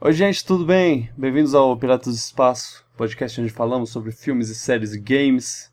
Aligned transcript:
Oi, 0.00 0.12
gente, 0.12 0.44
tudo 0.44 0.64
bem? 0.64 1.10
Bem-vindos 1.16 1.56
ao 1.56 1.76
Piratas 1.76 2.14
do 2.14 2.16
Espaço, 2.16 2.86
podcast 2.96 3.40
onde 3.40 3.50
falamos 3.50 3.90
sobre 3.90 4.12
filmes 4.12 4.48
e 4.48 4.54
séries 4.54 4.92
e 4.92 5.00
games. 5.00 5.72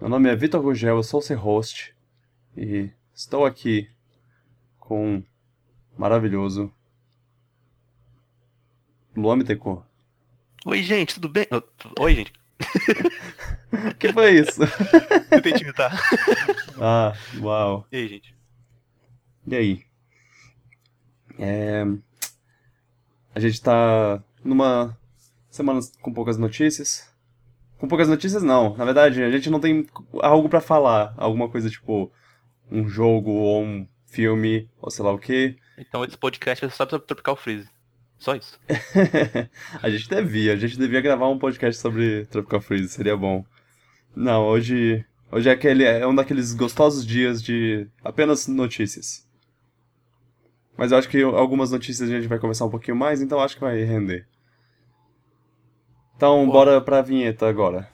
Meu 0.00 0.08
nome 0.08 0.30
é 0.30 0.36
Vitor 0.36 0.62
Gugel, 0.62 0.94
eu 0.94 1.02
sou 1.02 1.18
o 1.18 1.22
seu 1.22 1.36
host 1.36 1.92
e 2.56 2.88
estou 3.12 3.44
aqui 3.44 3.90
com 4.78 5.16
o 5.16 6.00
maravilhoso 6.00 6.72
Luan 9.16 9.34
Mittencourt. 9.34 9.84
Oi, 10.64 10.80
gente, 10.80 11.14
tudo 11.14 11.28
bem? 11.28 11.48
Oi, 11.98 12.14
gente. 12.14 12.32
O 13.90 13.94
que 13.98 14.12
foi 14.12 14.38
isso? 14.38 14.60
Tentei 15.28 15.52
te 15.54 15.64
imitar. 15.64 16.00
ah, 16.80 17.12
uau. 17.40 17.88
E 17.90 17.96
aí, 17.96 18.08
gente? 18.08 18.36
E 19.48 19.56
aí? 19.56 19.84
É... 21.40 21.84
A 23.38 23.40
gente 23.40 23.62
tá 23.62 24.20
numa 24.42 24.98
semana 25.48 25.78
com 26.02 26.12
poucas 26.12 26.36
notícias. 26.36 27.08
Com 27.78 27.86
poucas 27.86 28.08
notícias, 28.08 28.42
não. 28.42 28.76
Na 28.76 28.84
verdade, 28.84 29.22
a 29.22 29.30
gente 29.30 29.48
não 29.48 29.60
tem 29.60 29.86
algo 30.14 30.48
pra 30.48 30.60
falar. 30.60 31.14
Alguma 31.16 31.48
coisa 31.48 31.70
tipo 31.70 32.10
um 32.68 32.88
jogo 32.88 33.30
ou 33.30 33.62
um 33.62 33.86
filme 34.06 34.68
ou 34.82 34.90
sei 34.90 35.04
lá 35.04 35.12
o 35.12 35.20
quê. 35.20 35.54
Então 35.78 36.04
esse 36.04 36.18
podcast 36.18 36.64
é 36.64 36.68
só 36.68 36.84
sobre 36.84 37.06
Tropical 37.06 37.36
Freeze. 37.36 37.68
Só 38.18 38.34
isso. 38.34 38.58
a 39.80 39.88
gente 39.88 40.08
devia, 40.08 40.54
a 40.54 40.56
gente 40.56 40.76
devia 40.76 41.00
gravar 41.00 41.28
um 41.28 41.38
podcast 41.38 41.80
sobre 41.80 42.26
Tropical 42.26 42.60
Freeze, 42.60 42.88
seria 42.88 43.16
bom. 43.16 43.44
Não, 44.16 44.48
hoje, 44.48 45.04
hoje 45.30 45.48
é 45.48 45.52
aquele 45.52 45.84
é 45.84 46.04
um 46.04 46.12
daqueles 46.12 46.54
gostosos 46.54 47.06
dias 47.06 47.40
de 47.40 47.86
apenas 48.02 48.48
notícias. 48.48 49.27
Mas 50.78 50.92
eu 50.92 50.98
acho 50.98 51.08
que 51.08 51.20
algumas 51.20 51.72
notícias 51.72 52.08
a 52.08 52.12
gente 52.12 52.28
vai 52.28 52.38
começar 52.38 52.64
um 52.64 52.70
pouquinho 52.70 52.96
mais, 52.96 53.20
então 53.20 53.40
acho 53.40 53.56
que 53.56 53.60
vai 53.60 53.82
render. 53.82 54.28
Então, 56.16 56.46
Bom. 56.46 56.52
bora 56.52 56.80
pra 56.80 57.02
vinheta 57.02 57.48
agora. 57.48 57.88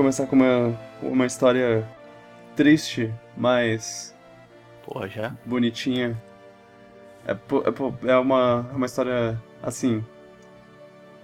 Começar 0.00 0.26
com 0.26 0.36
uma, 0.36 0.80
uma 1.02 1.26
história 1.26 1.86
triste, 2.56 3.12
mas. 3.36 4.16
Porra, 4.82 5.06
já? 5.06 5.36
Bonitinha. 5.44 6.18
É, 7.26 7.32
é, 7.32 8.10
é 8.12 8.16
uma, 8.16 8.60
uma 8.72 8.86
história 8.86 9.38
assim. 9.62 10.02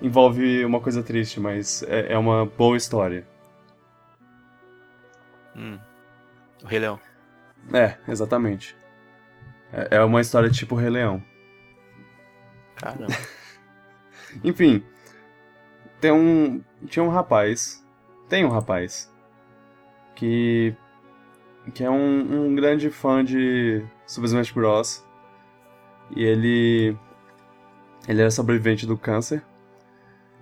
Envolve 0.02 0.62
uma 0.62 0.78
coisa 0.78 1.02
triste, 1.02 1.40
mas 1.40 1.82
é, 1.84 2.12
é 2.12 2.18
uma 2.18 2.44
boa 2.44 2.76
história. 2.76 3.26
Hum. 5.56 5.78
O 6.62 6.66
Rei 6.66 6.78
Leão. 6.78 7.00
É, 7.72 7.96
exatamente. 8.06 8.76
É, 9.72 9.96
é 9.96 10.04
uma 10.04 10.20
história 10.20 10.50
tipo 10.50 10.74
Rei 10.74 10.90
Leão. 10.90 11.24
Caramba. 12.74 13.06
Enfim. 14.44 14.84
Tem 15.98 16.12
um. 16.12 16.62
Tinha 16.86 17.02
um 17.02 17.08
rapaz 17.08 17.85
tem 18.28 18.44
um 18.44 18.50
rapaz 18.50 19.12
que 20.14 20.74
que 21.74 21.82
é 21.84 21.90
um, 21.90 22.46
um 22.46 22.54
grande 22.54 22.90
fã 22.90 23.24
de 23.24 23.84
Super 24.06 24.26
Smash 24.26 24.52
Bros. 24.52 25.04
E 26.14 26.22
ele 26.22 26.96
ele 28.08 28.20
era 28.20 28.30
sobrevivente 28.30 28.86
do 28.86 28.96
câncer 28.96 29.42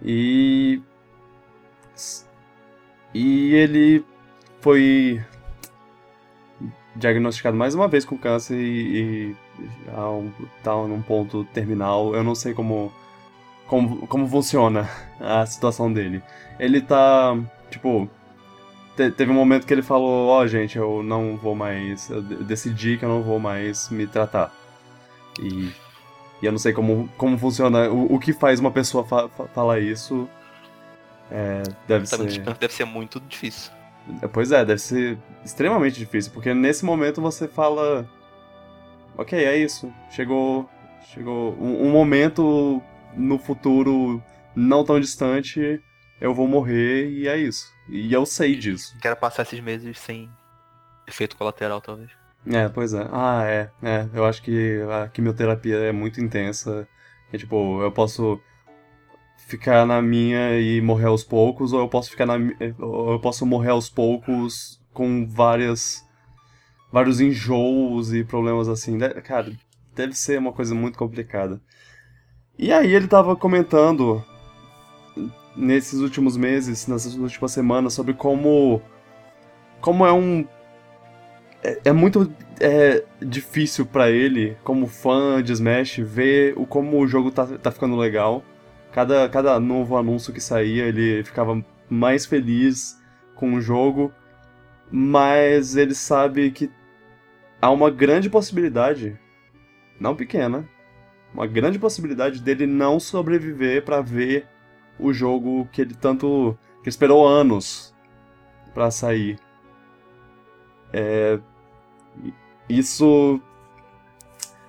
e 0.02 0.82
e 3.14 3.54
ele 3.54 4.04
foi 4.60 5.24
diagnosticado 6.96 7.56
mais 7.56 7.74
uma 7.74 7.88
vez 7.88 8.04
com 8.04 8.16
câncer 8.18 8.56
e, 8.56 9.30
e 9.30 9.36
tá 10.62 10.74
num 10.74 11.02
ponto 11.02 11.44
terminal. 11.46 12.14
Eu 12.14 12.22
não 12.22 12.34
sei 12.34 12.54
como, 12.54 12.92
como, 13.66 14.06
como 14.06 14.28
funciona 14.28 14.88
a 15.20 15.46
situação 15.46 15.92
dele. 15.92 16.22
Ele 16.58 16.80
tá 16.80 17.36
Tipo, 17.74 18.08
te, 18.96 19.10
teve 19.10 19.32
um 19.32 19.34
momento 19.34 19.66
que 19.66 19.74
ele 19.74 19.82
falou: 19.82 20.28
Ó, 20.28 20.42
oh, 20.42 20.46
gente, 20.46 20.78
eu 20.78 21.02
não 21.02 21.36
vou 21.36 21.56
mais. 21.56 22.08
Eu 22.08 22.22
decidi 22.22 22.96
que 22.96 23.04
eu 23.04 23.08
não 23.08 23.22
vou 23.22 23.40
mais 23.40 23.90
me 23.90 24.06
tratar. 24.06 24.54
E, 25.40 25.72
e 26.40 26.46
eu 26.46 26.52
não 26.52 26.58
sei 26.58 26.72
como, 26.72 27.08
como 27.16 27.36
funciona. 27.36 27.90
O, 27.90 28.14
o 28.14 28.18
que 28.20 28.32
faz 28.32 28.60
uma 28.60 28.70
pessoa 28.70 29.04
fa, 29.04 29.28
fa 29.28 29.48
falar 29.48 29.80
isso. 29.80 30.28
É, 31.30 31.64
deve 31.88 32.06
ser. 32.06 32.40
Deve 32.40 32.72
ser 32.72 32.84
muito 32.84 33.20
difícil. 33.20 33.72
É, 34.22 34.28
pois 34.28 34.52
é, 34.52 34.64
deve 34.64 34.80
ser 34.80 35.18
extremamente 35.44 35.98
difícil, 35.98 36.30
porque 36.32 36.54
nesse 36.54 36.84
momento 36.84 37.20
você 37.20 37.48
fala. 37.48 38.08
Ok, 39.18 39.36
é 39.36 39.56
isso. 39.56 39.92
Chegou. 40.10 40.70
Chegou 41.12 41.54
um, 41.60 41.88
um 41.88 41.90
momento 41.90 42.80
no 43.16 43.36
futuro 43.36 44.22
não 44.54 44.84
tão 44.84 45.00
distante 45.00 45.82
eu 46.20 46.34
vou 46.34 46.48
morrer 46.48 47.08
e 47.10 47.28
é 47.28 47.36
isso. 47.36 47.72
E 47.88 48.12
eu 48.12 48.24
sei 48.24 48.56
disso. 48.56 48.96
Quero 49.00 49.16
passar 49.16 49.42
esses 49.42 49.60
meses 49.60 49.98
sem 49.98 50.30
efeito 51.06 51.36
colateral, 51.36 51.80
talvez. 51.80 52.10
É, 52.46 52.68
pois 52.68 52.92
é. 52.92 53.06
Ah, 53.10 53.44
é. 53.44 53.70
É, 53.82 54.08
eu 54.12 54.24
acho 54.24 54.42
que 54.42 54.80
a 54.90 55.08
quimioterapia 55.08 55.76
é 55.76 55.92
muito 55.92 56.20
intensa. 56.20 56.88
É 57.32 57.38
tipo, 57.38 57.82
eu 57.82 57.90
posso 57.90 58.40
ficar 59.46 59.86
na 59.86 60.00
minha 60.00 60.58
e 60.58 60.80
morrer 60.80 61.06
aos 61.06 61.24
poucos, 61.24 61.72
ou 61.72 61.80
eu 61.80 61.88
posso 61.88 62.10
ficar 62.10 62.26
na 62.26 62.34
ou 62.78 63.12
eu 63.12 63.20
posso 63.20 63.44
morrer 63.44 63.70
aos 63.70 63.88
poucos 63.90 64.80
com 64.92 65.26
várias 65.26 66.04
vários 66.92 67.20
enjoos 67.20 68.12
e 68.12 68.24
problemas 68.24 68.68
assim. 68.68 68.98
Cara, 69.24 69.52
deve 69.94 70.14
ser 70.14 70.38
uma 70.38 70.52
coisa 70.52 70.74
muito 70.74 70.98
complicada. 70.98 71.60
E 72.58 72.72
aí 72.72 72.94
ele 72.94 73.08
tava 73.08 73.34
comentando 73.36 74.24
nesses 75.56 76.00
últimos 76.00 76.36
meses, 76.36 76.86
nessas 76.86 77.14
últimas 77.14 77.52
semanas, 77.52 77.94
sobre 77.94 78.14
como. 78.14 78.82
Como 79.80 80.06
é 80.06 80.12
um. 80.12 80.46
É, 81.62 81.80
é 81.86 81.92
muito 81.92 82.32
é, 82.60 83.04
difícil 83.20 83.86
para 83.86 84.10
ele, 84.10 84.56
como 84.64 84.86
fã 84.86 85.42
de 85.42 85.52
Smash, 85.52 85.98
ver 85.98 86.54
o, 86.56 86.66
como 86.66 86.98
o 86.98 87.06
jogo 87.06 87.30
tá, 87.30 87.46
tá 87.46 87.70
ficando 87.70 87.96
legal. 87.96 88.44
Cada, 88.92 89.28
cada 89.28 89.58
novo 89.58 89.96
anúncio 89.96 90.32
que 90.32 90.40
saía, 90.40 90.84
ele 90.84 91.24
ficava 91.24 91.64
mais 91.88 92.24
feliz 92.26 93.00
com 93.34 93.54
o 93.54 93.60
jogo, 93.60 94.12
mas 94.90 95.76
ele 95.76 95.94
sabe 95.94 96.50
que 96.50 96.70
há 97.60 97.70
uma 97.70 97.90
grande 97.90 98.30
possibilidade, 98.30 99.18
não 99.98 100.14
pequena, 100.14 100.68
uma 101.32 101.46
grande 101.46 101.78
possibilidade 101.78 102.40
dele 102.40 102.66
não 102.66 103.00
sobreviver 103.00 103.84
para 103.84 104.00
ver 104.00 104.46
o 104.98 105.12
jogo 105.12 105.68
que 105.72 105.80
ele 105.80 105.94
tanto. 105.94 106.56
que 106.82 106.88
esperou 106.88 107.26
anos 107.26 107.94
para 108.72 108.90
sair. 108.90 109.38
É, 110.92 111.38
isso. 112.68 113.40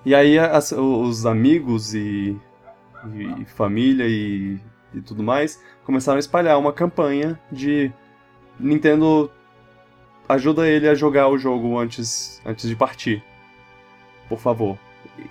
E 0.04 0.14
aí 0.14 0.38
as, 0.38 0.72
os 0.72 1.26
amigos 1.26 1.94
e, 1.94 2.36
e 3.40 3.44
família 3.44 4.06
e, 4.06 4.58
e 4.94 5.00
tudo 5.00 5.22
mais 5.22 5.60
começaram 5.84 6.16
a 6.16 6.20
espalhar 6.20 6.58
uma 6.58 6.72
campanha 6.72 7.38
de 7.50 7.92
Nintendo 8.58 9.30
ajuda 10.28 10.66
ele 10.66 10.88
a 10.88 10.94
jogar 10.94 11.28
o 11.28 11.38
jogo 11.38 11.78
antes, 11.78 12.40
antes 12.44 12.68
de 12.68 12.76
partir. 12.76 13.22
Por 14.28 14.38
favor. 14.38 14.78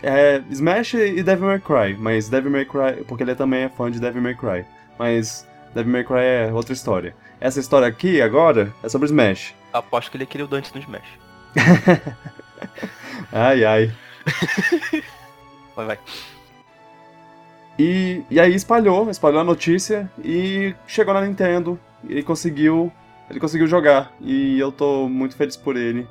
É 0.01 0.41
Smash 0.49 0.93
e 0.93 1.21
Devil 1.21 1.47
May 1.47 1.59
Cry, 1.59 1.97
mas 1.97 2.29
Devil 2.29 2.51
May 2.51 2.65
Cry, 2.65 3.03
porque 3.07 3.23
ele 3.23 3.35
também 3.35 3.63
é 3.63 3.69
fã 3.69 3.91
de 3.91 3.99
Devil 3.99 4.21
May 4.21 4.35
Cry 4.35 4.65
mas 4.97 5.47
Devil 5.73 5.91
May 5.91 6.03
Cry 6.03 6.19
é 6.19 6.49
outra 6.53 6.73
história. 6.73 7.15
Essa 7.39 7.59
história 7.59 7.87
aqui, 7.87 8.21
agora, 8.21 8.73
é 8.81 8.89
sobre 8.89 9.07
Smash. 9.07 9.53
Aposto 9.73 10.09
que 10.09 10.17
ele 10.17 10.25
queria 10.25 10.45
o 10.45 10.47
Dante 10.47 10.73
no 10.73 10.81
Smash. 10.81 11.07
ai, 13.31 13.65
ai. 13.65 13.91
vai, 15.75 15.85
vai. 15.85 15.99
E, 17.77 18.23
e 18.31 18.39
aí 18.39 18.55
espalhou, 18.55 19.09
espalhou 19.09 19.41
a 19.41 19.43
notícia 19.43 20.09
e 20.23 20.73
chegou 20.87 21.13
na 21.13 21.21
Nintendo 21.21 21.77
e 22.07 22.23
conseguiu, 22.23 22.91
ele 23.29 23.39
conseguiu 23.39 23.67
jogar. 23.67 24.13
E 24.21 24.57
eu 24.57 24.71
tô 24.71 25.09
muito 25.09 25.35
feliz 25.35 25.57
por 25.57 25.75
ele. 25.75 26.07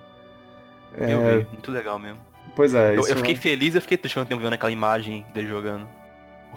Eu 0.97 1.23
é... 1.23 1.39
vi, 1.39 1.47
muito 1.47 1.73
legal 1.73 1.99
mesmo. 1.99 2.19
Pois 2.55 2.75
é, 2.75 2.95
Eu, 2.95 3.01
isso 3.01 3.13
eu 3.13 3.17
fiquei 3.17 3.35
é... 3.35 3.37
feliz 3.37 3.75
e 3.75 3.79
eu 3.79 3.83
fiquei 3.83 3.97
triste 3.97 4.15
quando 4.15 4.31
eu 4.31 4.39
vendo 4.39 4.53
aquela 4.53 4.71
imagem 4.71 5.25
dele 5.33 5.49
jogando. 5.49 5.89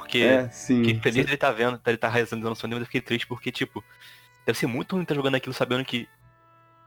Porque 0.07 0.19
É, 0.19 0.47
sim. 0.49 0.83
fiquei 0.85 1.01
feliz 1.01 1.25
dele 1.25 1.35
tá 1.37 1.51
vendo, 1.51 1.79
ele 1.85 1.97
tá 1.97 2.07
realizando 2.07 2.49
o 2.49 2.55
sonho, 2.55 2.71
mas 2.71 2.79
eu 2.79 2.85
fiquei 2.85 3.01
triste 3.01 3.27
porque, 3.27 3.51
tipo, 3.51 3.83
deve 4.45 4.57
ser 4.57 4.65
muito 4.65 4.93
ruim 4.93 5.01
estar 5.03 5.13
jogando 5.13 5.35
aquilo 5.35 5.53
sabendo 5.53 5.83
que 5.83 6.07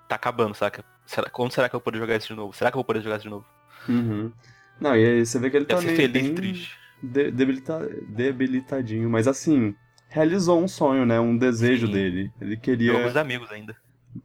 tá 0.09 0.15
acabando, 0.17 0.55
saca? 0.55 0.83
Será, 1.05 1.29
quando 1.29 1.53
será 1.53 1.69
que 1.69 1.77
eu 1.77 1.79
vou 1.81 1.85
poder 1.85 1.99
jogar 1.99 2.17
isso 2.17 2.29
de 2.29 2.35
novo? 2.35 2.55
Será 2.55 2.71
que 2.71 2.77
eu 2.77 2.79
vou 2.79 2.85
poder 2.85 3.03
jogar 3.03 3.17
isso 3.17 3.25
de 3.25 3.29
novo? 3.31 3.45
Uhum. 3.87 4.33
Não, 4.81 4.97
e 4.97 5.05
aí 5.05 5.27
você 5.27 5.39
vê 5.39 5.51
que 5.51 5.57
ele 5.59 5.67
Deve 5.67 5.81
tá 5.83 5.87
ser 5.87 5.87
meio 5.95 5.97
feliz 5.99 6.17
e 6.17 6.29
bem 6.29 6.35
triste. 6.35 6.79
de- 7.03 7.31
debilita- 7.31 7.89
debilitadinho, 8.09 9.11
mas 9.11 9.29
assim, 9.29 9.75
realizou 10.09 10.59
um 10.63 10.67
sonho, 10.67 11.05
né? 11.05 11.21
Um 11.21 11.37
desejo 11.37 11.87
Sim. 11.89 11.93
dele. 11.93 12.33
Ele 12.41 12.57
queria. 12.57 12.93
alguns 12.95 13.17
amigos 13.17 13.51
ainda. 13.53 13.77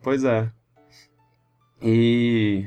Pois 0.01 0.24
é. 0.24 0.50
E. 1.81 2.65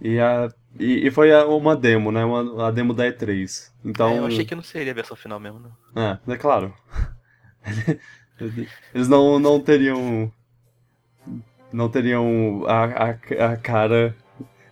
E, 0.00 0.18
a, 0.20 0.48
e, 0.78 1.06
e 1.06 1.10
foi 1.10 1.32
uma 1.44 1.76
demo, 1.76 2.10
né? 2.12 2.24
Uma, 2.24 2.68
a 2.68 2.70
demo 2.70 2.92
da 2.94 3.04
E3. 3.04 3.70
Então. 3.84 4.10
É, 4.10 4.18
eu 4.18 4.26
achei 4.26 4.44
que 4.44 4.54
não 4.54 4.62
seria 4.62 4.92
a 4.92 4.94
versão 4.94 5.16
final 5.16 5.38
mesmo, 5.40 5.60
não. 5.94 6.02
É, 6.02 6.18
é 6.28 6.36
claro. 6.36 6.74
Eles 8.94 9.08
não, 9.08 9.38
não 9.38 9.60
teriam. 9.60 10.30
Não 11.72 11.88
teriam 11.88 12.64
a, 12.66 12.84
a, 12.84 13.52
a 13.52 13.56
cara. 13.56 14.14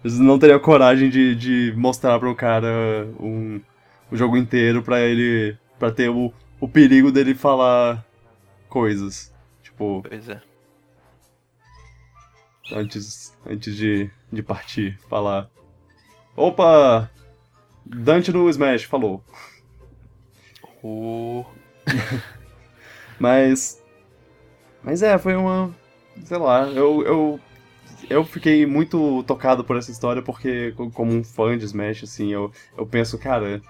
Eles 0.05 0.19
não 0.19 0.39
teriam 0.39 0.59
coragem 0.61 1.09
de, 1.09 1.35
de 1.35 1.73
mostrar 1.77 2.19
pro 2.19 2.35
cara 2.35 3.07
um, 3.19 3.61
o 4.11 4.17
jogo 4.17 4.37
inteiro 4.37 4.83
pra 4.83 5.01
ele. 5.01 5.57
pra 5.79 5.91
ter 5.91 6.11
o, 6.11 6.33
o 6.61 6.69
perigo 6.69 7.11
dele 7.11 7.35
falar 7.35 8.05
coisas. 8.69 9.33
Tipo, 9.63 10.05
Pois 10.07 10.29
é. 10.29 10.41
antes, 12.73 13.37
antes 13.47 13.75
de, 13.77 14.11
de 14.33 14.43
partir, 14.43 14.99
falar. 15.09 15.49
Opa! 16.37 17.11
Dante 17.87 18.33
no 18.33 18.49
Smash, 18.49 18.85
falou. 18.85 19.23
O... 20.83 21.45
Mas. 23.19 23.83
Mas 24.83 25.03
é, 25.03 25.17
foi 25.19 25.35
uma. 25.37 25.75
Sei 26.25 26.37
lá, 26.39 26.63
eu, 26.69 27.03
eu. 27.05 27.41
Eu 28.11 28.25
fiquei 28.25 28.67
muito 28.67 29.23
tocado 29.23 29.65
por 29.65 29.77
essa 29.79 29.91
história 29.91 30.21
porque, 30.21 30.73
co- 30.73 30.91
como 30.91 31.11
um 31.13 31.25
fã 31.25 31.57
de 31.57 31.65
Smash, 31.65 32.05
assim, 32.05 32.33
eu, 32.33 32.53
eu 32.77 32.87
penso, 32.87 33.17
cara. 33.19 33.63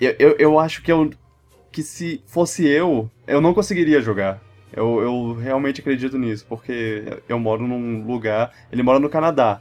Eu, 0.00 0.14
eu, 0.18 0.36
eu 0.38 0.58
acho 0.58 0.82
que 0.82 0.92
eu. 0.92 1.10
Que 1.72 1.82
se 1.82 2.22
fosse 2.26 2.66
eu, 2.66 3.08
eu 3.26 3.40
não 3.40 3.54
conseguiria 3.54 4.00
jogar. 4.00 4.40
Eu, 4.72 5.00
eu 5.00 5.34
realmente 5.34 5.80
acredito 5.80 6.16
nisso, 6.18 6.46
porque 6.48 7.20
eu 7.28 7.38
moro 7.38 7.66
num 7.66 8.04
lugar. 8.06 8.52
Ele 8.70 8.82
mora 8.82 8.98
no 8.98 9.08
Canadá. 9.08 9.60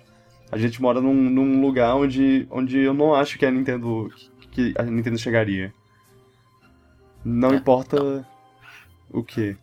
A 0.51 0.57
gente 0.57 0.81
mora 0.81 0.99
num, 1.01 1.13
num 1.13 1.61
lugar 1.61 1.95
onde, 1.95 2.47
onde 2.49 2.79
eu 2.79 2.93
não 2.93 3.13
acho 3.13 3.37
que 3.37 3.45
a 3.45 3.51
Nintendo. 3.51 4.11
que 4.51 4.73
a 4.77 4.83
Nintendo 4.83 5.17
chegaria. 5.17 5.73
Não 7.23 7.51
É, 7.53 7.55
importa 7.55 8.25
o 9.11 9.23
que. 9.23 9.57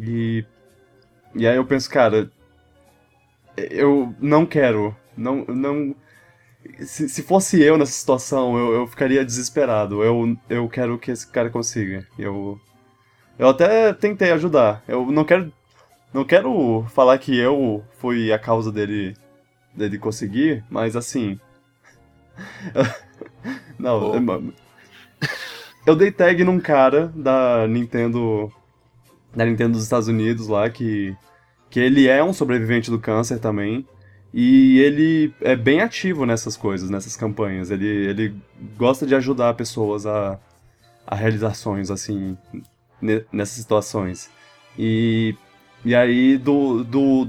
E. 0.00 0.44
E 1.34 1.46
aí 1.46 1.56
eu 1.56 1.64
penso, 1.66 1.90
cara. 1.90 2.30
Eu 3.56 4.14
não 4.20 4.46
quero. 4.46 4.96
Não. 5.16 5.44
não 5.46 5.94
se, 6.80 7.08
se 7.08 7.22
fosse 7.22 7.60
eu 7.62 7.76
nessa 7.78 7.92
situação, 7.92 8.56
eu, 8.58 8.72
eu 8.74 8.86
ficaria 8.86 9.24
desesperado. 9.24 10.02
Eu, 10.02 10.36
eu 10.48 10.68
quero 10.68 10.98
que 10.98 11.10
esse 11.10 11.26
cara 11.26 11.50
consiga. 11.50 12.06
Eu. 12.18 12.60
Eu 13.38 13.48
até 13.48 13.92
tentei 13.92 14.30
ajudar. 14.32 14.82
Eu 14.88 15.10
não 15.10 15.24
quero. 15.24 15.52
Não 16.12 16.24
quero 16.24 16.84
falar 16.90 17.18
que 17.18 17.36
eu 17.36 17.84
fui 17.98 18.32
a 18.32 18.38
causa 18.38 18.72
dele. 18.72 19.14
Dele 19.78 19.98
conseguir, 19.98 20.64
mas 20.68 20.96
assim. 20.96 21.38
não, 23.78 24.00
Pô. 24.00 24.16
eu- 24.16 24.52
eu 25.86 25.96
dei 25.96 26.10
tag 26.10 26.42
num 26.44 26.60
cara 26.60 27.12
da 27.14 27.66
Nintendo. 27.66 28.52
Da 29.34 29.44
Nintendo 29.44 29.72
dos 29.72 29.84
Estados 29.84 30.08
Unidos 30.08 30.48
lá, 30.48 30.68
que. 30.68 31.16
Que 31.70 31.80
ele 31.80 32.08
é 32.08 32.24
um 32.24 32.32
sobrevivente 32.32 32.90
do 32.90 32.98
câncer 32.98 33.38
também. 33.38 33.86
E 34.32 34.78
ele 34.80 35.34
é 35.40 35.54
bem 35.54 35.80
ativo 35.80 36.24
nessas 36.24 36.56
coisas, 36.56 36.88
nessas 36.88 37.14
campanhas. 37.16 37.70
Ele, 37.70 37.86
ele 37.86 38.34
gosta 38.76 39.06
de 39.06 39.14
ajudar 39.14 39.52
pessoas 39.54 40.06
a, 40.06 40.38
a 41.06 41.14
realizações, 41.14 41.90
assim, 41.90 42.36
ne- 43.02 43.24
nessas 43.30 43.56
situações. 43.58 44.30
E, 44.78 45.34
e 45.84 45.94
aí, 45.94 46.38
do, 46.38 46.84
do, 46.84 47.28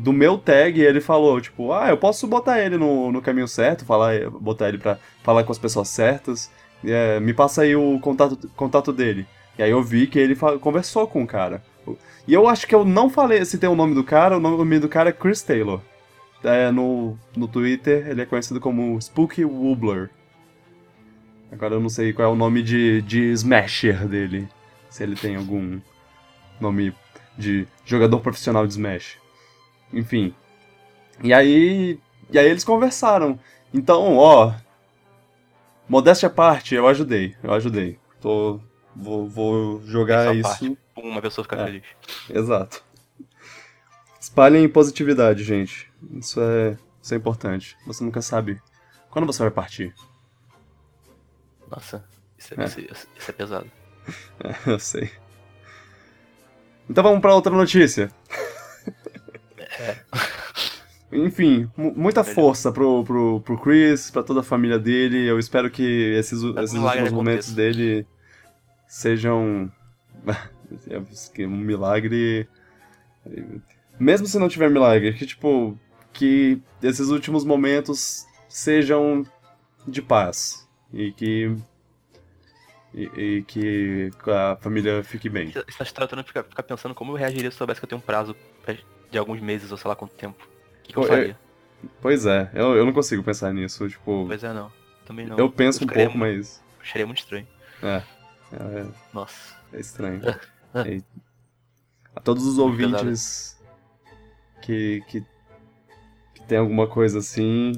do 0.00 0.12
meu 0.14 0.38
tag, 0.38 0.80
ele 0.80 1.00
falou, 1.00 1.38
tipo, 1.40 1.72
ah, 1.72 1.90
eu 1.90 1.96
posso 1.96 2.26
botar 2.26 2.58
ele 2.58 2.78
no, 2.78 3.12
no 3.12 3.20
caminho 3.20 3.46
certo, 3.46 3.84
falar, 3.84 4.30
botar 4.30 4.68
ele 4.68 4.78
pra 4.78 4.98
falar 5.22 5.44
com 5.44 5.52
as 5.52 5.58
pessoas 5.58 5.88
certas. 5.88 6.50
É, 6.82 7.20
me 7.20 7.34
passa 7.34 7.62
aí 7.62 7.76
o 7.76 8.00
contato, 8.00 8.48
contato 8.56 8.92
dele. 8.92 9.26
E 9.58 9.62
aí 9.62 9.70
eu 9.70 9.82
vi 9.82 10.06
que 10.06 10.18
ele 10.18 10.34
conversou 10.60 11.06
com 11.06 11.22
o 11.22 11.26
cara. 11.26 11.62
E 12.26 12.32
eu 12.32 12.48
acho 12.48 12.66
que 12.66 12.74
eu 12.74 12.82
não 12.82 13.10
falei, 13.10 13.44
se 13.44 13.58
tem 13.58 13.68
o 13.68 13.74
nome 13.74 13.94
do 13.94 14.02
cara, 14.02 14.38
o 14.38 14.40
nome 14.40 14.78
do 14.78 14.88
cara 14.88 15.10
é 15.10 15.12
Chris 15.12 15.42
Taylor. 15.42 15.82
É, 16.42 16.70
no, 16.70 17.18
no 17.36 17.46
Twitter 17.46 18.08
ele 18.08 18.22
é 18.22 18.26
conhecido 18.26 18.58
como 18.58 18.98
Spooky 19.02 19.44
Woobler. 19.44 20.08
Agora 21.52 21.74
eu 21.74 21.80
não 21.80 21.90
sei 21.90 22.14
qual 22.14 22.30
é 22.30 22.32
o 22.32 22.36
nome 22.36 22.62
de, 22.62 23.02
de 23.02 23.32
Smasher 23.32 24.08
dele. 24.08 24.48
Se 24.88 25.02
ele 25.02 25.14
tem 25.14 25.36
algum 25.36 25.78
nome 26.58 26.94
de 27.36 27.66
jogador 27.84 28.20
profissional 28.20 28.66
de 28.66 28.72
Smash. 28.72 29.19
Enfim. 29.92 30.34
E 31.22 31.32
aí. 31.32 31.98
E 32.30 32.38
aí 32.38 32.46
eles 32.46 32.64
conversaram. 32.64 33.38
Então, 33.72 34.16
ó. 34.16 34.54
Modéstia 35.88 36.28
à 36.28 36.30
parte, 36.30 36.74
eu 36.74 36.86
ajudei. 36.86 37.36
Eu 37.42 37.52
ajudei. 37.52 37.98
Tô. 38.20 38.60
Vou, 38.94 39.28
vou 39.28 39.82
jogar 39.86 40.34
isso. 40.34 40.48
parte, 40.48 40.78
uma 40.96 41.22
pessoa 41.22 41.44
ficar 41.44 41.60
É. 41.60 41.64
feliz. 41.66 41.82
Exato. 42.28 42.82
Espalhem 44.20 44.68
positividade, 44.68 45.42
gente. 45.44 45.90
Isso 46.12 46.40
é, 46.40 46.76
isso 47.00 47.14
é 47.14 47.16
importante. 47.16 47.76
Você 47.86 48.04
nunca 48.04 48.20
sabe 48.20 48.60
quando 49.10 49.26
você 49.26 49.42
vai 49.42 49.50
partir. 49.50 49.94
Nossa, 51.70 52.04
isso 52.36 52.54
é, 52.54 52.62
É. 52.62 52.66
Isso, 52.66 52.80
isso 53.16 53.30
é 53.30 53.32
pesado. 53.32 53.70
eu 54.66 54.78
sei. 54.78 55.10
Então 56.88 57.04
vamos 57.04 57.20
pra 57.20 57.34
outra 57.34 57.52
notícia. 57.52 58.10
Enfim, 61.12 61.68
mu- 61.76 61.92
muita 61.96 62.22
força 62.22 62.70
pro, 62.70 63.02
pro, 63.04 63.40
pro 63.40 63.58
Chris, 63.58 64.10
pra 64.10 64.22
toda 64.22 64.40
a 64.40 64.44
família 64.44 64.78
dele. 64.78 65.26
Eu 65.26 65.38
espero 65.38 65.68
que 65.70 65.82
esses, 66.16 66.42
Mas 66.42 66.64
esses 66.70 66.78
últimos 66.78 67.10
momentos 67.12 67.52
dele 67.52 68.06
sejam. 68.86 69.70
um 71.40 71.48
milagre. 71.56 72.48
Mesmo 73.98 74.26
se 74.26 74.38
não 74.38 74.48
tiver 74.48 74.70
milagre, 74.70 75.12
que 75.12 75.26
tipo. 75.26 75.76
Que 76.12 76.60
esses 76.82 77.08
últimos 77.08 77.44
momentos 77.44 78.24
sejam 78.48 79.24
de 79.86 80.00
paz. 80.02 80.68
E 80.92 81.12
que. 81.12 81.56
E, 82.92 83.04
e 83.16 83.42
que 83.42 84.10
a 84.26 84.56
família 84.60 85.02
fique 85.04 85.28
bem. 85.28 85.48
Essa 85.50 85.64
essa 85.68 85.82
história 85.84 86.08
toda 86.08 86.24
fica, 86.24 86.42
fica 86.42 86.62
pensando 86.62 86.94
como 86.94 87.12
eu 87.12 87.16
reagiria 87.16 87.50
se 87.50 87.54
eu 87.54 87.58
soubesse 87.58 87.80
que 87.80 87.84
eu 87.84 87.88
tenho 87.88 88.00
um 88.00 88.04
prazo 88.04 88.34
pra- 88.64 88.74
de 89.10 89.18
alguns 89.18 89.40
meses 89.40 89.70
ou 89.70 89.78
sei 89.78 89.88
lá 89.88 89.94
quanto 89.94 90.14
tempo. 90.14 90.44
O 90.44 90.82
que, 90.82 90.92
que 90.92 90.98
eu 90.98 91.02
Pô, 91.02 91.08
faria? 91.08 91.38
Pois 92.02 92.26
é, 92.26 92.50
eu, 92.52 92.74
eu 92.76 92.84
não 92.84 92.92
consigo 92.92 93.22
pensar 93.22 93.52
nisso. 93.54 93.88
Tipo, 93.88 94.24
Pois 94.26 94.42
é, 94.42 94.52
não. 94.52 94.72
Também 95.06 95.26
não. 95.26 95.38
eu 95.38 95.50
penso 95.50 95.78
um 95.78 95.80
ficaria 95.82 96.04
pouco, 96.06 96.18
muito- 96.18 96.36
mas. 96.38 96.62
Acharia 96.80 97.06
muito 97.06 97.18
estranho. 97.20 97.46
É. 97.82 98.02
É, 98.52 98.86
Nossa. 99.14 99.56
é 99.72 99.78
estranho. 99.80 100.20
Ah. 100.74 100.82
E 100.88 101.02
a 102.14 102.20
todos 102.20 102.44
os 102.46 102.58
ouvintes 102.58 103.56
que, 104.62 105.02
que, 105.08 105.24
que 106.34 106.42
tem 106.48 106.58
alguma 106.58 106.86
coisa 106.88 107.18
assim, 107.20 107.72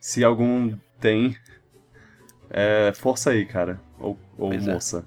se 0.00 0.24
algum 0.24 0.76
tem, 1.00 1.36
é, 2.50 2.92
força 2.94 3.30
aí, 3.30 3.44
cara. 3.44 3.80
Ou, 3.98 4.18
ou 4.36 4.50
Pois 4.50 4.66
é. 4.66 4.72
moça. 4.72 5.06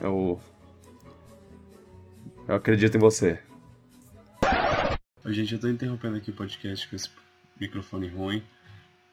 Eu. 0.00 0.40
Eu 2.48 2.54
acredito 2.54 2.96
em 2.96 3.00
você. 3.00 3.40
Oi, 5.24 5.32
gente, 5.32 5.54
eu 5.54 5.60
tô 5.60 5.68
interrompendo 5.68 6.16
aqui 6.16 6.30
o 6.30 6.34
podcast 6.34 6.88
com 6.88 6.94
esse 6.94 7.10
microfone 7.60 8.06
ruim 8.08 8.42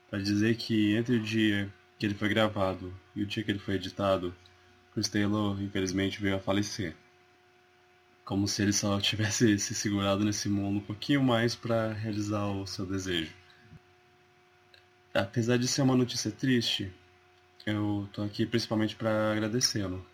pra 0.10 0.20
dizer 0.20 0.56
que 0.56 0.96
entre 0.96 1.16
o 1.16 1.20
dia 1.20 1.74
que 1.98 2.06
ele 2.06 2.14
foi 2.14 2.30
gravado 2.30 2.94
e 3.16 3.24
o 3.24 3.26
dia 3.26 3.44
que 3.44 3.50
ele 3.50 3.60
foi 3.60 3.76
editado, 3.76 4.36
Chris 4.94 5.10
Taylor, 5.10 5.60
infelizmente, 5.62 6.22
veio 6.22 6.36
a 6.36 6.40
falecer. 6.40 6.96
Como 8.24 8.48
se 8.48 8.62
ele 8.62 8.74
só 8.74 9.00
tivesse 9.02 9.58
se 9.60 9.74
segurado 9.74 10.24
nesse 10.24 10.48
mundo 10.48 10.78
um 10.78 10.86
pouquinho 10.86 11.24
mais 11.24 11.56
para 11.56 11.92
realizar 11.94 12.46
o 12.46 12.68
seu 12.68 12.86
desejo. 12.86 13.34
Apesar 15.14 15.58
de 15.58 15.68
ser 15.68 15.82
uma 15.82 15.96
notícia 15.96 16.30
triste, 16.32 16.94
eu 17.66 18.10
tô 18.14 18.24
aqui 18.24 18.46
principalmente 18.46 18.96
para 18.96 19.32
agradecê-lo 19.32 20.06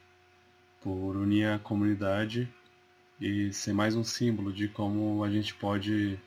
por 0.81 1.17
unir 1.17 1.45
a 1.45 1.59
comunidade 1.59 2.47
e 3.19 3.51
ser 3.51 3.73
mais 3.73 3.95
um 3.95 4.03
símbolo 4.03 4.53
de 4.53 4.67
como 4.67 5.23
a 5.23 5.29
gente 5.29 5.53
pode 5.53 6.17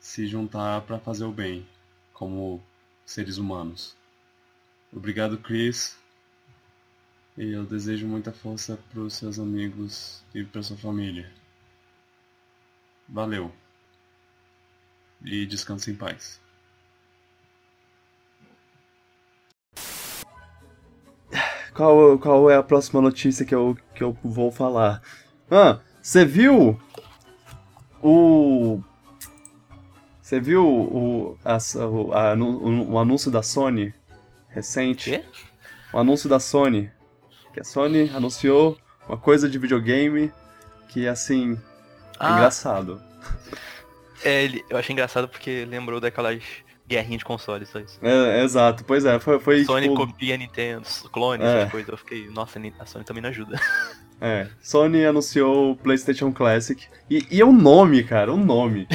se 0.00 0.26
juntar 0.26 0.80
para 0.82 0.98
fazer 0.98 1.24
o 1.24 1.32
bem. 1.32 1.66
como 2.12 2.62
seres 3.04 3.36
humanos. 3.36 3.96
Obrigado, 4.92 5.38
Chris. 5.38 5.98
E 7.36 7.50
eu 7.50 7.64
desejo 7.64 8.06
muita 8.06 8.32
força 8.32 8.78
para 8.90 9.00
os 9.00 9.14
seus 9.14 9.38
amigos 9.38 10.22
e 10.34 10.44
para 10.44 10.62
sua 10.62 10.76
família. 10.76 11.30
Valeu. 13.08 13.52
E 15.24 15.46
descanse 15.46 15.90
em 15.90 15.96
paz. 15.96 16.40
Qual, 21.74 22.18
qual 22.18 22.50
é 22.50 22.56
a 22.56 22.62
próxima 22.62 23.00
notícia 23.00 23.46
que 23.46 23.54
eu, 23.54 23.76
que 23.94 24.02
eu 24.02 24.16
vou 24.22 24.50
falar? 24.50 25.00
Ah, 25.50 25.78
você 26.00 26.24
viu 26.24 26.78
o. 28.02 28.80
Você 30.20 30.40
viu 30.40 30.66
o, 30.66 31.38
a, 31.44 31.58
o, 31.84 32.12
a, 32.12 32.34
o, 32.34 32.92
o, 32.92 32.98
anúncio 32.98 33.30
da 33.30 33.42
Sony 33.42 33.92
recente? 34.48 35.10
Quê? 35.10 35.24
O 35.92 35.98
anúncio 35.98 36.28
da 36.28 36.40
Sony. 36.40 36.90
Que 37.52 37.60
a 37.60 37.64
Sony 37.64 38.10
anunciou 38.14 38.78
uma 39.06 39.16
coisa 39.18 39.48
de 39.48 39.58
videogame 39.58 40.32
que, 40.88 41.06
assim, 41.06 41.54
é 41.54 41.58
Ah. 42.18 42.32
engraçado. 42.32 43.00
É, 44.24 44.44
ele, 44.44 44.64
eu 44.70 44.76
achei 44.78 44.92
engraçado 44.92 45.28
porque 45.28 45.64
lembrou 45.66 46.00
daquelas 46.00 46.42
guerrinhas 46.92 47.18
de 47.18 47.24
consoles, 47.24 47.68
só 47.68 47.78
isso. 47.80 47.98
É, 48.02 48.42
exato, 48.44 48.84
pois 48.84 49.04
é, 49.04 49.18
foi, 49.18 49.38
foi 49.40 49.64
Sony 49.64 49.88
tipo, 49.88 49.94
copia 50.06 50.36
Nintendo, 50.36 50.86
clone, 51.10 51.42
É. 51.42 51.58
essas 51.60 51.70
coisas. 51.70 51.88
Eu 51.88 51.96
fiquei, 51.96 52.28
nossa, 52.28 52.60
a 52.78 52.86
Sony 52.86 53.04
também 53.04 53.22
não 53.22 53.30
ajuda. 53.30 53.58
É, 54.24 54.46
Sony 54.60 55.04
anunciou 55.04 55.72
o 55.72 55.76
PlayStation 55.76 56.30
Classic. 56.32 56.86
E, 57.10 57.26
e 57.28 57.40
é 57.40 57.44
um 57.44 57.52
nome, 57.52 58.04
cara, 58.04 58.32
um 58.32 58.36
nome. 58.36 58.86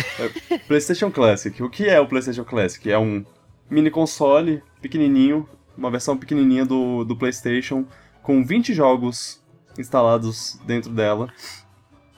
É, 0.50 0.58
PlayStation 0.70 1.12
Classic. 1.12 1.62
O 1.62 1.70
que 1.70 1.86
é 1.86 2.00
o 2.00 2.08
PlayStation 2.08 2.46
Classic? 2.46 2.90
É 2.90 2.98
um 2.98 3.26
mini 3.70 3.92
console 3.92 4.64
pequenininho, 4.82 5.46
uma 5.78 5.92
versão 5.92 6.16
pequenininha 6.16 6.66
do, 6.66 7.04
do 7.04 7.14
PlayStation, 7.14 7.86
com 8.24 8.42
20 8.42 8.74
jogos 8.74 9.44
instalados 9.78 10.58
dentro 10.66 10.92
dela. 10.92 11.28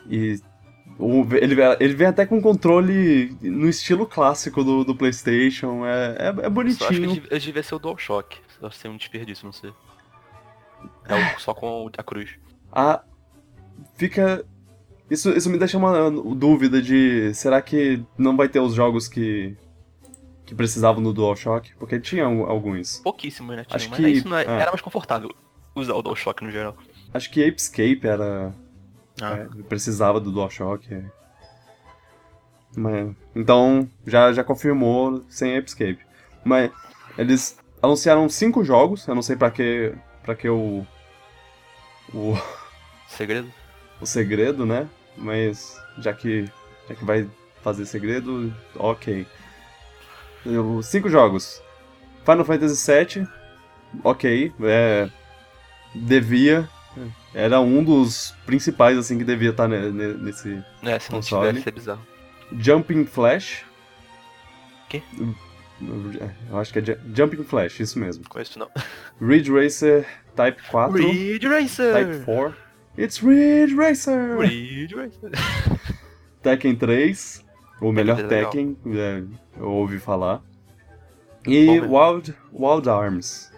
E 0.08 0.36
o- 0.36 0.42
ele, 1.42 1.56
vem- 1.56 1.78
ele 1.80 1.94
vem 1.94 2.08
até 2.08 2.26
com 2.26 2.42
controle 2.42 3.36
no 3.42 3.68
estilo 3.70 4.06
clássico 4.06 4.64
do, 4.64 4.84
do 4.84 4.94
PlayStation. 4.96 5.86
É, 5.86 6.16
é, 6.20 6.28
é 6.28 6.34
Só 6.34 6.40
acho 6.40 6.44
que 6.44 6.52
bonitinho. 6.52 7.10
devia, 7.14 7.30
eu 7.32 7.40
ser 7.64 7.76
o 7.76 7.80
DualShock. 7.80 8.38
Deve 8.62 8.76
ser 8.76 8.88
um 8.90 8.98
desperdício, 8.98 9.46
não 9.46 9.54
sei. 9.54 9.72
É 11.08 11.40
só 11.40 11.54
com 11.54 11.86
o- 11.86 11.92
a 11.98 12.04
cruz. 12.04 12.32
a 12.72 13.02
fica 13.96 14.46
isso, 15.10 15.30
isso 15.32 15.50
me 15.50 15.58
deixa 15.58 15.78
uma 15.78 16.10
dúvida 16.36 16.82
de 16.82 17.34
será 17.34 17.62
que 17.62 18.04
não 18.18 18.36
vai 18.38 18.48
ter 18.48 18.60
os 18.60 18.74
jogos 18.74 19.08
que 19.08 19.56
que 20.46 20.56
precisavam 20.56 21.02
do 21.04 21.14
DualShock? 21.14 21.76
Porque 21.76 22.00
tinha 22.00 22.26
al- 22.26 22.50
alguns. 22.50 23.00
Pouquíssimo, 23.04 23.52
né? 23.54 23.64
Tinha, 23.66 23.76
Acho 23.76 23.90
mas 23.92 24.00
que- 24.00 24.10
isso 24.10 24.28
não 24.28 24.36
é- 24.38 24.46
é. 24.46 24.50
era 24.62 24.72
mais 24.72 24.82
confortável 24.82 25.30
usar 25.76 25.94
o 25.94 26.02
DualShock 26.02 26.44
no 26.44 26.50
geral. 26.52 26.76
Acho 27.14 27.30
que 27.32 27.48
Apescape 27.48 28.02
era 28.04 28.52
Ah. 29.22 29.38
é, 29.38 29.48
precisava 29.64 30.20
do 30.20 30.32
DualShock. 30.32 30.94
é. 30.94 31.04
Mas, 32.76 33.16
então 33.36 33.90
já 34.06 34.32
já 34.32 34.44
confirmou 34.44 35.24
sem 35.28 35.58
Apescape. 35.58 36.00
Mas 36.44 36.72
eles 37.18 37.58
anunciaram 37.82 38.30
cinco 38.30 38.64
jogos, 38.64 39.08
eu 39.08 39.16
não 39.16 39.22
sei 39.22 39.36
pra 39.36 39.50
que 39.52 39.94
para 40.24 40.36
que 40.36 40.48
o 40.48 40.86
o 42.14 42.36
Segredo? 43.08 43.52
o 44.02 44.06
segredo, 44.06 44.66
né? 44.66 44.88
Mas 45.18 45.78
já 45.98 46.14
que 46.14 46.46
já 46.88 46.96
que 46.96 47.04
vai 47.06 47.28
fazer 47.62 47.86
segredo, 47.86 48.54
ok. 48.76 49.26
Eu- 50.46 50.82
Cinco 50.82 51.10
jogos. 51.10 51.62
Final 52.24 52.46
Fantasy 52.46 52.92
VII, 52.92 53.28
ok, 54.04 54.54
é, 54.62 55.10
devia, 55.96 56.70
era 57.34 57.60
um 57.62 57.84
dos 57.84 58.34
principais 58.46 58.98
assim 58.98 59.18
que 59.18 59.24
devia 59.24 59.52
estar 59.52 59.68
ne- 59.68 59.92
ne- 59.92 60.14
nesse 60.16 60.64
É, 60.84 61.00
se 61.00 61.12
não 61.12 61.20
Console. 61.20 61.48
tivesse, 61.50 61.70
é 61.70 61.72
bizarro. 61.72 62.08
Jumping 62.58 63.06
Flash. 63.06 63.64
Quê? 64.90 65.02
Eu 66.50 66.58
acho 66.60 66.74
que 66.74 66.80
é 66.80 66.86
Ju- 66.86 66.98
Jumping 67.16 67.44
Flash, 67.44 67.80
isso 67.80 68.00
mesmo. 68.00 68.28
Conheço 68.28 68.58
não. 68.60 68.70
Ridge 69.22 69.52
Racer 69.52 70.06
Type 70.36 70.62
4, 70.70 70.98
Ridge 70.98 71.48
Racer! 71.48 71.94
Type 71.94 72.26
4. 72.26 72.56
It's 72.98 73.20
Ridge 73.20 73.76
Racer! 73.76 74.38
Ridge 74.40 74.96
Racer! 74.96 75.32
Tekken 76.42 76.76
3, 76.76 77.46
o 77.82 77.92
melhor 77.92 78.18
3 78.18 78.32
é. 78.32 78.46
Tekken, 78.46 78.78
é, 78.88 79.24
eu 79.58 79.70
ouvi 79.70 80.00
falar. 80.00 80.42
E 81.48 81.80
Bom. 81.82 81.98
Wild, 82.14 82.36
Wild 82.52 82.90
Arms. 82.90 83.52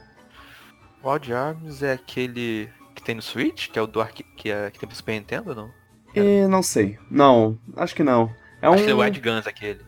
Wild 1.04 1.34
Arms 1.34 1.82
é 1.82 1.94
aquele 1.94 2.70
que 3.02 3.06
tem 3.06 3.16
no 3.16 3.22
Switch, 3.22 3.70
que 3.70 3.80
é 3.80 3.82
o 3.82 3.88
do 3.88 4.00
arqui... 4.00 4.24
que, 4.24 4.50
é... 4.50 4.70
que 4.70 4.80
tem 4.80 4.88
pro 4.88 4.96
Super 4.96 5.14
Nintendo 5.14 5.50
ou 5.50 5.56
não? 5.56 5.72
E 6.16 6.48
não 6.48 6.62
sei. 6.62 7.00
Não, 7.10 7.58
acho 7.76 7.96
que 7.96 8.04
não. 8.04 8.34
É 8.62 8.70
um. 8.70 8.74
Acho 8.74 8.84
que 8.84 8.92
é 8.92 8.94
o 8.94 9.00
Wild 9.00 9.20
Guns 9.20 9.48
aquele. 9.48 9.82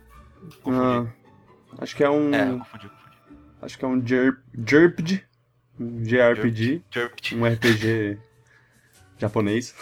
Confundi. 0.62 0.78
ah, 0.78 1.08
acho 1.80 1.96
que 1.96 2.04
é 2.04 2.10
um. 2.10 2.34
É, 2.34 2.46
confundi, 2.46 2.90
confundi. 2.90 2.92
Acho 3.62 3.78
que 3.78 3.86
é 3.86 3.88
um 3.88 4.06
Jerp, 4.06 4.40
Jerpd. 4.68 5.26
Um 5.80 6.04
JRPG. 6.04 6.84
Jerped. 6.92 7.36
Um 7.36 7.46
RPG 7.46 8.20
japonês. 9.18 9.76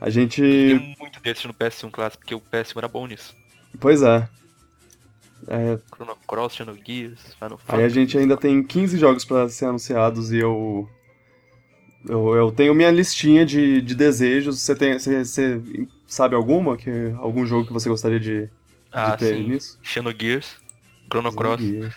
A 0.00 0.10
gente. 0.10 0.40
Tem 0.40 0.96
muito 0.98 1.20
desses 1.20 1.44
no 1.44 1.54
PS1 1.54 1.90
clássico, 1.90 2.22
porque 2.22 2.34
o 2.34 2.40
PS1 2.40 2.78
era 2.78 2.88
bom 2.88 3.06
nisso. 3.06 3.34
Pois 3.78 4.02
é. 4.02 4.28
É, 5.46 5.78
Chrono 5.94 6.16
Cross, 6.26 6.54
Xenogears, 6.54 7.34
Final 7.34 7.58
Fantasy. 7.58 7.80
Aí 7.80 7.84
a 7.84 7.88
gente 7.88 8.18
ainda 8.18 8.36
tem 8.36 8.62
15 8.62 8.98
jogos 8.98 9.24
pra 9.24 9.48
ser 9.48 9.66
anunciados 9.66 10.32
e 10.32 10.38
eu. 10.38 10.88
Eu, 12.08 12.34
eu 12.34 12.50
tenho 12.52 12.74
minha 12.74 12.90
listinha 12.90 13.44
de, 13.44 13.80
de 13.82 13.94
desejos. 13.94 14.60
Você 14.60 14.74
tem. 14.74 14.98
Você, 14.98 15.24
você 15.24 15.60
sabe 16.06 16.34
alguma? 16.34 16.76
Que, 16.76 17.12
algum 17.18 17.44
jogo 17.46 17.66
que 17.66 17.72
você 17.72 17.88
gostaria 17.88 18.18
de, 18.18 18.46
de 18.46 18.50
Ah, 18.92 19.16
ter 19.16 19.36
sim. 19.36 19.48
nisso? 19.48 19.78
Xenogears, 19.82 20.56
Chrono 21.10 21.32
Cross, 21.32 21.60
Gears, 21.60 21.94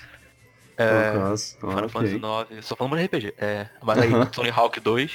é, 0.77 0.89
Chrono 0.89 1.25
Cross. 1.27 1.57
Ah, 1.61 1.67
Final 1.67 1.85
ok. 1.85 1.89
Fantasy 1.89 2.15
IX. 2.55 2.65
Só 2.65 2.75
falando 2.75 2.97
de 2.97 3.05
RPG. 3.05 3.33
É, 3.37 3.67
mas 3.81 3.97
aí. 3.99 4.09
Tony 4.31 4.49
Hawk 4.49 4.79
2. 4.79 5.11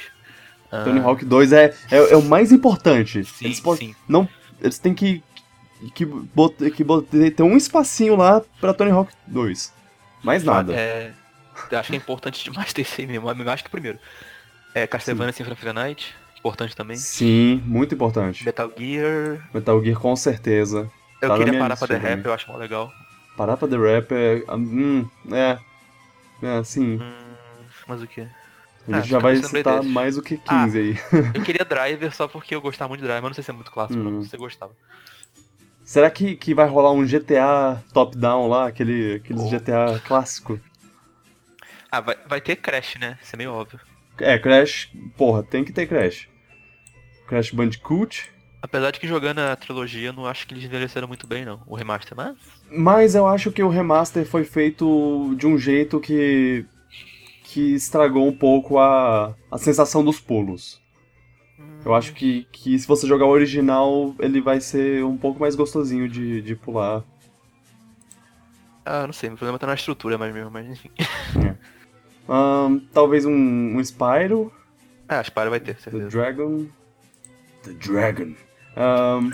ah, 0.73 0.85
Tony 0.85 1.01
Hawk 1.01 1.25
2 1.25 1.53
é, 1.53 1.75
é, 1.91 1.97
é 2.13 2.17
o 2.17 2.23
mais 2.23 2.53
importante. 2.53 3.25
Sim, 3.25 3.45
eles, 3.47 3.63
sim. 3.79 3.95
não, 4.09 4.29
eles 4.61 4.79
têm 4.79 4.95
que. 4.95 5.23
Que, 5.95 6.05
bot, 6.05 6.71
que 6.73 6.83
bot, 6.83 7.07
ter 7.31 7.43
um 7.45 7.57
espacinho 7.57 8.17
lá 8.17 8.43
pra 8.61 8.75
Tony 8.75 8.91
Hawk 8.91 9.13
2. 9.29 9.73
Mais 10.25 10.43
nada. 10.43 10.75
É, 10.75 11.13
acho 11.71 11.91
que 11.91 11.95
é 11.95 11.99
importante 11.99 12.43
demais 12.51 12.73
ter 12.73 12.83
esse 12.83 13.03
aí 13.03 13.07
mesmo, 13.07 13.29
acho 13.31 13.63
que 13.63 13.69
o 13.69 13.71
primeiro. 13.71 13.99
É 14.79 14.87
Castlevania 14.87 15.33
Symphony 15.33 15.55
of 15.55 15.65
the 15.65 15.73
Night, 15.73 16.15
importante 16.39 16.77
também. 16.77 16.97
Sim, 16.97 17.61
muito 17.67 17.95
importante. 17.95 18.45
Metal 18.45 18.71
Gear. 18.79 19.49
Metal 19.53 19.83
Gear 19.85 19.99
com 19.99 20.15
certeza. 20.15 20.89
Eu 21.21 21.29
Tá 21.31 21.37
queria 21.39 21.59
parar 21.59 21.77
pra 21.77 21.89
The 21.89 21.97
Rap, 21.97 22.25
eu 22.27 22.33
acho 22.33 22.49
mó 22.51 22.57
legal. 22.57 22.93
Parar 23.37 23.57
pra 23.57 23.67
The 23.67 23.77
Rap 23.77 24.13
é. 24.13 24.45
Hum, 24.55 25.09
é. 25.33 25.59
É, 26.41 26.59
assim. 26.59 26.97
Hum, 27.01 27.35
mas 27.89 28.01
o 28.03 28.07
que? 28.07 28.21
A 28.21 28.25
gente 28.25 28.95
Ah, 28.95 29.01
já 29.03 29.19
vai 29.19 29.37
citar 29.37 29.83
mais 29.83 30.15
do 30.15 30.23
que 30.23 30.41
Ah. 30.47 30.63
15 30.65 30.79
aí. 30.79 30.99
Eu 31.35 31.43
queria 31.43 31.65
Driver 31.65 32.15
só 32.15 32.29
porque 32.29 32.55
eu 32.55 32.61
gostava 32.61 32.89
muito 32.89 33.01
de 33.01 33.07
Driver, 33.07 33.23
mas 33.23 33.31
não 33.31 33.35
sei 33.35 33.43
se 33.45 33.51
é 33.51 33.55
muito 33.55 33.71
clássico, 33.73 34.01
Hum. 34.01 34.11
não. 34.11 34.23
Se 34.23 34.29
você 34.31 34.37
gostava. 34.37 34.73
Será 35.85 36.09
que, 36.11 36.37
que 36.37 36.55
vai 36.55 36.69
rolar 36.69 36.93
um 36.93 37.05
GTA 37.05 37.83
top-down 37.93 38.47
lá? 38.49 38.69
Aquele, 38.69 39.17
aqueles 39.17 39.43
Oh. 39.43 39.49
GTA 39.51 40.01
clássico? 40.07 40.61
Ah, 41.91 42.01
vai, 42.01 42.17
vai 42.27 42.41
ter 42.41 42.57
Crash, 42.57 42.97
né? 43.01 43.19
Isso 43.23 43.35
é 43.35 43.39
meio 43.39 43.53
óbvio. 43.53 43.81
É, 44.21 44.39
Crash. 44.39 44.91
Porra, 45.17 45.43
tem 45.43 45.65
que 45.65 45.73
ter 45.73 45.87
Crash. 45.87 46.29
Crash 47.27 47.51
Bandicoot. 47.51 48.31
Apesar 48.61 48.91
de 48.91 48.99
que 48.99 49.07
jogando 49.07 49.39
a 49.39 49.55
trilogia, 49.55 50.13
não 50.13 50.27
acho 50.27 50.47
que 50.47 50.55
eles 50.55 50.65
envelheceram 50.65 51.07
muito 51.07 51.27
bem, 51.27 51.45
não. 51.45 51.63
O 51.67 51.77
remaster, 51.77 52.17
mas. 52.17 52.37
Mas 52.71 53.15
eu 53.15 53.27
acho 53.27 53.53
que 53.53 53.63
o 53.63 53.69
remaster 53.69 54.27
foi 54.27 54.45
feito 54.45 55.35
de 55.37 55.47
um 55.47 55.57
jeito 55.57 56.01
que. 56.01 56.67
que 57.45 57.75
estragou 57.75 58.27
um 58.27 58.37
pouco 58.37 58.79
a, 58.79 59.35
a 59.51 59.59
sensação 59.59 60.05
dos 60.05 60.21
pulos. 60.21 60.83
Eu 61.85 61.95
acho 61.95 62.13
que, 62.13 62.47
que 62.53 62.79
se 62.79 62.87
você 62.87 63.07
jogar 63.07 63.27
o 63.27 63.31
original, 63.31 64.15
ele 64.19 64.41
vai 64.41 64.61
ser 64.61 65.05
um 65.05 65.17
pouco 65.17 65.41
mais 65.41 65.55
gostosinho 65.55 66.09
de, 66.09 66.43
de 66.43 66.55
pular. 66.57 67.05
Ah, 68.85 69.07
não 69.07 69.13
sei, 69.13 69.29
meu 69.29 69.37
problema 69.37 69.59
tá 69.59 69.67
na 69.67 69.75
estrutura 69.75 70.19
mais 70.19 70.33
mesmo, 70.33 70.51
mas 70.51 70.67
enfim. 70.67 70.91
Ahn, 72.29 72.81
talvez 72.93 73.25
um, 73.25 73.33
um 73.33 73.81
Spyro. 73.85 74.53
Ah, 75.09 75.23
Spyro 75.23 75.51
vai 75.51 75.61
ter, 75.61 75.75
The 75.77 75.81
certeza. 75.83 76.09
Dragon. 76.09 76.67
The 77.63 77.73
Dragon. 77.73 78.35
Ahn, 78.77 79.31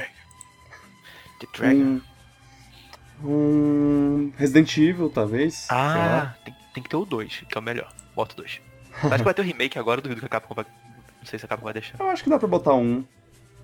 The 1.41 1.47
Dragon. 1.53 2.01
um, 3.23 3.29
um 3.29 4.33
Resident 4.37 4.77
Evil, 4.79 5.11
talvez. 5.11 5.67
Ah, 5.71 6.35
tem, 6.45 6.55
tem 6.75 6.83
que 6.83 6.89
ter 6.89 6.97
o 6.97 7.05
2, 7.05 7.45
que 7.49 7.59
é 7.59 7.61
o 7.61 7.63
melhor. 7.65 7.93
Bota 8.15 8.35
o 8.35 8.37
2. 8.37 8.61
Acho 9.03 9.17
que 9.19 9.23
vai 9.25 9.35
ter 9.35 9.43
o 9.43 9.45
remake 9.45 9.79
agora, 9.79 9.99
eu 9.99 10.03
duvido 10.03 10.21
que 10.21 10.27
a 10.27 10.29
Capcom 10.29 10.55
vai. 10.55 10.65
Não 11.19 11.27
sei 11.27 11.39
se 11.39 11.45
a 11.45 11.49
Capcom 11.49 11.65
vai 11.65 11.75
deixar. 11.75 11.99
Eu 11.99 12.09
acho 12.09 12.23
que 12.23 12.31
dá 12.31 12.39
pra 12.39 12.47
botar 12.49 12.75
um. 12.75 13.05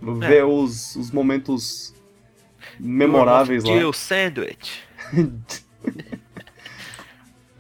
É. 0.02 0.28
Ver 0.28 0.44
os, 0.44 0.96
os 0.96 1.10
momentos 1.10 1.94
memoráveis 2.80 3.62
lá. 3.64 3.70
Kill 3.72 3.92
Sandwich. 3.92 4.82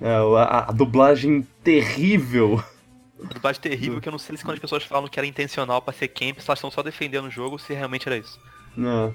É, 0.00 0.08
a, 0.38 0.68
a 0.68 0.72
dublagem 0.72 1.46
terrível. 1.62 2.62
A 3.22 3.34
dublagem 3.34 3.60
terrível 3.60 4.00
que 4.00 4.08
eu 4.08 4.12
não 4.12 4.18
sei 4.18 4.36
se 4.36 4.42
quando 4.42 4.54
as 4.54 4.60
pessoas 4.60 4.82
falam 4.84 5.08
que 5.08 5.18
era 5.18 5.26
intencional 5.26 5.82
pra 5.82 5.92
ser 5.92 6.08
camp, 6.08 6.38
se 6.38 6.48
elas 6.48 6.58
estão 6.58 6.70
só 6.70 6.82
defendendo 6.82 7.26
o 7.26 7.30
jogo, 7.30 7.58
se 7.58 7.74
realmente 7.74 8.08
era 8.08 8.16
isso. 8.16 8.40
Não. 8.76 9.14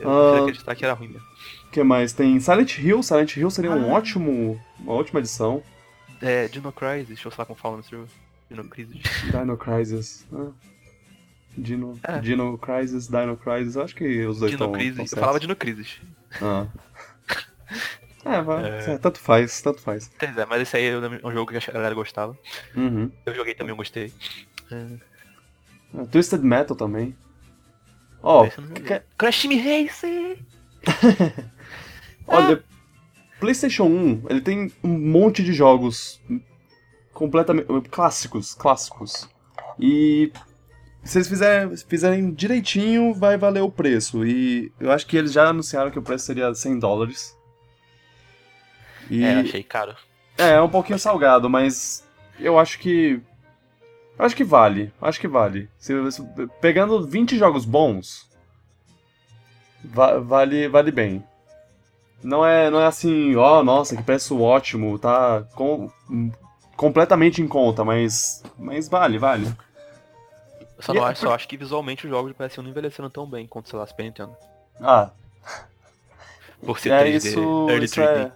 Eu 0.00 0.10
Ah. 0.10 0.22
prefiro 0.30 0.42
acreditar 0.44 0.74
que 0.74 0.84
era 0.84 0.94
ruim 0.94 1.08
mesmo. 1.08 1.26
O 1.68 1.70
que 1.70 1.82
mais? 1.84 2.12
Tem 2.12 2.38
Silent 2.40 2.78
Hill. 2.78 3.02
Silent 3.02 3.36
Hill 3.36 3.50
seria 3.50 3.70
um 3.70 3.90
Ah. 3.92 3.96
ótimo, 3.98 4.60
uma 4.80 4.92
ótima 4.94 5.20
adição. 5.20 5.62
É, 6.20 6.48
Dino 6.48 6.72
Crisis, 6.72 7.08
deixa 7.08 7.28
eu 7.28 7.32
falar 7.32 7.46
como 7.46 7.58
fala 7.58 7.76
no 7.76 7.84
seu 7.84 8.04
Dino 8.50 8.64
Crisis. 8.64 9.00
Dino 9.30 9.56
Crisis. 9.56 10.26
Ah. 10.32 10.50
Dino, 11.56 12.00
É. 12.02 12.18
Dino 12.18 12.58
Crisis, 12.58 13.06
Dino 13.06 13.36
Crisis. 13.36 13.76
Eu 13.76 13.82
acho 13.84 13.94
que 13.94 14.26
os 14.26 14.40
dois 14.40 14.50
Dino 14.50 14.64
estão 14.64 14.72
Crisis, 14.72 15.12
eu 15.12 15.18
falava 15.18 15.38
Dino 15.38 15.54
Crisis. 15.54 16.00
Ah. 16.42 16.66
É, 18.24 18.40
vai. 18.42 18.68
É. 18.70 18.98
Tanto 18.98 19.18
faz, 19.20 19.60
tanto 19.60 19.80
faz. 19.80 20.10
Pois 20.18 20.36
é, 20.36 20.46
mas 20.46 20.62
esse 20.62 20.76
aí 20.76 20.86
é 20.86 20.96
um 21.26 21.32
jogo 21.32 21.52
que 21.52 21.70
a 21.70 21.72
galera 21.72 21.94
gostava. 21.94 22.36
Uhum. 22.76 23.10
Eu 23.26 23.34
joguei 23.34 23.54
também, 23.54 23.72
eu 23.72 23.76
gostei. 23.76 24.12
É, 24.70 24.86
É, 26.00 26.04
Twisted 26.06 26.40
Metal 26.42 26.76
também. 26.76 27.16
Ó, 28.22 28.46
que- 28.46 29.02
Crash 29.18 29.42
Team 29.42 29.58
Racer! 29.62 30.38
olha, 32.26 32.62
PlayStation 33.38 33.84
1, 33.84 34.22
ele 34.30 34.40
tem 34.40 34.72
um 34.82 34.88
monte 34.98 35.42
de 35.42 35.52
jogos 35.52 36.20
completamente 37.12 37.66
clássicos, 37.90 38.54
clássicos. 38.54 39.28
E 39.78 40.32
se 41.02 41.18
eles 41.18 41.28
fizerem, 41.28 41.76
fizerem 41.76 42.32
direitinho, 42.32 43.12
vai 43.14 43.36
valer 43.36 43.60
o 43.62 43.70
preço. 43.70 44.24
E 44.26 44.72
eu 44.80 44.90
acho 44.90 45.06
que 45.06 45.16
eles 45.16 45.32
já 45.32 45.48
anunciaram 45.48 45.90
que 45.90 45.98
o 45.98 46.02
preço 46.02 46.24
seria 46.24 46.52
100 46.54 46.78
dólares. 46.78 47.36
E 49.10 49.22
É, 49.24 49.34
achei 49.40 49.62
caro. 49.62 49.94
É, 50.38 50.50
é 50.52 50.60
um 50.62 50.68
pouquinho 50.68 50.98
salgado, 50.98 51.48
mas 51.48 52.04
eu 52.38 52.58
acho 52.58 52.78
que. 52.78 53.20
Acho 54.18 54.36
que 54.36 54.44
vale. 54.44 54.92
Acho 55.00 55.20
que 55.20 55.28
vale. 55.28 55.68
Se, 55.78 55.92
se- 56.12 56.22
pegando 56.60 57.06
20 57.06 57.36
jogos 57.36 57.64
bons, 57.64 58.28
va- 59.84 60.18
vale, 60.20 60.68
vale 60.68 60.90
bem. 60.90 61.24
Não 62.22 62.44
é, 62.46 62.70
não 62.70 62.80
é 62.80 62.86
assim, 62.86 63.36
ó, 63.36 63.62
nossa, 63.62 63.94
que 63.96 64.02
preço 64.02 64.40
ótimo, 64.40 64.98
tá 64.98 65.42
com- 65.54 65.90
completamente 66.76 67.42
em 67.42 67.46
conta, 67.48 67.84
mas, 67.84 68.42
mas 68.58 68.88
vale, 68.88 69.18
vale. 69.18 69.46
Eu 70.76 70.82
só, 70.82 70.92
E 70.92 70.96
não 70.96 71.06
é 71.06 71.10
acho, 71.10 71.20
só 71.20 71.34
acho 71.34 71.46
que 71.46 71.56
visualmente 71.56 72.06
os 72.06 72.10
jogos 72.10 72.32
do 72.32 72.38
PS1 72.42 72.62
não 72.62 72.70
envelheceram 72.70 73.10
tão 73.10 73.26
bem 73.28 73.46
quanto, 73.46 73.68
sei 73.68 73.78
lá, 73.78 73.86
Super 73.86 74.04
Nintendo. 74.04 74.34
Ah, 74.80 75.10
Por 76.64 76.78
ser 76.78 76.92
é 76.92 77.04
3D, 77.04 77.16
isso, 77.16 77.66
Early 77.68 77.84
isso 77.84 78.00
3D. 78.00 78.26
é, 78.26 78.32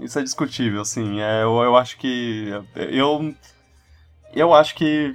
isso 0.00 0.18
é 0.18 0.22
discutível, 0.22 0.84
sim. 0.84 1.20
É, 1.20 1.42
eu, 1.42 1.58
eu 1.62 1.76
acho 1.76 1.96
que 1.98 2.48
eu 2.74 3.34
eu 4.32 4.54
acho 4.54 4.74
que 4.74 5.14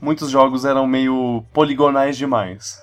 muitos 0.00 0.30
jogos 0.30 0.64
eram 0.64 0.86
meio 0.86 1.44
poligonais 1.52 2.16
demais. 2.16 2.80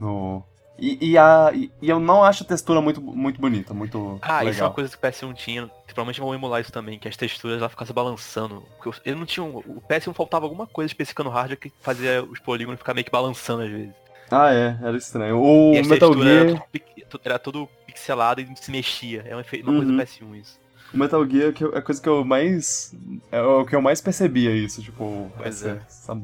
No, 0.00 0.42
e, 0.78 1.10
e, 1.12 1.18
a, 1.18 1.52
e, 1.54 1.70
eu 1.82 2.00
não 2.00 2.24
acho 2.24 2.42
a 2.42 2.46
textura 2.46 2.80
muito, 2.80 3.00
muito 3.00 3.40
bonita, 3.40 3.72
muito 3.72 4.18
Ah, 4.20 4.38
legal. 4.38 4.50
isso 4.50 4.60
é 4.60 4.64
uma 4.64 4.72
coisa 4.72 4.90
que 4.90 4.96
o 4.96 5.00
PS1 5.00 5.32
tinha, 5.34 5.70
provavelmente 5.86 6.20
vão 6.20 6.34
emular 6.34 6.60
isso 6.60 6.72
também, 6.72 6.98
que 6.98 7.06
as 7.06 7.16
texturas 7.16 7.60
lá 7.60 7.68
ficassem 7.68 7.94
balançando. 7.94 8.62
Ele 9.04 9.16
não 9.16 9.24
tinha. 9.26 9.44
um- 9.44 9.58
O 9.58 9.80
PS1 9.88 10.12
faltava 10.12 10.46
alguma 10.46 10.66
coisa 10.66 10.88
específica 10.88 11.22
no 11.22 11.30
hardware 11.30 11.58
que 11.60 11.72
fazia 11.80 12.24
os 12.24 12.40
polígonos 12.40 12.78
ficar 12.80 12.92
meio 12.94 13.04
que 13.04 13.10
balançando 13.12 13.62
às 13.62 13.70
vezes. 13.70 13.94
Ah, 14.30 14.52
é, 14.52 14.76
era 14.82 14.96
estranho. 14.96 15.38
O 15.38 15.74
e 15.74 15.82
Metal 15.82 16.10
textura 16.10 16.30
era 16.30 16.48
Gear, 16.48 16.66
tudo, 17.08 17.20
era 17.24 17.38
tudo 17.38 17.68
pixelado 17.86 18.40
e 18.40 18.48
se 18.56 18.70
mexia. 18.72 19.22
É 19.28 19.36
uma, 19.36 19.44
uma 19.62 19.70
Uhum. 19.70 19.76
coisa 19.76 19.92
do 19.92 19.98
PS1 19.98 20.34
isso. 20.34 20.63
O 20.94 20.98
Metal 20.98 21.28
Gear 21.28 21.52
que 21.52 21.64
eu- 21.64 21.74
é 21.74 21.78
a 21.78 21.82
coisa 21.82 22.00
que 22.00 22.08
eu 22.08 22.24
mais 22.24 22.94
é 23.32 23.40
o 23.42 23.64
que 23.66 23.74
eu 23.76 23.82
mais 23.82 24.00
percebia 24.00 24.50
isso, 24.54 24.82
tipo, 24.82 25.30
Pois 25.36 25.48
essa, 25.62 25.68
é. 25.70 25.82
essa 25.86 26.14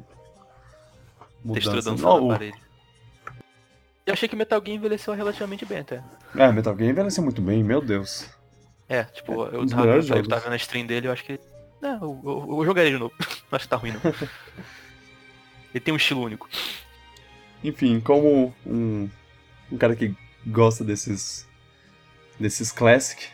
Textura 1.52 1.76
mudança. 1.76 1.90
dançando 1.90 2.06
Oh, 2.24 2.28
na 2.28 2.34
parede. 2.34 2.58
Eu 4.06 4.12
achei 4.14 4.28
que 4.28 4.36
Metal 4.36 4.60
Gear 4.64 4.76
envelheceu 4.76 5.14
relativamente 5.14 5.64
bem 5.64 5.78
até. 5.78 6.02
é, 6.36 6.50
Metal 6.52 6.76
Gear 6.76 6.90
envelheceu 6.90 7.22
muito 7.22 7.40
bem, 7.42 7.62
meu 7.62 7.80
Deus. 7.80 8.26
É, 8.88 9.04
tipo, 9.04 9.44
eu 9.46 9.60
os 9.62 9.70
tava, 9.70 9.86
eu 9.86 10.02
jogos. 10.02 10.26
tava 10.28 10.40
vendo 10.42 10.52
a 10.52 10.56
stream 10.56 10.86
dele 10.86 11.06
eu 11.08 11.12
acho 11.12 11.24
que. 11.24 11.34
É, 11.82 11.92
eu, 12.00 12.20
eu, 12.24 12.46
eu 12.58 12.64
jogaria 12.64 12.90
de 12.90 12.98
novo. 12.98 13.14
não 13.18 13.26
acho 13.56 13.64
que 13.64 13.68
tá 13.68 13.76
ruim 13.76 13.92
não. 13.92 14.00
Ele 15.72 15.80
tem 15.80 15.94
um 15.94 15.96
estilo 15.96 16.22
único. 16.22 16.48
Enfim, 17.62 18.00
como 18.00 18.52
um, 18.66 19.08
um 19.70 19.78
cara 19.78 19.94
que 19.94 20.14
gosta 20.46 20.82
desses 20.82 21.46
desses 22.38 22.72
classic, 22.72 23.28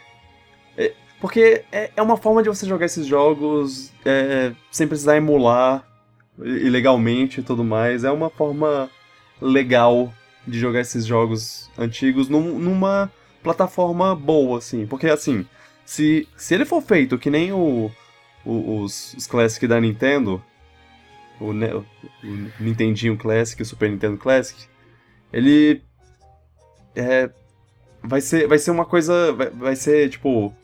é- 0.77 0.93
porque 1.21 1.65
é, 1.73 1.91
é 1.97 2.03
uma 2.03 2.17
forma 2.17 2.43
de 2.43 2.49
você 2.49 2.67
jogar 2.67 2.87
esses 2.87 3.07
jogos 3.07 3.93
é, 4.05 4.53
sem 4.71 4.87
precisar 4.87 5.17
emular 5.17 5.87
ilegalmente 6.39 7.41
e 7.41 7.43
tudo 7.43 7.65
mais. 7.65 8.05
É 8.05 8.11
uma 8.11 8.29
forma 8.31 8.91
legal 9.41 10.13
de 10.47 10.59
jogar 10.59 10.81
esses 10.81 11.05
jogos 11.07 11.71
antigos 11.79 12.29
num- 12.29 12.59
numa 12.59 13.11
plataforma 13.43 14.15
boa, 14.15 14.59
assim. 14.59 14.87
Porque 14.87 15.07
assim, 15.09 15.47
se, 15.85 16.29
se 16.37 16.55
ele 16.55 16.65
for 16.65 16.83
feito 16.83 17.19
que 17.19 17.31
nem 17.31 17.53
o, 17.53 17.91
o- 18.45 18.81
os, 18.83 19.15
os 19.15 19.27
classic 19.27 19.67
da 19.67 19.81
Nintendo, 19.81 20.43
o, 21.41 21.53
Ne- 21.53 21.75
o 21.75 21.85
Nintendinho 22.61 23.17
Classic, 23.17 23.61
o 23.61 23.65
Super 23.65 23.91
Nintendo 23.91 24.17
Classic, 24.19 24.67
ele 25.33 25.83
é, 26.95 27.31
vai 28.03 28.21
ser 28.21 28.47
vai 28.47 28.59
ser 28.59 28.71
uma 28.71 28.85
coisa 28.85 29.33
vai, 29.33 29.51
vai 29.51 29.77
ser 29.77 30.09
tipo 30.11 30.55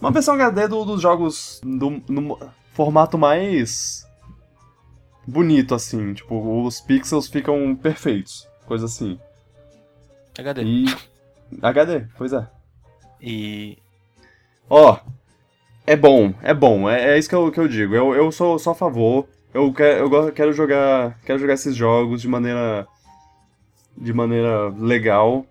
uma 0.00 0.10
versão 0.10 0.34
HD 0.34 0.68
do- 0.68 0.84
dos 0.84 1.00
jogos 1.00 1.60
do, 1.64 2.02
no 2.08 2.38
formato 2.72 3.16
mais 3.18 4.06
bonito 5.26 5.74
assim, 5.74 6.14
tipo 6.14 6.62
os 6.64 6.80
pixels 6.80 7.28
ficam 7.28 7.74
perfeitos, 7.74 8.46
coisa 8.66 8.86
assim. 8.86 9.18
HD. 10.38 10.62
E 10.62 10.84
HD, 11.62 12.06
pois 12.16 12.32
é. 12.32 12.46
E. 13.20 13.78
Ó, 14.68 14.98
é 15.86 15.96
bom, 15.96 16.34
é 16.42 16.52
bom, 16.52 16.88
é, 16.90 17.14
é 17.14 17.18
isso 17.18 17.28
que 17.28 17.34
eu, 17.34 17.50
que 17.50 17.58
eu 17.60 17.68
digo. 17.68 17.94
Eu, 17.94 18.14
eu 18.14 18.30
sou 18.30 18.58
só 18.58 18.72
a 18.72 18.74
favor. 18.74 19.26
Eu, 19.54 19.72
quero, 19.72 20.14
eu 20.14 20.32
quero 20.32 20.52
jogar. 20.52 21.18
Quero 21.24 21.38
jogar 21.38 21.54
esses 21.54 21.74
jogos 21.74 22.20
de 22.20 22.28
maneira. 22.28 22.86
De 23.96 24.12
maneira 24.12 24.68
legal. 24.68 25.46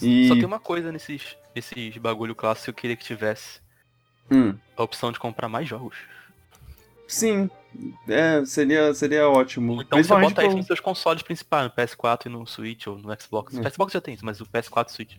E. 0.00 0.28
Só 0.28 0.34
tem 0.34 0.46
uma 0.46 0.60
coisa 0.60 0.90
nesses, 0.90 1.36
nesses 1.54 1.98
bagulho 1.98 2.34
clássico 2.34 2.64
que 2.66 2.70
eu 2.70 2.74
queria 2.74 2.96
que 2.96 3.04
tivesse. 3.04 3.60
Hum, 4.30 4.54
A 4.76 4.82
opção 4.82 5.12
de 5.12 5.18
comprar 5.18 5.48
mais 5.48 5.68
jogos. 5.68 5.96
sim. 7.06 7.48
É, 8.06 8.44
seria, 8.44 8.92
seria 8.92 9.26
ótimo. 9.30 9.80
Então 9.80 9.96
você 10.02 10.08
bota 10.10 10.42
isso 10.42 10.48
pro- 10.50 10.56
nos 10.58 10.66
seus 10.66 10.78
consoles 10.80 11.22
principais, 11.22 11.64
no 11.64 11.70
PS4 11.70 12.26
e 12.26 12.28
no 12.28 12.46
Switch 12.46 12.86
ou 12.86 12.98
no 12.98 13.08
Xbox. 13.18 13.56
É. 13.56 13.60
O 13.66 13.70
Xbox 13.72 13.94
já 13.94 14.00
tem 14.00 14.12
isso, 14.12 14.26
mas 14.26 14.42
o 14.42 14.46
PS4 14.46 14.88
e 14.90 14.92
Switch. 14.92 15.16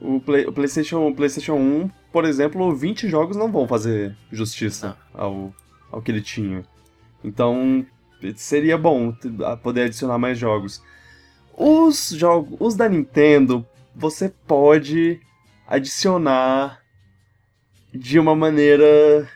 o, 0.00 0.18
Play- 0.18 0.46
o 0.46 0.52
PlayStation, 0.52 1.06
o 1.06 1.14
PlayStation 1.14 1.52
1, 1.56 1.90
por 2.10 2.24
exemplo, 2.24 2.74
20 2.74 3.06
jogos 3.06 3.36
não 3.36 3.52
vão 3.52 3.68
fazer 3.68 4.16
justiça 4.30 4.96
ao, 5.12 5.54
ao 5.90 6.00
que 6.00 6.10
ele 6.10 6.22
tinha. 6.22 6.64
Então, 7.22 7.84
seria 8.34 8.78
bom 8.78 9.14
poder 9.62 9.82
adicionar 9.82 10.16
mais 10.16 10.38
jogos. 10.38 10.82
Os 11.54 12.08
jogos, 12.16 12.56
os 12.58 12.74
da 12.74 12.88
Nintendo, 12.88 13.66
você 13.94 14.30
pode 14.30 15.20
adicionar 15.66 16.81
de 17.92 18.18
uma 18.18 18.34
maneira 18.34 19.28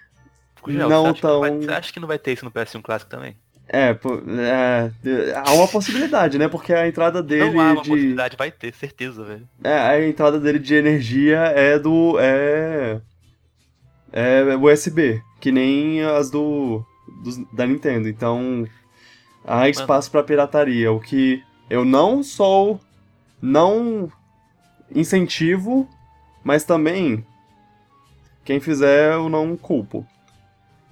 não 0.67 1.13
que 1.13 1.23
não 1.23 1.41
vai, 1.41 1.51
tão- 1.51 1.63
você 1.63 1.71
acha 1.71 1.93
que 1.93 2.01
não 2.01 2.09
vai 2.09 2.19
ter 2.19 2.33
isso 2.33 2.45
no 2.45 2.51
PS1 2.51 2.83
clássico 2.83 3.11
também? 3.11 3.37
é, 3.69 3.91
é, 3.91 5.35
há 5.45 5.53
uma 5.53 5.67
possibilidade, 5.67 6.39
né? 6.39 6.47
Porque 6.49 6.73
a 6.73 6.87
entrada 6.87 7.21
dele 7.23 7.51
não 7.51 7.61
há 7.61 7.73
uma 7.73 7.83
de 7.83 7.89
possibilidade, 7.91 8.37
vai 8.37 8.51
ter, 8.53 8.73
certeza, 8.73 9.25
velho. 9.25 9.49
É, 9.65 9.73
a 9.77 10.07
entrada 10.09 10.39
dele 10.39 10.59
de 10.61 10.75
energia 10.75 11.39
é 11.39 11.79
do. 11.79 12.17
é. 12.21 13.01
É 14.13 14.57
USB, 14.57 15.21
que 15.41 15.51
nem 15.51 16.03
as 16.05 16.31
do. 16.31 16.85
dos- 17.25 17.39
da 17.53 17.67
Nintendo. 17.67 18.09
Então. 18.09 18.67
Há 19.45 19.69
espaço 19.69 20.11
pra 20.11 20.23
pirataria, 20.23 20.91
o 20.93 21.01
que 21.01 21.43
eu 21.69 21.85
não 21.85 22.23
sou. 22.23 22.81
Não 23.43 24.11
incentivo, 24.95 25.89
mas 26.43 26.65
também. 26.65 27.25
Quem 28.47 28.61
fizer 28.61 29.13
eu 29.15 29.29
não 29.29 29.57
culpo. 29.57 30.07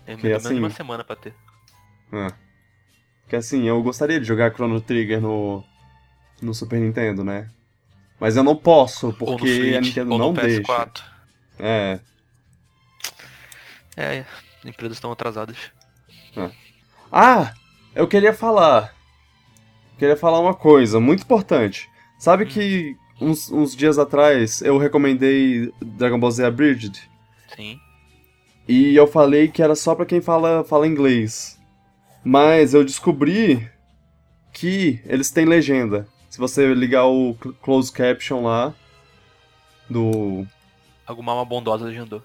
Tem 0.05 0.17
Que 0.19 0.25
menos 0.27 0.43
de 0.43 0.49
assim- 0.49 0.59
uma 0.59 0.69
semana 0.71 1.03
pra 1.05 1.17
ter. 1.17 1.35
Porque 3.23 3.37
assim, 3.37 3.63
eu 3.67 3.83
gostaria 3.83 4.21
de 4.21 4.27
jogar 4.27 4.53
Chrono 4.53 4.81
Trigger 4.81 5.21
no. 5.21 5.65
no 6.43 6.53
Super 6.53 6.79
Nintendo, 6.81 7.25
né? 7.25 7.49
Mas 8.21 8.37
eu 8.37 8.43
não 8.45 8.55
posso, 8.55 9.13
porque 9.15 9.47
Switch, 9.47 9.77
a 9.77 9.81
Nintendo 9.81 10.11
não 10.19 10.33
no 10.33 10.41
deixa. 10.41 10.61
PS4. 10.63 11.03
É. 11.59 12.01
É, 13.97 14.25
as 14.61 14.65
empresas 14.67 14.97
estão 14.97 15.11
atrasadas. 15.13 15.57
Ah, 17.11 17.55
eu 17.95 18.07
queria 18.09 18.33
falar. 18.35 18.93
Queria 19.99 20.17
falar 20.17 20.41
uma 20.41 20.55
coisa 20.55 20.99
muito 20.99 21.23
importante. 21.23 21.89
Sabe 22.19 22.47
que 22.47 22.97
uns, 23.21 23.51
uns 23.51 23.75
dias 23.77 23.99
atrás 23.99 24.61
eu 24.63 24.77
recomendei 24.79 25.73
Dragon 25.81 26.19
Ball 26.19 26.31
Z 26.33 26.45
Abridged? 26.45 27.09
Sim. 27.57 27.79
E 28.67 28.97
eu 28.97 29.07
falei 29.07 29.49
que 29.49 29.63
era 29.63 29.75
só 29.75 29.95
pra 29.95 30.07
quem 30.07 30.21
fala, 30.21 30.65
fala 30.65 30.87
inglês. 30.87 31.61
Mas 32.25 32.73
eu 32.73 32.85
descobri 32.85 33.69
que 34.53 35.01
eles 35.07 35.31
têm 35.31 35.45
legenda. 35.45 36.09
Se 36.31 36.39
você 36.39 36.73
ligar 36.75 37.07
o 37.07 37.35
close 37.63 37.93
caption 37.93 38.43
lá 38.43 38.75
do 39.89 40.47
Alguma 41.07 41.33
alma 41.33 41.45
bondosa 41.45 41.85
legendou. 41.85 42.23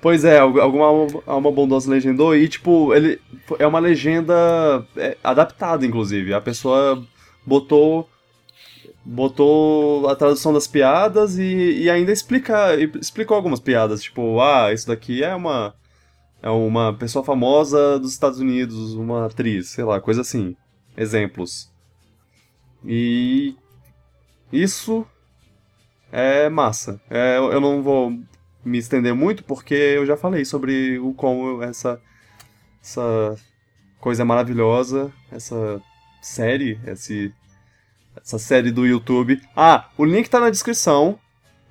Pois 0.00 0.24
é, 0.24 0.38
alguma 0.38 0.86
alma, 0.86 1.22
alma 1.26 1.50
bondosa 1.50 1.90
legendou 1.90 2.36
e, 2.36 2.46
tipo, 2.46 2.94
ele 2.94 3.20
é 3.58 3.66
uma 3.66 3.80
legenda 3.80 4.86
é, 4.96 5.16
adaptada, 5.24 5.84
inclusive. 5.84 6.32
A 6.32 6.40
pessoa 6.40 7.02
botou 7.44 8.08
botou 9.04 10.08
a 10.08 10.14
tradução 10.14 10.52
das 10.52 10.66
piadas 10.66 11.38
e, 11.38 11.82
e 11.82 11.90
ainda 11.90 12.12
explica, 12.12 12.74
explicou 13.00 13.36
algumas 13.36 13.60
piadas, 13.60 14.02
tipo, 14.02 14.40
ah, 14.40 14.72
isso 14.72 14.86
daqui 14.86 15.22
é 15.22 15.34
uma 15.34 15.74
é 16.42 16.50
uma 16.50 16.92
pessoa 16.92 17.24
famosa 17.24 17.98
dos 18.00 18.12
Estados 18.12 18.40
Unidos, 18.40 18.94
uma 18.94 19.26
atriz, 19.26 19.68
sei 19.68 19.84
lá, 19.84 20.00
coisa 20.00 20.22
assim. 20.22 20.56
Exemplos. 20.96 21.70
E 22.84 23.54
isso 24.52 25.06
é 26.10 26.48
massa. 26.48 27.00
É, 27.08 27.38
eu 27.38 27.60
não 27.60 27.80
vou 27.80 28.10
me 28.64 28.78
estender 28.78 29.14
muito 29.14 29.44
porque 29.44 29.74
eu 29.74 30.04
já 30.04 30.16
falei 30.16 30.44
sobre 30.44 30.98
o 30.98 31.14
como 31.14 31.62
essa 31.62 32.00
essa 32.82 33.36
coisa 34.00 34.24
maravilhosa, 34.24 35.12
essa 35.30 35.80
série, 36.20 36.80
esse 36.84 37.32
essa 38.24 38.38
série 38.38 38.70
do 38.70 38.86
YouTube. 38.86 39.40
Ah, 39.56 39.88
o 39.96 40.04
link 40.04 40.28
tá 40.28 40.40
na 40.40 40.50
descrição. 40.50 41.18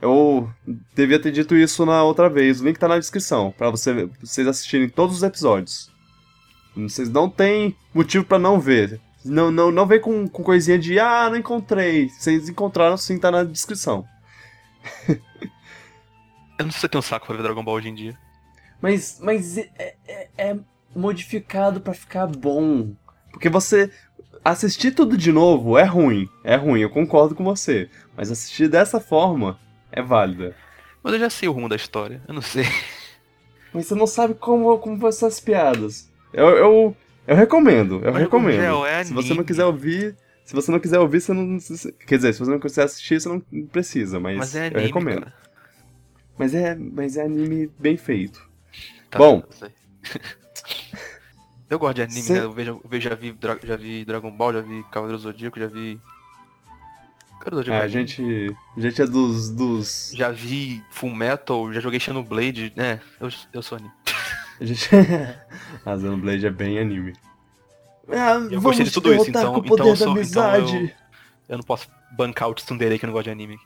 Eu 0.02 0.50
devia 0.96 1.20
ter 1.20 1.32
dito 1.32 1.56
isso 1.56 1.86
na 1.86 2.04
outra 2.04 2.30
vez. 2.30 2.60
O 2.60 2.66
link 2.66 2.78
tá 2.78 2.88
na 2.88 2.98
descrição 2.98 3.54
para 3.56 3.70
você, 3.70 4.10
vocês 4.20 4.48
assistirem 4.48 4.90
todos 4.90 5.18
os 5.18 5.24
episódios. 5.24 5.92
Vocês 6.76 7.10
não 7.10 7.30
têm 7.30 7.76
motivo 7.94 8.26
para 8.26 8.40
não 8.40 8.60
ver. 8.60 9.00
Não, 9.24 9.52
não, 9.52 9.72
não 9.72 9.86
vem 9.86 10.00
com, 10.00 10.28
com 10.28 10.44
coisinha 10.44 10.80
de 10.80 11.00
ah, 11.00 11.30
não 11.30 11.38
encontrei. 11.38 12.10
Vocês 12.10 12.50
encontraram 12.50 12.98
sim, 12.98 13.20
tá 13.20 13.30
na 13.30 13.44
descrição. 13.44 14.06
Eu 16.58 16.66
não 16.66 16.72
sei 16.72 16.82
se 16.82 16.86
eu 16.86 16.90
tenho 16.90 17.00
um 17.00 17.02
saco 17.02 17.26
pra 17.26 17.36
ver 17.36 17.42
Dragon 17.42 17.64
Ball 17.64 17.74
hoje 17.74 17.90
em 17.90 17.96
dia. 17.96 18.16
Mas, 18.80 19.20
mas 19.20 19.58
é, 19.58 19.96
é, 20.08 20.30
é 20.38 20.60
modificado 20.96 21.82
para 21.82 21.94
ficar 21.94 22.28
bom. 22.28 22.94
Porque 23.32 23.50
você. 23.50 23.92
Assistir 24.44 24.92
tudo 24.92 25.18
de 25.18 25.32
novo 25.32 25.78
é 25.78 25.84
ruim. 25.84 26.28
É 26.44 26.56
ruim, 26.56 26.82
eu 26.82 26.90
concordo 26.90 27.36
com 27.36 27.44
você. 27.44 27.90
Mas 28.18 28.32
assistir 28.32 28.68
dessa 28.68 29.00
forma 29.00 29.60
é 29.92 30.02
válida. 30.02 30.56
Mas 31.04 31.14
eu 31.14 31.20
já 31.20 31.30
sei 31.30 31.48
o 31.48 31.52
rumo 31.52 31.70
da 31.70 31.76
história, 31.76 32.22
eu 32.28 32.34
não 32.34 32.42
sei. 32.42 32.66
Mas 33.74 33.88
você 33.88 33.96
não 33.96 34.08
sabe 34.08 34.34
como, 34.34 34.78
como 34.80 34.98
vão 34.98 35.12
ser 35.12 35.26
as 35.26 35.40
piadas. 35.40 36.12
Eu, 36.34 36.48
eu, 36.50 36.98
eu 37.26 37.36
recomendo, 37.36 38.02
eu 38.04 38.12
Mas, 38.12 38.24
recomendo. 38.24 38.86
É 38.86 39.04
se 39.04 39.14
você 39.14 39.34
não 39.34 39.44
quiser 39.44 39.66
ouvir. 39.66 40.16
Se 40.44 40.54
você 40.54 40.72
não 40.72 40.80
quiser 40.80 41.00
ouvir, 41.00 41.22
você 41.22 41.34
não. 41.34 41.58
Quer 42.06 42.18
dizer, 42.18 42.34
se 42.34 42.40
você 42.40 42.52
não 42.52 42.60
quiser 42.60 42.84
assistir, 42.84 43.22
você 43.22 43.30
não 43.30 43.40
precisa, 43.68 44.20
mas, 44.20 44.38
Mas 44.38 44.56
é 44.56 44.64
eu 44.64 44.72
anime, 44.72 44.84
recomendo. 44.88 45.22
cara. 45.22 45.34
Mas 46.38 46.54
é, 46.56 46.76
mas 46.76 47.16
é 47.16 47.22
anime 47.24 47.70
bem 47.80 47.96
feito. 47.96 48.46
Tá, 49.10 49.20
Bom. 49.20 49.44
eu 51.72 51.80
gosto 51.80 51.96
de 51.96 52.02
anime, 52.04 52.22
Cê- 52.22 52.34
né? 52.34 52.40
Eu 52.42 52.52
vejo, 52.52 52.72
eu 52.84 52.90
vejo- 52.90 53.10
já, 53.10 53.16
vi, 53.16 53.36
já 53.64 53.76
vi 53.76 54.06
Dragon 54.06 54.32
Ball, 54.32 54.54
já 54.54 54.62
vi 54.62 54.84
Cavaleiro 54.92 55.20
Zodíaco, 55.22 55.60
já 55.60 55.68
vi. 55.68 56.00
Cavaleiro 57.40 57.56
do 57.56 57.74
É, 57.74 57.82
Zodíaco 57.82 57.84
a 57.84 57.88
gente, 57.88 58.56
a 58.78 58.80
gente 58.80 59.02
é 59.02 59.08
dos. 59.08 59.50
dos 59.50 60.12
Já 60.16 60.30
vi 60.32 60.84
Full 60.92 61.16
Metal, 61.16 61.74
já 61.74 61.80
joguei 61.80 62.00
Xenoblade, 62.00 62.72
né? 62.76 63.00
Eu, 63.20 63.30
eu 63.54 63.62
sou 63.64 63.78
anime. 63.78 63.92
a 64.60 64.66
gente. 64.66 64.90
a 65.86 65.98
Xenoblade 65.98 66.46
é 66.46 66.52
bem 66.52 66.78
anime. 66.80 67.14
Ah, 68.10 68.34
Eu 68.34 68.42
vamos 68.60 68.64
gostei 68.64 68.86
de 68.86 68.92
tudo 68.92 69.14
isso, 69.14 69.30
então- 69.30 69.54
com 69.54 69.60
o 69.60 69.64
poder 69.64 69.82
então 69.82 69.88
eu 69.88 69.94
da 69.94 69.98
sou- 69.98 70.08
então 70.22 70.44
amizade. 70.44 70.76
eu- 70.76 71.02
Eu 71.50 71.58
não 71.58 71.64
posso 71.64 71.88
bancar 72.16 72.50
o 72.50 72.54
Tsundere 72.54 72.98
que 73.00 73.06
eu 73.06 73.08
não 73.08 73.14
gosto 73.14 73.26
de 73.26 73.32
anime. 73.32 73.58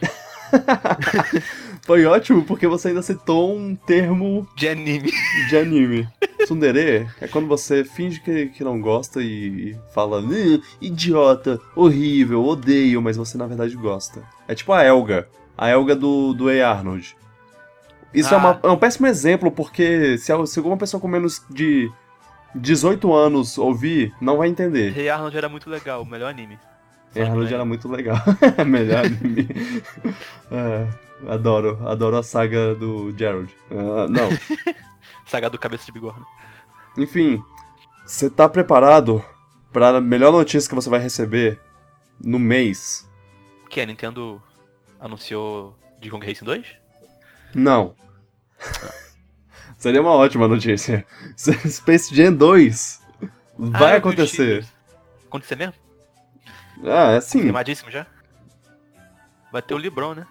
Foi 1.86 2.04
ótimo 2.06 2.42
porque 2.44 2.66
você 2.66 2.88
ainda 2.88 3.02
citou 3.02 3.54
um 3.56 3.74
termo 3.76 4.48
De 4.56 4.68
anime. 4.68 5.12
de 5.48 5.56
anime. 5.56 6.08
Tsundere 6.44 7.06
é 7.20 7.28
quando 7.28 7.46
você 7.46 7.84
finge 7.84 8.20
que, 8.20 8.46
que 8.46 8.64
não 8.64 8.80
gosta 8.80 9.22
e, 9.22 9.70
e 9.72 9.76
fala 9.94 10.20
"Ih, 10.20 10.62
idiota, 10.80 11.60
horrível, 11.76 12.44
odeio, 12.44 13.00
mas 13.02 13.16
você 13.16 13.36
na 13.38 13.46
verdade 13.46 13.74
gosta. 13.76 14.22
É 14.48 14.54
tipo 14.54 14.72
a 14.72 14.82
Elga. 14.82 15.28
A 15.56 15.68
Elga 15.68 15.94
do, 15.94 16.32
do 16.34 16.48
A. 16.48 16.68
Arnold. 16.68 17.16
Isso 18.12 18.32
é, 18.32 18.36
Ah. 18.36 18.40
uma- 18.40 18.60
é 18.62 18.68
um 18.68 18.76
péssimo 18.76 19.06
exemplo, 19.06 19.50
porque 19.50 20.16
se, 20.18 20.32
se 20.46 20.58
alguma 20.58 20.76
pessoa 20.76 21.00
com 21.00 21.08
menos 21.08 21.42
de 21.50 21.90
18 22.54 23.12
anos 23.12 23.58
ouvir, 23.58 24.12
não 24.20 24.36
vai 24.38 24.48
entender. 24.48 24.90
Rei 24.92 25.08
Arnold 25.08 25.36
era 25.36 25.48
muito 25.48 25.68
legal, 25.68 26.02
o 26.02 26.06
melhor 26.06 26.30
anime. 26.30 26.58
A. 27.16 27.20
Arnold 27.22 27.52
era 27.54 27.64
muito 27.64 27.88
legal. 27.88 28.16
Melhor 28.66 29.04
anime. 29.06 29.48
É, 30.50 30.86
adoro, 31.28 31.78
adoro 31.88 32.16
a 32.16 32.22
saga 32.22 32.74
do 32.74 33.16
Gerald. 33.16 33.54
Ah, 33.70 34.06
não. 34.08 34.28
Saga 35.26 35.48
do 35.48 35.58
Cabeça 35.58 35.86
de 35.86 35.92
Bigorna. 35.92 36.24
Enfim, 36.98 37.42
você 38.04 38.28
tá 38.28 38.48
preparado 38.48 39.24
para 39.72 39.96
a 39.96 40.00
melhor 40.00 40.30
notícia 40.32 40.68
que 40.68 40.74
você 40.74 40.88
vai 40.90 41.00
receber 41.00 41.58
no 42.22 42.38
mês? 42.38 43.08
Que 43.70 43.80
a 43.80 43.86
Nintendo 43.86 44.40
anunciou 45.00 45.76
de 45.98 46.10
Kong 46.10 46.24
Racing 46.26 46.44
2? 46.44 46.66
Não. 47.54 47.94
Seria 49.78 50.00
uma 50.00 50.12
ótima 50.12 50.46
notícia. 50.46 51.06
Space 51.36 52.14
Jam 52.14 52.32
2 52.34 53.02
vai 53.58 53.92
Ah, 53.92 53.94
os 53.94 53.98
acontecer. 53.98 54.66
Acontecer 55.26 55.56
mesmo? 55.56 55.74
Ah, 56.84 57.12
é 57.12 57.20
sim. 57.20 57.40
Animadíssimo 57.40 57.90
já? 57.90 58.06
Vai 59.50 59.62
ter 59.62 59.74
o 59.74 59.78
LeBron, 59.78 60.14
né? 60.14 60.26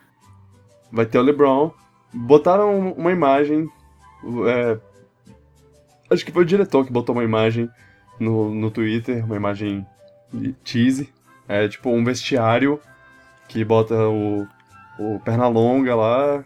Vai 0.93 1.07
ter 1.07 1.17
o 1.17 1.23
LeBron. 1.23 1.71
Botaram 2.13 2.91
uma 2.91 3.11
imagem. 3.11 3.67
é, 4.47 4.77
acho 6.11 6.23
que 6.23 6.31
foi 6.31 6.43
o 6.43 6.45
diretor 6.45 6.85
que 6.85 6.93
botou 6.93 7.15
uma 7.15 7.23
imagem 7.23 7.67
no, 8.19 8.53
no 8.53 8.69
Twitter, 8.69 9.25
uma 9.25 9.35
imagem 9.35 9.83
de 10.31 10.55
cheesy. 10.63 11.11
É 11.47 11.67
tipo 11.67 11.89
um 11.89 12.03
vestiário 12.03 12.79
que 13.47 13.65
bota 13.65 13.95
o, 13.95 14.47
o 14.99 15.19
Pernalonga 15.25 15.95
lá. 15.95 16.45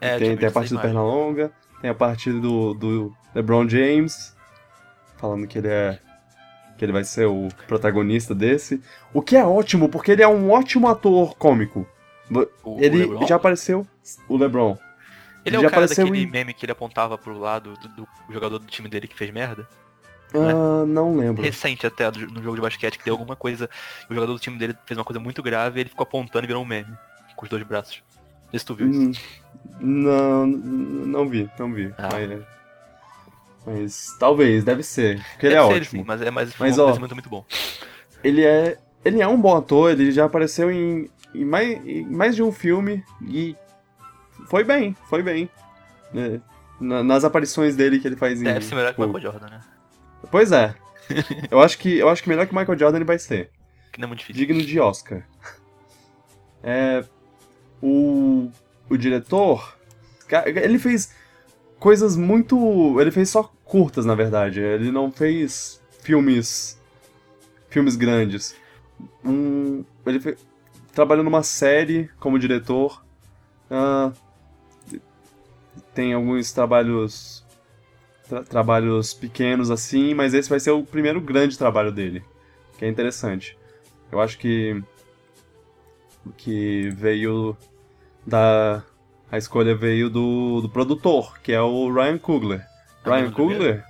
É, 0.00 0.16
tem, 0.16 0.28
tinha 0.28 0.36
tem 0.38 0.48
a 0.48 0.52
parte 0.52 0.70
do 0.70 0.74
imagem. 0.76 0.90
Pernalonga, 0.90 1.52
tem 1.82 1.90
a 1.90 1.94
parte 1.94 2.32
do, 2.32 2.72
do 2.72 3.12
LeBron 3.34 3.68
James, 3.68 4.34
falando 5.18 5.46
que 5.46 5.58
ele 5.58 5.68
é. 5.68 5.98
que 6.78 6.84
ele 6.84 6.92
vai 6.92 7.04
ser 7.04 7.26
o 7.26 7.48
protagonista 7.68 8.34
desse. 8.34 8.82
O 9.12 9.20
que 9.20 9.36
é 9.36 9.44
ótimo, 9.44 9.90
porque 9.90 10.12
ele 10.12 10.22
é 10.22 10.28
um 10.28 10.50
ótimo 10.50 10.88
ator 10.88 11.36
cômico. 11.36 11.86
O- 12.64 12.78
Ele 12.80 13.26
já 13.26 13.36
apareceu. 13.36 13.86
O 14.28 14.36
LeBron. 14.36 14.76
Ele 15.44 15.56
é 15.56 15.60
já 15.60 15.66
o 15.66 15.70
cara 15.70 15.84
apareceu 15.84 16.04
daquele 16.06 16.24
em- 16.24 16.30
meme 16.30 16.54
que 16.54 16.64
ele 16.64 16.72
apontava 16.72 17.18
pro 17.18 17.36
lado 17.38 17.74
do, 17.74 17.88
do 17.88 18.08
jogador 18.32 18.58
do 18.58 18.66
time 18.66 18.88
dele 18.88 19.08
que 19.08 19.16
fez 19.16 19.30
merda? 19.32 19.66
Ah, 20.34 20.84
não 20.86 21.16
lembro. 21.16 21.42
Recente 21.42 21.86
até, 21.86 22.10
no 22.10 22.42
jogo 22.42 22.56
de 22.56 22.62
basquete, 22.62 22.96
que 22.98 23.04
deu 23.04 23.14
alguma 23.14 23.36
coisa. 23.36 23.68
O 24.08 24.14
jogador 24.14 24.32
do 24.32 24.38
time 24.38 24.56
dele 24.56 24.74
fez 24.86 24.96
uma 24.96 25.04
coisa 25.04 25.20
muito 25.20 25.42
grave 25.42 25.78
e 25.78 25.82
ele 25.82 25.90
ficou 25.90 26.04
apontando 26.04 26.44
e 26.44 26.46
virou 26.46 26.62
um 26.62 26.66
meme. 26.66 26.92
Com 27.36 27.44
os 27.44 27.50
dois 27.50 27.62
braços. 27.64 28.02
Não 28.44 28.50
sei 28.50 28.58
se 28.60 28.64
tu 28.66 28.74
viu 28.74 28.88
isso. 28.90 29.20
Hum, 29.80 30.02
Não, 30.04 30.46
n- 30.46 31.06
não 31.06 31.28
vi, 31.28 31.50
não 31.58 31.72
vi. 31.72 31.92
Ah. 31.98 32.08
Mas, 32.12 32.40
mas 33.66 34.16
talvez, 34.18 34.64
deve 34.64 34.82
ser. 34.82 35.22
Porque 35.32 35.46
ele 35.46 35.54
Deve 35.54 35.66
é 35.66 35.72
ser 35.74 35.80
ótimo. 35.82 36.02
sim, 36.02 36.06
mas 36.06 36.22
é 36.22 36.30
mas, 36.30 36.54
Mas, 36.58 36.78
um 36.78 36.82
ó, 36.84 36.98
muito 36.98 37.28
bom. 37.28 37.44
ele 38.24 38.44
é 38.44 38.78
ele 39.04 39.20
é 39.20 39.26
um 39.26 39.40
bom 39.40 39.56
ator, 39.56 39.90
ele 39.90 40.12
já 40.12 40.24
apareceu 40.26 40.70
em, 40.70 41.10
em, 41.34 41.44
mais, 41.44 41.68
em 41.86 42.04
mais 42.06 42.34
de 42.36 42.42
um 42.42 42.52
filme 42.52 43.04
e 43.22 43.56
foi 44.48 44.64
bem, 44.64 44.96
foi 45.08 45.22
bem. 45.22 45.48
né? 46.12 46.40
Na- 46.80 47.02
nas 47.04 47.22
aparições 47.24 47.76
dele 47.76 48.00
que 48.00 48.08
ele 48.08 48.16
faz 48.16 48.40
em. 48.40 48.44
Deve 48.44 48.64
ser 48.64 48.74
melhor 48.74 48.92
que 48.94 49.00
o 49.00 49.04
tipo, 49.04 49.16
Michael 49.16 49.32
Jordan, 49.32 49.50
né? 49.50 49.60
Pois 50.30 50.50
é. 50.52 50.74
eu 51.50 51.60
acho 51.60 51.78
que 51.78 51.98
eu 51.98 52.08
acho 52.08 52.22
que 52.22 52.28
melhor 52.28 52.46
que 52.46 52.52
o 52.52 52.58
Michael 52.58 52.78
Jordan 52.78 52.98
ele 52.98 53.04
vai 53.04 53.18
ser. 53.18 53.50
Que 53.92 54.00
não 54.00 54.06
é 54.06 54.08
muito 54.08 54.20
difícil. 54.20 54.46
Digno 54.46 54.62
de 54.64 54.80
Oscar. 54.80 55.22
É, 56.62 57.04
o 57.82 58.50
o 58.90 58.96
diretor, 58.96 59.76
ele 60.56 60.78
fez 60.78 61.14
coisas 61.78 62.16
muito, 62.16 63.00
ele 63.00 63.10
fez 63.10 63.30
só 63.30 63.50
curtas 63.64 64.04
na 64.04 64.14
verdade. 64.14 64.60
Ele 64.60 64.90
não 64.92 65.10
fez 65.10 65.80
filmes 66.00 66.80
filmes 67.70 67.96
grandes. 67.96 68.54
Um, 69.24 69.84
ele 70.06 70.20
fe- 70.20 70.36
trabalhou 70.92 71.24
numa 71.24 71.42
série 71.42 72.08
como 72.18 72.38
diretor. 72.38 73.04
Ah, 73.70 74.12
tem 75.94 76.12
alguns 76.12 76.52
trabalhos 76.52 77.44
tra- 78.28 78.42
trabalhos 78.44 79.12
pequenos 79.14 79.70
assim, 79.70 80.14
mas 80.14 80.34
esse 80.34 80.48
vai 80.48 80.60
ser 80.60 80.70
o 80.70 80.84
primeiro 80.84 81.20
grande 81.20 81.56
trabalho 81.58 81.90
dele, 81.92 82.22
que 82.78 82.84
é 82.84 82.88
interessante. 82.88 83.56
Eu 84.10 84.20
acho 84.20 84.38
que 84.38 84.82
que 86.36 86.88
veio 86.90 87.56
da 88.26 88.82
A 89.30 89.38
escolha 89.38 89.74
veio 89.74 90.08
do, 90.10 90.60
do 90.60 90.68
produtor, 90.68 91.40
que 91.40 91.52
é 91.52 91.60
o 91.60 91.90
Ryan 91.92 92.18
Coogler. 92.18 92.60
É 93.04 93.10
Ryan? 93.10 93.30
Coogler? 93.32 93.84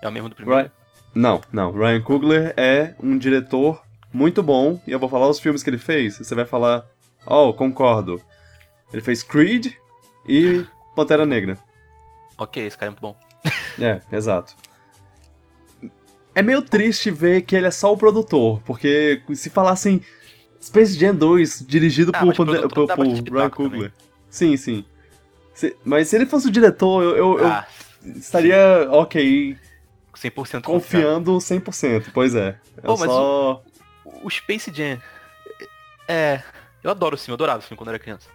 É 0.00 0.08
o 0.08 0.12
mesmo 0.12 0.28
do 0.28 0.36
primeiro? 0.36 0.60
Ryan... 0.62 0.70
Não, 1.14 1.40
não. 1.52 1.72
Ryan 1.72 2.00
Coogler 2.00 2.54
é 2.56 2.94
um 3.02 3.18
diretor 3.18 3.84
muito 4.12 4.42
bom, 4.42 4.80
e 4.86 4.92
eu 4.92 4.98
vou 4.98 5.08
falar 5.08 5.28
os 5.28 5.38
filmes 5.40 5.62
que 5.62 5.70
ele 5.70 5.78
fez, 5.78 6.18
e 6.20 6.24
você 6.24 6.34
vai 6.34 6.44
falar, 6.44 6.86
oh, 7.26 7.52
concordo. 7.52 8.20
Ele 8.92 9.02
fez 9.02 9.22
Creed 9.22 9.72
e 10.26 10.64
Pantera 10.96 11.26
Negra. 11.26 11.58
Ok, 12.38 12.64
esse 12.66 12.76
cara 12.78 12.88
é 12.88 12.92
muito 12.92 13.00
bom. 13.02 13.16
É, 13.80 14.00
exato. 14.10 14.54
É 16.34 16.42
meio 16.42 16.62
triste 16.62 17.10
ver 17.10 17.42
que 17.42 17.54
ele 17.54 17.66
é 17.66 17.70
só 17.70 17.92
o 17.92 17.96
produtor, 17.96 18.60
porque 18.64 19.22
se 19.34 19.48
falassem 19.50 20.02
Space 20.60 20.98
Jam 20.98 21.14
2 21.14 21.64
dirigido 21.66 22.10
Ah, 22.14 22.20
por, 22.20 22.34
por, 22.34 22.68
por 22.68 22.86
bastante 22.86 23.30
Ryan 23.30 23.50
Coogler. 23.50 23.92
Sim, 24.28 24.56
sim. 24.56 24.84
Se- 25.54 25.76
mas 25.84 26.08
se 26.08 26.16
ele 26.16 26.26
fosse 26.26 26.48
o 26.48 26.50
diretor, 26.50 27.02
eu, 27.02 27.16
eu- 27.16 27.38
eu 27.38 27.46
Ah, 27.46 27.66
estaria, 28.16 28.56
ok, 28.90 29.56
100% 30.14 30.32
confiável. 30.34 30.62
confiando 30.62 31.40
100%. 31.40 32.10
Pois 32.12 32.34
é. 32.34 32.58
Eu 32.82 32.82
Pô, 32.82 32.96
só... 32.96 33.62
O 34.22 34.30
Space 34.30 34.72
Jam. 34.72 35.00
É. 36.06 36.42
Eu 36.82 36.90
adoro 36.90 37.14
o 37.14 37.18
filme, 37.18 37.32
eu 37.32 37.34
adorava 37.34 37.58
o 37.58 37.62
filme 37.62 37.76
quando 37.76 37.88
era 37.88 37.98
criança. 37.98 38.28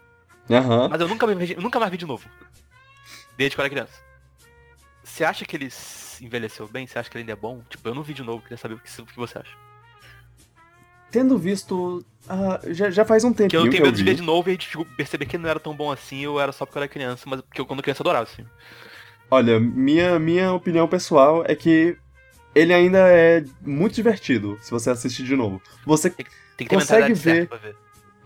Aham. 0.49 0.89
Mas 0.89 1.01
eu 1.01 1.07
nunca, 1.07 1.25
eu 1.25 1.62
nunca 1.62 1.79
mais 1.79 1.91
vi 1.91 1.97
de 1.97 2.05
novo. 2.05 2.27
Desde 3.38 3.55
quando 3.55 3.65
era 3.65 3.73
criança. 3.73 4.03
Você 5.03 5.23
acha 5.23 5.45
que 5.45 5.55
ele 5.55 5.69
envelheceu 6.21 6.67
bem? 6.67 6.88
Você 6.88 6.97
acha 6.97 7.09
que 7.09 7.17
ele 7.17 7.23
ainda 7.23 7.33
é 7.33 7.36
bom? 7.36 7.62
Tipo, 7.69 7.89
eu 7.89 7.95
não 7.95 8.03
vi 8.03 8.13
de 8.13 8.23
novo, 8.23 8.41
queria 8.41 8.57
saber 8.57 8.75
o 8.75 8.79
que, 8.79 9.01
o 9.01 9.05
que 9.05 9.17
você 9.17 9.39
acha. 9.39 9.55
Tendo 11.12 11.38
visto... 11.38 12.03
ah, 12.27 12.59
já, 12.67 12.89
já 12.89 13.05
faz 13.05 13.23
um 13.23 13.27
eu 13.27 13.33
não 13.33 13.36
que 13.38 13.47
tenho 13.49 13.81
eu 13.81 13.86
medo 13.86 13.97
de 13.97 14.03
ver 14.03 14.15
de 14.15 14.23
novo 14.23 14.49
e 14.49 14.57
tipo, 14.57 14.86
perceber 14.95 15.25
que 15.25 15.36
ele 15.36 15.43
não 15.43 15.49
era 15.49 15.59
tão 15.59 15.75
bom 15.75 15.91
assim, 15.91 16.25
ou 16.25 16.39
era 16.39 16.51
só 16.51 16.65
porque 16.65 16.77
eu 16.77 16.83
era 16.83 16.89
criança, 16.89 17.23
mas 17.27 17.41
porque 17.41 17.62
eu 17.62 17.65
quando 17.65 17.83
criança 17.83 18.01
eu 18.01 18.03
adorava 18.05 18.25
filme. 18.25 18.49
Olha, 19.29 19.59
minha, 19.59 20.17
minha 20.19 20.53
opinião 20.53 20.88
pessoal 20.88 21.43
é 21.45 21.55
que 21.55 21.97
ele 22.55 22.73
ainda 22.73 22.99
é 23.09 23.43
muito 23.61 23.95
divertido 23.95 24.57
se 24.61 24.71
você 24.71 24.89
assistir 24.89 25.23
de 25.23 25.35
novo. 25.35 25.61
Você 25.85 26.09
Tem 26.09 26.67
ter 26.67 26.75
Consegue 26.75 27.13
ver. 27.13 27.47
ver. 27.61 27.75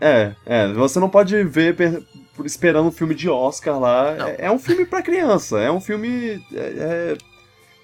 É, 0.00 0.32
é, 0.46 0.72
você 0.72 1.00
não 1.00 1.08
pode 1.10 1.42
ver 1.44 1.74
per- 1.74 2.02
esperando 2.44 2.86
um 2.88 2.92
filme 2.92 3.14
de 3.14 3.28
Oscar 3.28 3.78
lá. 3.80 4.14
É, 4.30 4.46
é 4.46 4.50
um 4.50 4.58
filme 4.58 4.84
pra 4.84 5.02
criança, 5.02 5.58
é 5.58 5.70
um 5.72 5.80
filme. 5.80 6.40
É, 6.52 6.58
é, 6.58 7.18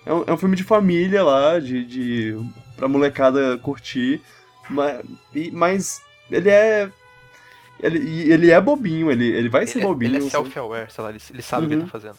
é 0.07 0.13
um, 0.15 0.25
é 0.29 0.33
um 0.33 0.37
filme 0.37 0.55
de 0.55 0.63
família 0.63 1.23
lá, 1.25 1.59
de, 1.59 1.85
de. 1.85 2.37
pra 2.77 2.87
molecada 2.87 3.59
curtir. 3.59 4.21
Mas, 4.71 5.03
e- 5.35 5.51
mas 5.51 6.03
ele 6.31 6.49
é. 6.51 6.89
Ele, 7.83 8.33
ele 8.33 8.51
é 8.53 8.61
bobinho, 8.61 9.11
ele, 9.11 9.27
ele 9.27 9.49
vai 9.49 9.67
ser 9.67 9.79
Ele, 9.79 9.85
é- 9.85 9.89
bobinho. 9.89 10.17
ele 10.17 10.27
é 10.27 10.31
self-aware, 10.31 10.91
sei 10.93 11.03
lá, 11.05 11.11
ele, 11.11 11.21
ele 11.33 11.43
sabe 11.43 11.65
o 11.65 11.69
que 11.69 11.75
ele 11.75 11.81
Uhum. 11.83 11.87
tá 11.89 11.93
fazendo. 11.93 12.17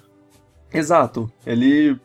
Exato. 0.73 1.31
Ele 1.45 1.97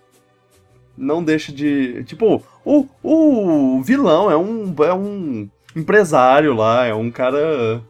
não 1.01 1.25
deixa 1.25 1.51
de. 1.51 2.05
Tipo, 2.05 2.43
o, 2.65 2.87
o 3.03 3.83
vilão 3.83 4.31
é 4.31 4.37
um, 4.37 4.75
é 4.85 4.93
um 4.93 5.49
empresário 5.75 6.55
lá, 6.55 6.85
é 6.85 6.95
um 6.95 7.11
cara. 7.11 7.83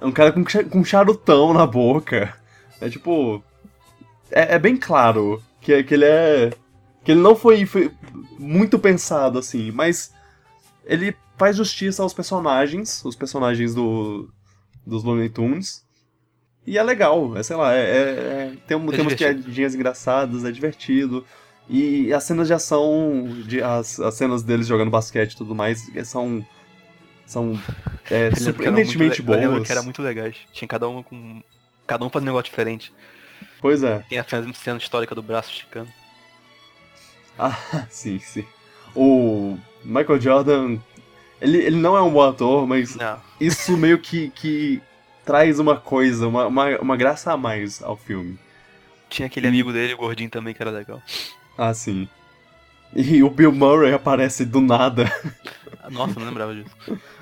É 0.00 0.06
um 0.06 0.10
cara 0.10 0.32
com, 0.32 0.42
com 0.70 0.84
charutão 0.84 1.52
na 1.52 1.66
boca. 1.66 2.34
É 2.80 2.88
tipo. 2.88 3.42
É, 4.30 4.54
é 4.54 4.58
bem 4.58 4.76
claro 4.76 5.42
que, 5.60 5.82
que 5.82 5.94
ele 5.94 6.06
é. 6.06 6.50
Que 7.04 7.12
ele 7.12 7.20
não 7.20 7.36
foi, 7.36 7.66
foi 7.66 7.90
muito 8.38 8.78
pensado 8.78 9.38
assim, 9.38 9.70
mas 9.70 10.12
ele 10.86 11.14
faz 11.36 11.56
justiça 11.56 12.02
aos 12.02 12.14
personagens, 12.14 13.04
os 13.04 13.16
personagens 13.16 13.74
do, 13.74 14.30
dos 14.86 15.02
Looney 15.04 15.28
Tunes. 15.28 15.84
E 16.64 16.78
é 16.78 16.82
legal, 16.82 17.36
é, 17.36 17.42
sei 17.42 17.56
lá, 17.56 17.74
é, 17.74 17.80
é- 17.80 17.82
é- 17.82 18.52
tem, 18.68 18.76
É 18.76 18.90
tem 18.90 19.00
umas 19.00 19.14
piadinhas 19.14 19.74
engraçadas, 19.74 20.44
é 20.44 20.52
divertido. 20.52 21.24
E 21.68 22.12
as 22.12 22.24
cenas 22.24 22.48
de 22.48 22.54
ação, 22.54 23.24
de, 23.46 23.62
as, 23.62 23.98
as 24.00 24.14
cenas 24.14 24.42
deles 24.42 24.66
jogando 24.66 24.90
basquete 24.90 25.32
e 25.32 25.36
tudo 25.36 25.54
mais, 25.54 25.94
é, 25.96 26.04
são. 26.04 26.44
São 27.24 27.58
é, 28.10 28.34
surpreendentemente 28.34 29.22
le- 29.22 29.28
Eu 29.28 29.34
lembro 29.36 29.54
boas. 29.56 29.66
que 29.66 29.72
era 29.72 29.82
muito 29.82 30.02
legais. 30.02 30.36
Tinha 30.52 30.68
cada 30.68 30.88
um 30.88 31.02
com. 31.02 31.42
Cada 31.86 32.04
um 32.04 32.10
fazendo 32.10 32.28
um 32.28 32.32
negócio 32.32 32.50
diferente. 32.50 32.92
Pois 33.60 33.82
é. 33.82 34.00
Tem 34.08 34.18
a 34.18 34.24
cena 34.54 34.78
histórica 34.78 35.14
do 35.14 35.22
braço 35.22 35.50
esticando. 35.50 35.88
Ah, 37.38 37.56
sim, 37.90 38.18
sim. 38.18 38.44
O 38.94 39.56
Michael 39.84 40.20
Jordan, 40.20 40.78
ele, 41.40 41.58
ele 41.58 41.76
não 41.76 41.96
é 41.96 42.02
um 42.02 42.10
bom 42.12 42.22
ator, 42.22 42.66
mas 42.66 42.94
Não. 42.96 43.18
isso 43.40 43.76
meio 43.76 43.98
que, 43.98 44.30
que 44.30 44.82
traz 45.24 45.58
uma 45.58 45.76
coisa, 45.76 46.28
uma, 46.28 46.46
uma, 46.46 46.78
uma 46.78 46.96
graça 46.96 47.32
a 47.32 47.36
mais 47.36 47.82
ao 47.82 47.96
filme. 47.96 48.38
Tinha 49.08 49.26
aquele 49.26 49.48
amigo 49.48 49.72
dele, 49.72 49.94
o 49.94 49.98
gordinho 49.98 50.28
também, 50.30 50.52
que 50.54 50.62
era 50.62 50.70
legal. 50.70 51.00
Ah, 51.56 51.72
sim. 51.74 52.08
E 52.94 53.22
o 53.22 53.30
Bill 53.30 53.52
Murray 53.52 53.92
aparece 53.94 54.44
do 54.44 54.60
nada. 54.60 55.10
Ah, 55.82 55.88
Nossa, 55.90 56.18
não 56.18 56.26
lembrava 56.26 56.54
disso. 56.54 56.70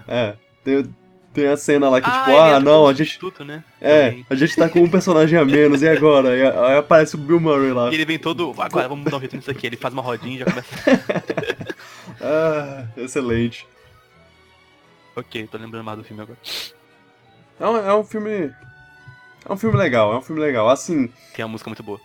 É, 0.07 0.35
tem, 0.65 0.95
tem 1.33 1.47
a 1.47 1.57
cena 1.57 1.89
lá 1.89 2.01
que, 2.01 2.11
tipo, 2.11 2.31
ele 2.31 2.39
ah, 2.39 2.61
não, 2.61 2.89
a 2.89 2.93
gente. 2.93 3.19
né? 3.45 3.63
É, 3.81 4.17
a 4.29 4.35
gente 4.35 4.57
tá 4.57 4.69
com 4.69 4.81
um 4.81 4.91
personagem 4.91 5.39
a 5.39 5.45
menos, 5.45 5.83
e 5.83 5.89
agora? 5.89 6.37
E 6.37 6.43
aí 6.43 6.79
aparece 6.79 7.15
o 7.15 7.19
Bill 7.19 7.39
Murray 7.39 7.73
lá. 7.73 7.91
E 7.91 7.95
ele 7.95 8.05
vem 8.05 8.19
todo. 8.19 8.53
Agora 8.59 8.89
vamos 8.89 9.09
dar 9.11 9.17
um 9.17 9.21
jeito 9.21 9.37
nisso 9.37 9.51
aqui. 9.51 9.67
Ele 9.67 9.77
faz 9.77 9.95
uma 9.95 10.03
rodinha 10.03 10.37
e 10.37 10.39
já 10.41 10.45
começa. 10.45 10.69
Ah, 12.23 12.85
excelente. 12.99 13.67
ok, 15.17 15.47
tô 15.47 15.57
lembrando 15.57 15.85
mais 15.85 15.97
do 15.97 16.05
filme 16.05 16.23
agora. 16.23 16.39
É 17.59 17.67
um, 17.67 17.77
é 17.77 17.95
um 17.95 18.05
filme. 18.05 18.53
É 19.49 19.51
um 19.51 19.57
filme 19.57 19.75
legal, 19.79 20.13
é 20.13 20.19
um 20.19 20.21
filme 20.21 20.39
legal. 20.39 20.69
Assim, 20.69 21.11
Tem 21.35 21.43
uma 21.45 21.53
música 21.53 21.71
muito 21.71 21.83
boa. 21.83 21.99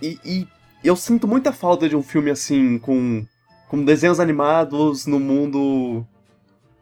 E, 0.00 0.20
e 0.24 0.48
eu 0.88 0.96
sinto 0.96 1.28
muita 1.28 1.52
falta 1.52 1.88
de 1.88 1.96
um 1.96 2.02
filme 2.02 2.30
assim, 2.30 2.78
com, 2.78 3.24
com 3.68 3.84
desenhos 3.84 4.20
animados 4.20 5.06
no 5.06 5.20
mundo. 5.20 6.06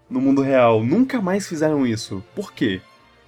no 0.09 0.21
mundo 0.21 0.43
real. 0.43 0.83
Nunca 0.83 1.21
mais 1.21 1.47
fizeram 1.47 1.87
isso. 1.87 2.23
Por 2.35 2.53
quê? 2.53 2.81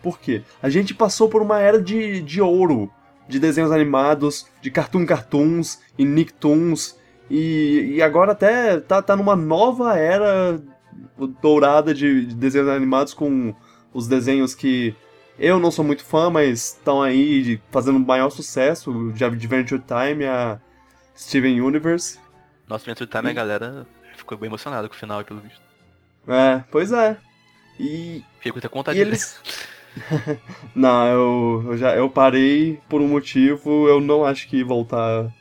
Por 0.02 0.18
quê? 0.18 0.42
A 0.62 0.68
gente 0.68 0.94
passou 0.94 1.28
por 1.28 1.42
uma 1.42 1.60
era 1.60 1.80
de, 1.80 2.20
de 2.22 2.40
ouro 2.40 2.90
de 3.28 3.38
desenhos 3.38 3.70
animados, 3.70 4.46
de 4.60 4.70
Cartoon 4.70 5.06
Cartoons 5.06 5.80
e 5.96 6.04
Nicktoons. 6.04 6.96
E, 7.30 7.94
e 7.94 8.02
agora 8.02 8.32
até 8.32 8.78
tá, 8.80 9.00
tá 9.00 9.16
numa 9.16 9.36
nova 9.36 9.96
era 9.96 10.60
dourada 11.40 11.94
de, 11.94 12.26
de 12.26 12.34
desenhos 12.34 12.68
animados 12.68 13.14
com 13.14 13.54
os 13.94 14.06
desenhos 14.06 14.54
que 14.54 14.94
eu 15.38 15.58
não 15.58 15.70
sou 15.70 15.84
muito 15.84 16.04
fã, 16.04 16.30
mas 16.30 16.74
estão 16.76 17.02
aí 17.02 17.60
fazendo 17.70 17.98
maior 17.98 18.30
sucesso, 18.30 19.12
de 19.12 19.24
Adventure 19.24 19.80
Time, 19.80 20.24
a 20.24 20.60
Steven 21.16 21.60
Universe. 21.60 22.18
Nossa, 22.68 22.90
Adventure 22.90 23.10
Time, 23.10 23.30
a 23.30 23.34
galera 23.34 23.86
ficou 24.16 24.36
bem 24.38 24.48
emocionada 24.48 24.88
com 24.88 24.94
o 24.94 24.98
final, 24.98 25.24
pelo 25.24 25.40
visto. 25.40 25.60
É, 26.28 26.62
pois 26.70 26.92
é. 26.92 27.16
E, 27.78 28.22
com 28.70 28.78
vontade 28.78 28.98
e 28.98 29.04
de 29.04 29.08
eles... 29.08 29.40
não, 30.74 31.06
eu, 31.06 31.64
eu 31.66 31.76
já 31.76 31.94
eu 31.96 32.08
parei 32.08 32.80
por 32.88 33.00
um 33.00 33.08
motivo, 33.08 33.88
eu 33.88 34.00
não 34.00 34.24
acho 34.24 34.48
que 34.48 34.62
voltar... 34.62 35.32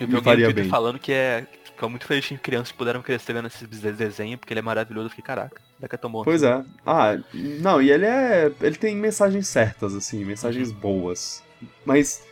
Eu 0.00 0.08
vi 0.08 0.16
alguém 0.16 0.22
faria 0.22 0.52
bem. 0.52 0.68
falando 0.68 0.98
que 0.98 1.12
é. 1.12 1.46
Ficou 1.74 1.90
muito 1.90 2.06
feliz 2.06 2.26
que 2.26 2.38
crianças 2.38 2.70
puderam 2.70 3.02
crescer 3.02 3.32
vendo 3.32 3.48
esse 3.48 3.66
desenho, 3.66 4.38
porque 4.38 4.52
ele 4.52 4.60
é 4.60 4.62
maravilhoso. 4.62 5.06
Eu 5.06 5.10
fiquei, 5.10 5.24
caraca, 5.24 5.60
que 5.88 5.94
é 5.94 5.98
tão 5.98 6.10
bom 6.10 6.22
Pois 6.22 6.42
é. 6.42 6.64
Ah, 6.86 7.18
não, 7.60 7.82
e 7.82 7.90
ele 7.90 8.06
é. 8.06 8.50
Ele 8.60 8.76
tem 8.76 8.96
mensagens 8.96 9.48
certas, 9.48 9.94
assim, 9.94 10.24
mensagens 10.24 10.70
boas. 10.70 11.42
Mas. 11.84 12.24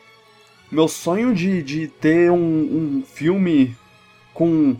Meu 0.70 0.88
sonho 0.88 1.34
de, 1.34 1.62
de 1.62 1.88
ter 1.88 2.30
um, 2.30 2.38
um 2.38 3.04
filme 3.04 3.76
com. 4.32 4.76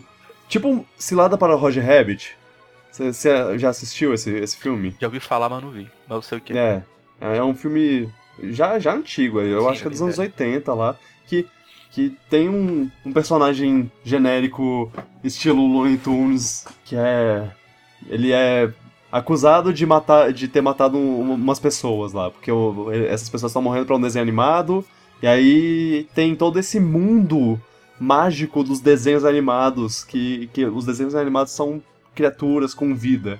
Tipo, 0.47 0.85
Cilada 0.97 1.37
para 1.37 1.55
Roger 1.55 1.85
Rabbit. 1.85 2.35
Você 2.91 3.57
já 3.57 3.69
assistiu 3.69 4.13
esse, 4.13 4.31
esse 4.31 4.55
filme? 4.55 4.95
Já 4.99 5.07
ouvi 5.07 5.19
falar, 5.19 5.49
mas 5.49 5.63
não 5.63 5.71
vi. 5.71 5.89
Mas 6.07 6.15
eu 6.15 6.21
sei 6.21 6.37
o 6.37 6.41
que. 6.41 6.57
É. 6.57 6.83
É 7.19 7.43
um 7.43 7.55
filme 7.55 8.11
já, 8.41 8.79
já 8.79 8.93
antigo, 8.93 9.39
eu 9.41 9.61
Sim, 9.61 9.69
acho 9.69 9.81
que 9.81 9.87
é 9.87 9.89
é 9.89 9.91
dos 9.91 9.99
bem 9.99 10.05
anos 10.05 10.17
velho. 10.17 10.31
80 10.31 10.73
lá. 10.73 10.95
Que, 11.27 11.47
que 11.93 12.17
tem 12.27 12.49
um, 12.49 12.89
um 13.05 13.13
personagem 13.13 13.89
genérico 14.03 14.91
estilo 15.23 15.65
Looney 15.65 15.97
Tunes, 15.97 16.65
que 16.83 16.95
é. 16.95 17.51
Ele 18.09 18.31
é 18.33 18.73
acusado 19.11 19.71
de 19.71 19.85
matar 19.85 20.33
de 20.33 20.47
ter 20.47 20.59
matado 20.59 20.97
um- 20.97 21.33
umas 21.35 21.59
pessoas 21.59 22.11
lá, 22.11 22.31
porque 22.31 22.51
o- 22.51 22.91
essas 22.91 23.29
pessoas 23.29 23.51
estão 23.51 23.61
morrendo 23.61 23.85
pra 23.85 23.95
um 23.95 24.01
desenho 24.01 24.23
animado, 24.23 24.83
e 25.21 25.27
aí 25.27 26.07
tem 26.15 26.35
todo 26.35 26.57
esse 26.59 26.79
mundo 26.79 27.61
mágico 27.99 28.63
dos 28.63 28.79
desenhos 28.79 29.23
animados, 29.23 30.03
que, 30.03 30.49
que 30.51 30.65
os 30.65 30.85
desenhos 30.85 31.13
animados 31.13 31.53
são 31.53 31.81
criaturas 32.15 32.73
com 32.73 32.93
vida. 32.95 33.39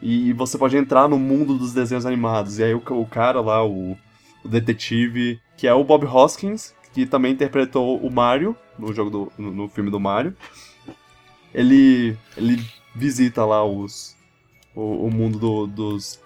E 0.00 0.32
você 0.32 0.56
pode 0.58 0.76
entrar 0.76 1.06
no 1.06 1.18
mundo 1.18 1.56
dos 1.56 1.72
desenhos 1.72 2.04
animados. 2.06 2.58
E 2.58 2.64
aí 2.64 2.74
o, 2.74 2.82
o 2.90 3.06
cara 3.06 3.40
lá, 3.40 3.64
o, 3.64 3.96
o 4.44 4.48
detetive, 4.48 5.38
que 5.56 5.68
é 5.68 5.74
o 5.74 5.84
Bob 5.84 6.04
Hoskins, 6.06 6.74
que 6.92 7.06
também 7.06 7.32
interpretou 7.32 7.98
o 7.98 8.10
Mario 8.10 8.56
no 8.78 8.92
jogo 8.92 9.10
do, 9.10 9.32
no, 9.38 9.50
no 9.50 9.68
filme 9.68 9.90
do 9.90 10.00
Mario. 10.00 10.34
Ele 11.54 12.16
ele 12.36 12.64
visita 12.94 13.44
lá 13.44 13.64
os 13.64 14.16
o, 14.74 15.06
o 15.06 15.10
mundo 15.10 15.38
do- 15.38 15.66
dos 15.66 16.20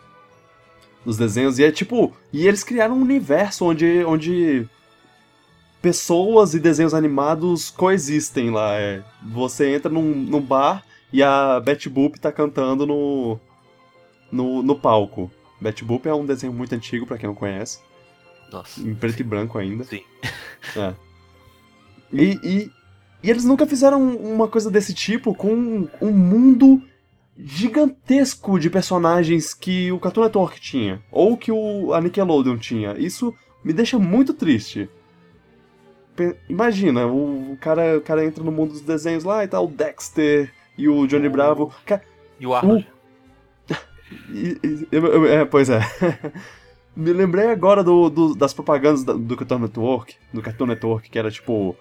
dos 1.05 1.17
desenhos. 1.17 1.59
E 1.59 1.65
é 1.65 1.71
tipo. 1.73 2.13
E 2.33 2.47
eles 2.47 2.65
criaram 2.65 2.97
um 2.97 3.03
universo 3.03 3.65
onde. 3.65 4.05
onde 4.05 4.69
pessoas 5.81 6.55
e 6.55 6.59
desenhos 6.59 6.95
animados 6.95 7.71
coexistem 7.71 8.51
lá. 8.51 8.75
É. 8.75 9.03
Você 9.33 9.75
entra 9.75 9.91
num, 9.91 10.03
num 10.15 10.41
bar 10.41 10.85
e 11.13 11.23
a 11.23 11.61
Betty 11.61 11.89
Boop 11.89 12.19
tá 12.19 12.33
cantando 12.33 12.87
no, 12.87 13.39
no, 14.31 14.63
no 14.63 14.79
palco. 14.79 15.31
Betty 15.61 15.85
Boop 15.85 16.09
é 16.09 16.15
um 16.15 16.27
desenho 16.27 16.53
muito 16.53 16.75
antigo, 16.75 17.07
para 17.07 17.17
quem 17.19 17.29
não 17.29 17.35
conhece. 17.35 17.79
Nossa. 18.53 18.81
Em 18.81 18.95
preto 18.95 19.17
sim. 19.17 19.23
e 19.23 19.25
branco 19.25 19.59
ainda. 19.59 19.85
Sim. 19.85 20.03
É. 20.77 20.95
E, 22.13 22.39
e, 22.43 22.71
e, 23.23 23.31
eles 23.31 23.45
nunca 23.45 23.67
fizeram 23.67 24.17
uma 24.17 24.49
coisa 24.49 24.71
desse 24.71 24.95
tipo 24.95 25.35
com 25.35 25.89
um 26.01 26.11
mundo 26.13 26.83
gigantesco 27.39 28.59
de 28.59 28.71
personagens 28.71 29.53
que 29.53 29.93
o 29.93 29.99
Cartoon 29.99 30.23
Network 30.25 30.61
tinha. 30.61 31.03
Ou 31.11 31.37
que 31.37 31.53
o, 31.53 31.93
a 31.93 32.01
Nickelodeon 32.01 32.57
tinha. 32.57 32.97
Isso 32.97 33.35
me 33.65 33.73
deixa 33.73 33.99
muito 33.99 34.33
triste. 34.33 34.89
Imagina, 36.49 37.07
o 37.07 37.59
cara, 37.61 37.99
o 37.99 38.01
cara 38.01 38.25
entra 38.25 38.43
no 38.43 38.51
mundo 38.51 38.73
dos 38.73 38.81
desenhos 38.81 39.23
lá 39.23 39.45
e 39.45 39.49
tá 39.49 39.61
o 39.61 39.67
Dexter 39.67 40.51
e 40.79 40.89
o 40.89 41.07
Johnny 41.07 41.29
Bravo. 41.29 41.73
E 42.41 42.47
o 42.47 42.55
Arnold. 42.55 42.87
é, 45.31 45.45
pois 45.45 45.69
é. 45.69 45.81
Me 46.97 47.13
lembrei 47.13 47.51
agora 47.51 47.85
do, 47.85 48.09
do, 48.09 48.35
das 48.35 48.55
propagandas 48.55 49.05
do 49.05 49.37
Cartoon 49.37 49.59
Network, 49.59 50.17
do 50.33 50.41
Cartoon 50.41 50.67
Network, 50.67 51.11
que 51.11 51.19
era 51.19 51.31
tipo 51.31 51.77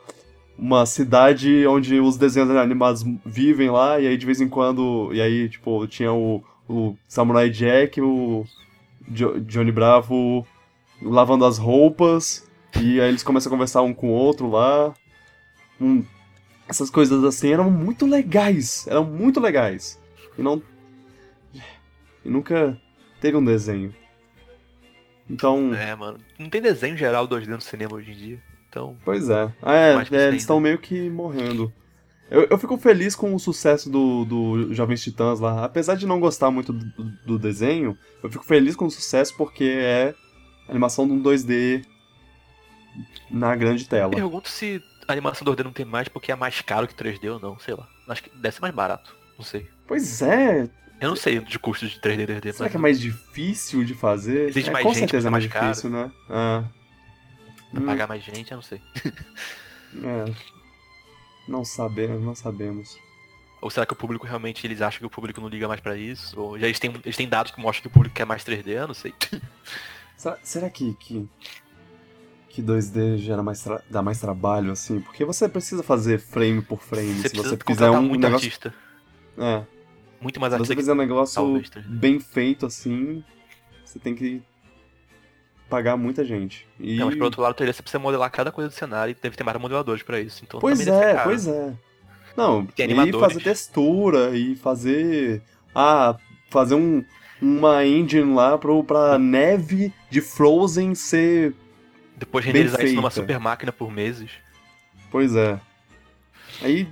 uma 0.58 0.86
cidade 0.86 1.66
onde 1.68 2.00
os 2.00 2.18
desenhos 2.18 2.50
animados 2.52 3.06
vivem 3.26 3.70
lá, 3.70 4.00
e 4.00 4.08
aí 4.08 4.18
de 4.18 4.26
vez 4.26 4.42
em 4.42 4.50
quando. 4.50 5.10
E 5.14 5.22
aí, 5.22 5.48
tipo, 5.48 5.88
tinha 5.88 6.12
o, 6.12 6.44
o 6.68 6.98
Samurai 7.08 7.50
Jack, 7.50 8.02
o 8.02 8.46
jo, 9.08 9.40
Johnny 9.42 9.72
Bravo 9.72 10.46
lavando 11.02 11.46
as 11.46 11.58
roupas, 11.58 12.50
e 12.76 13.00
aí 13.00 13.08
eles 13.08 13.24
começam 13.24 13.50
a 13.50 13.56
conversar 13.56 13.82
um 13.84 13.94
com 13.94 14.10
o 14.10 14.14
outro 14.14 14.50
lá. 14.50 14.94
Essas 16.68 16.90
coisas 16.90 17.24
assim 17.24 17.52
eram 17.52 17.72
muito 17.72 18.06
legais. 18.06 18.86
Eram 18.88 19.06
muito 19.06 19.40
legais. 19.40 19.98
E 20.38 20.42
não. 20.42 20.62
E 22.24 22.30
nunca 22.30 22.78
teve 23.22 23.38
um 23.38 23.46
desenho. 23.46 23.94
Então. 25.30 25.74
É, 25.74 25.96
mano. 25.96 26.18
Não 26.38 26.50
tem 26.50 26.62
desenho 26.62 26.98
geral 26.98 27.28
2D 27.28 27.48
no 27.48 27.62
cinema 27.62 27.96
hoje 27.96 28.12
em 28.12 28.16
dia. 28.16 28.44
Então. 28.70 28.98
Pois 29.04 29.30
é. 29.30 29.52
Ah, 29.62 29.76
é, 29.76 29.96
é 30.12 30.28
eles 30.28 30.42
estão 30.42 30.60
meio 30.60 30.78
que 30.78 31.10
morrendo. 31.10 31.72
Eu, 32.30 32.48
eu 32.50 32.58
fico 32.58 32.78
feliz 32.78 33.16
com 33.16 33.34
o 33.34 33.40
sucesso 33.40 33.90
do, 33.90 34.26
do 34.26 34.74
Jovens 34.74 35.04
Titãs 35.04 35.40
lá. 35.40 35.64
Apesar 35.64 35.96
de 35.96 36.08
não 36.08 36.20
gostar 36.20 36.50
muito 36.50 36.74
do, 36.74 37.04
do 37.26 37.40
desenho, 37.40 37.98
eu 38.24 38.32
fico 38.32 38.44
feliz 38.44 38.76
com 38.76 38.86
o 38.86 38.92
sucesso 38.92 39.36
porque 39.38 39.64
é 39.64 40.16
animação 40.68 41.08
de 41.08 41.14
um 41.14 41.22
2D 41.22 41.86
na 43.30 43.56
grande 43.56 43.88
tela. 43.88 44.14
Eu 44.14 44.18
pergunto 44.18 44.50
se 44.50 44.82
a 45.08 45.12
animação 45.12 45.46
2D 45.46 45.64
não 45.64 45.72
tem 45.72 45.86
mais 45.86 46.08
porque 46.08 46.32
é 46.32 46.36
mais 46.36 46.62
caro 46.62 46.88
que 46.88 46.96
3D 46.96 47.32
ou 47.32 47.40
não, 47.40 47.60
sei 47.60 47.76
lá. 47.76 47.88
Acho 48.08 48.24
que 48.24 48.30
deve 48.38 48.56
ser 48.56 48.62
mais 48.62 48.74
barato, 48.74 49.16
não 49.38 49.46
sei. 49.46 49.68
Pois 49.88 50.22
é. 50.22 50.68
Eu 51.00 51.10
não 51.10 51.16
sei 51.16 51.40
de 51.40 51.60
custos 51.60 51.92
de 51.92 52.00
3D 52.00 52.22
e 52.22 52.28
2D. 52.28 52.54
Será 52.54 52.70
que 52.70 52.78
é 52.78 52.80
mais 52.80 53.00
difícil 53.00 53.84
de 53.84 53.94
fazer? 53.94 54.50
Existe 54.50 54.70
é, 54.70 54.74
mais 54.74 54.84
com 54.84 54.94
gente, 54.94 55.00
certeza 55.00 55.28
é 55.28 55.32
mais, 55.32 55.48
mais 55.48 55.62
difícil, 55.66 55.90
né? 55.90 56.12
Ah. 56.30 56.64
Pra 57.72 57.82
hum. 57.82 57.86
pagar 57.86 58.08
mais 58.08 58.24
gente, 58.24 58.52
eu 58.52 58.56
não 58.56 58.64
sei. 58.64 58.82
é. 60.04 60.34
Não 61.48 61.66
sabemos, 61.66 62.24
não 62.24 62.34
sabemos. 62.34 62.98
Ou 63.62 63.70
será 63.70 63.86
que 63.86 63.94
o 63.94 63.96
público 63.96 64.26
realmente 64.26 64.66
eles 64.66 64.82
acham 64.82 65.00
que 65.00 65.06
o 65.06 65.10
público 65.10 65.42
não 65.42 65.48
liga 65.48 65.68
mais 65.68 65.80
para 65.80 65.98
isso? 65.98 66.40
Ou 66.40 66.58
já 66.58 66.68
eles 66.68 66.80
têm, 66.80 66.94
eles 67.04 67.18
têm 67.18 67.28
dados 67.28 67.52
que 67.52 67.60
mostram 67.60 67.84
que 67.84 67.88
o 67.88 67.92
público 67.92 68.16
quer 68.16 68.26
mais 68.26 68.44
3D? 68.44 68.68
Eu 68.68 68.88
não 68.88 68.94
sei. 68.94 69.14
Será, 70.16 70.40
será 70.44 70.70
que, 70.70 70.94
que 70.94 71.28
que 72.56 72.64
2D 72.64 73.18
gera 73.18 73.44
mais 73.44 73.68
dá 73.90 74.02
mais 74.02 74.18
trabalho, 74.18 74.72
assim, 74.72 75.02
porque 75.02 75.26
você 75.26 75.50
precisa 75.50 75.84
fazer 75.84 76.20
frame 76.20 76.62
por 76.62 76.80
frame. 76.80 77.14
Você 77.16 77.28
se 77.28 77.36
você 77.36 77.58
fizer 77.58 77.90
um 77.90 78.02
muito 78.02 78.22
negócio... 78.22 78.46
artista. 78.46 78.74
É. 79.38 79.75
Muito 80.26 80.40
mais 80.40 80.52
artista. 80.52 80.74
Se 80.74 80.76
você 80.76 80.82
fizer 80.82 80.94
um 80.94 80.96
negócio 80.96 81.36
talvez, 81.36 81.70
bem 81.86 82.20
feito, 82.20 82.66
assim, 82.66 83.24
você 83.86 84.00
tem 84.00 84.16
que 84.16 84.42
pagar 85.70 85.96
muita 85.96 86.26
gente. 86.26 86.68
E... 86.80 86.98
Não, 86.98 87.06
mas 87.06 87.16
por 87.16 87.26
outro 87.26 87.44
lado, 87.44 87.56
você 87.56 87.84
precisa 87.84 88.00
modelar 88.00 88.32
cada 88.32 88.52
coisa 88.52 88.68
do 88.68 88.74
cenário 88.74 89.12
e 89.12 89.14
deve 89.22 89.38
ter 89.38 89.44
mais 89.44 89.56
modeladores 89.60 90.02
pra 90.02 90.20
isso. 90.20 90.44
Então, 90.44 90.60
pois 90.60 90.88
é, 90.88 91.24
pois 91.24 91.46
é. 91.48 91.76
Não, 92.36 92.68
e 92.76 93.12
fazer 93.20 93.40
textura 93.40 94.36
e 94.36 94.56
fazer. 94.56 95.44
Ah, 95.76 96.18
fazer 96.50 96.74
um, 96.74 97.06
uma 97.40 97.86
engine 97.86 98.34
lá 98.34 98.58
pro, 98.58 98.84
pra 98.84 99.20
neve 99.20 99.94
de 100.10 100.22
Frozen 100.22 100.96
ser 100.96 101.54
depois 102.18 102.44
renderizar 102.44 102.84
isso 102.84 102.96
numa 102.96 103.12
super 103.12 103.40
máquina 103.40 103.72
por 103.72 103.92
meses. 103.92 104.32
Pois 105.12 105.36
é. 105.36 105.60
Aí, 106.64 106.88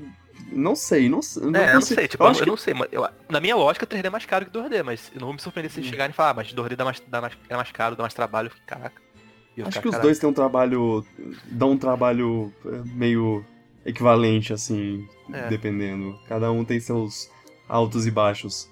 não 0.56 0.76
sei, 0.76 1.10
não, 1.10 1.20
não 1.42 1.60
É, 1.60 1.72
eu 1.72 1.74
não 1.76 1.82
sei, 1.82 2.08
tipo, 2.08 2.24
eu, 2.24 2.32
eu, 2.32 2.40
eu 2.40 2.46
não 2.46 2.58
sei, 2.58 2.74
mas 2.74 2.88
eu, 2.92 3.08
na 3.30 3.40
minha 3.40 3.56
lógica 3.56 3.86
3D 3.86 4.06
é 4.06 4.10
mais 4.10 4.26
caro 4.26 4.46
que 4.46 4.52
2D, 4.52 4.84
mas 4.84 5.12
eu 5.14 5.20
não 5.20 5.28
vou 5.28 5.34
me 5.34 5.42
surpreender 5.42 5.72
se 5.72 5.82
hum. 5.82 5.84
chegarem 5.84 6.12
e 6.12 6.16
falar, 6.16 6.32
ah, 6.32 6.34
mas 6.36 6.54
2D 6.54 6.76
dá 6.76 6.86
mais, 6.86 7.02
dá 7.08 7.22
mais, 7.22 7.34
é 7.50 7.56
mais 7.56 7.72
caro, 7.72 7.96
dá 7.96 8.04
mais 8.04 8.14
trabalho, 8.14 8.52
caraca. 8.66 9.02
Acho 9.66 9.82
que 9.82 9.88
os 9.88 10.00
dois 10.00 10.18
têm 10.18 10.28
um 10.28 10.34
trabalho, 10.34 11.06
dão 11.46 11.72
um 11.72 11.78
trabalho 11.78 12.52
é, 12.66 12.82
meio 12.86 13.46
equivalente, 13.86 14.52
assim, 14.52 15.08
é. 15.32 15.48
dependendo. 15.48 16.18
Cada 16.28 16.52
um 16.52 16.66
tem 16.66 16.80
seus 16.80 17.30
altos 17.70 18.08
e 18.08 18.12
baixos. 18.12 18.68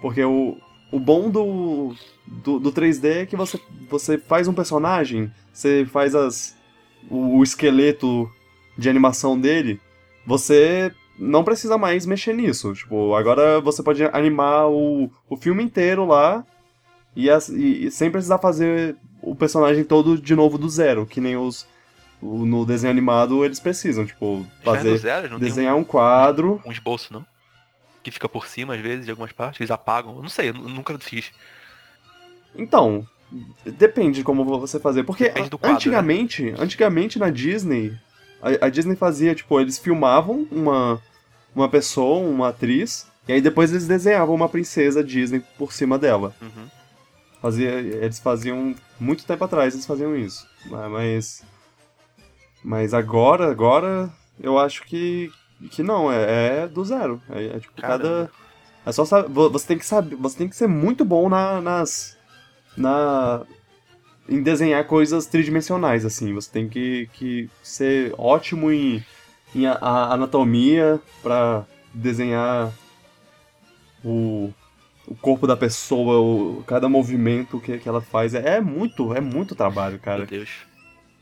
Porque 0.00 0.24
o, 0.24 0.56
o 0.90 0.98
bom 0.98 1.28
do, 1.28 1.94
do, 2.26 2.58
do 2.58 2.72
3D 2.72 3.04
é 3.04 3.26
que 3.26 3.36
você, 3.36 3.60
você 3.90 4.16
faz 4.16 4.48
um 4.48 4.54
personagem 4.54 5.30
você 5.52 5.84
faz 5.84 6.14
as 6.14 6.56
o, 7.10 7.38
o 7.38 7.42
esqueleto 7.42 8.30
de 8.78 8.88
animação 8.88 9.38
dele, 9.38 9.80
você 10.26 10.92
não 11.18 11.44
precisa 11.44 11.76
mais 11.78 12.06
mexer 12.06 12.34
nisso. 12.34 12.72
Tipo, 12.74 13.14
agora 13.14 13.60
você 13.60 13.82
pode 13.82 14.04
animar 14.04 14.68
o, 14.68 15.10
o 15.28 15.36
filme 15.36 15.62
inteiro 15.62 16.04
lá 16.04 16.44
e, 17.14 17.30
as, 17.30 17.48
e, 17.48 17.86
e, 17.86 17.90
sem 17.90 18.10
precisar 18.10 18.38
fazer 18.38 18.96
o 19.20 19.34
personagem 19.34 19.84
todo 19.84 20.18
de 20.18 20.34
novo 20.34 20.58
do 20.58 20.68
zero, 20.68 21.06
que 21.06 21.20
nem 21.20 21.36
os 21.36 21.66
o, 22.20 22.46
no 22.46 22.64
desenho 22.64 22.90
animado 22.90 23.44
eles 23.44 23.60
precisam, 23.60 24.06
tipo, 24.06 24.46
é 24.60 24.64
fazer 24.64 24.96
zero, 24.96 25.38
desenhar 25.38 25.74
um, 25.74 25.80
um, 25.80 25.84
quadro, 25.84 26.62
um 26.64 26.72
esboço, 26.72 27.12
não? 27.12 27.26
Que 28.02 28.10
fica 28.10 28.28
por 28.28 28.46
cima 28.46 28.74
às 28.74 28.80
vezes 28.80 29.04
de 29.04 29.10
algumas 29.10 29.32
partes, 29.32 29.60
eles 29.60 29.70
apagam. 29.70 30.16
Eu 30.16 30.22
não 30.22 30.28
sei, 30.28 30.48
eu 30.48 30.54
nunca 30.54 30.98
fiz. 30.98 31.30
Então, 32.54 33.06
Depende 33.64 34.18
de 34.18 34.24
como 34.24 34.44
você 34.44 34.78
fazer. 34.78 35.04
Porque 35.04 35.30
quadro, 35.30 35.58
antigamente, 35.62 36.50
né? 36.50 36.56
antigamente 36.58 37.18
na 37.18 37.30
Disney, 37.30 37.98
a, 38.42 38.66
a, 38.66 38.68
Disney 38.68 38.96
fazia, 38.96 39.34
tipo, 39.34 39.58
eles 39.60 39.78
filmavam 39.78 40.46
uma, 40.50 41.00
uma 41.54 41.68
pessoa, 41.68 42.18
uma 42.26 42.48
atriz, 42.48 43.06
e 43.28 43.32
aí 43.32 43.40
depois 43.40 43.70
eles 43.70 43.86
desenhavam 43.86 44.34
uma 44.34 44.48
princesa 44.48 45.02
Disney 45.02 45.42
por 45.56 45.72
cima 45.72 45.98
dela. 45.98 46.34
Uhum. 46.42 46.66
Fazia, 47.40 47.70
eles 47.70 48.18
faziam. 48.18 48.74
Muito 49.00 49.24
tempo 49.24 49.44
atrás 49.44 49.74
eles 49.74 49.86
faziam 49.86 50.16
isso. 50.16 50.46
Mas. 50.66 51.44
Mas 52.64 52.94
agora, 52.94 53.50
agora, 53.50 54.10
eu 54.40 54.58
acho 54.58 54.84
que. 54.84 55.30
Que 55.70 55.82
não, 55.82 56.10
é, 56.10 56.62
é 56.62 56.68
do 56.68 56.84
zero. 56.84 57.20
É, 57.30 57.56
é 57.56 57.60
tipo, 57.60 57.80
Caramba. 57.80 57.98
cada. 57.98 58.30
É 58.84 58.92
só 58.92 59.04
saber. 59.04 59.28
Você 59.28 59.66
tem 59.66 59.78
que 59.78 59.86
saber. 59.86 60.16
Você 60.16 60.38
tem 60.38 60.48
que 60.48 60.56
ser 60.56 60.68
muito 60.68 61.04
bom 61.04 61.28
na, 61.28 61.60
nas 61.60 62.16
na 62.76 63.42
em 64.28 64.42
desenhar 64.42 64.84
coisas 64.86 65.26
tridimensionais, 65.26 66.04
assim. 66.04 66.32
Você 66.34 66.50
tem 66.50 66.68
que, 66.68 67.08
que 67.12 67.50
ser 67.62 68.14
ótimo 68.16 68.70
em, 68.70 69.04
em 69.54 69.66
a, 69.66 69.72
a 69.74 70.14
anatomia 70.14 71.00
para 71.22 71.64
desenhar 71.92 72.72
o, 74.04 74.52
o 75.06 75.14
corpo 75.14 75.46
da 75.46 75.56
pessoa, 75.56 76.20
o, 76.20 76.64
cada 76.66 76.88
movimento 76.88 77.60
que, 77.60 77.78
que 77.78 77.88
ela 77.88 78.00
faz. 78.00 78.34
É, 78.34 78.56
é 78.56 78.60
muito, 78.60 79.14
é 79.14 79.20
muito 79.20 79.54
trabalho, 79.54 79.98
cara. 79.98 80.18
Meu 80.18 80.26
Deus. 80.26 80.50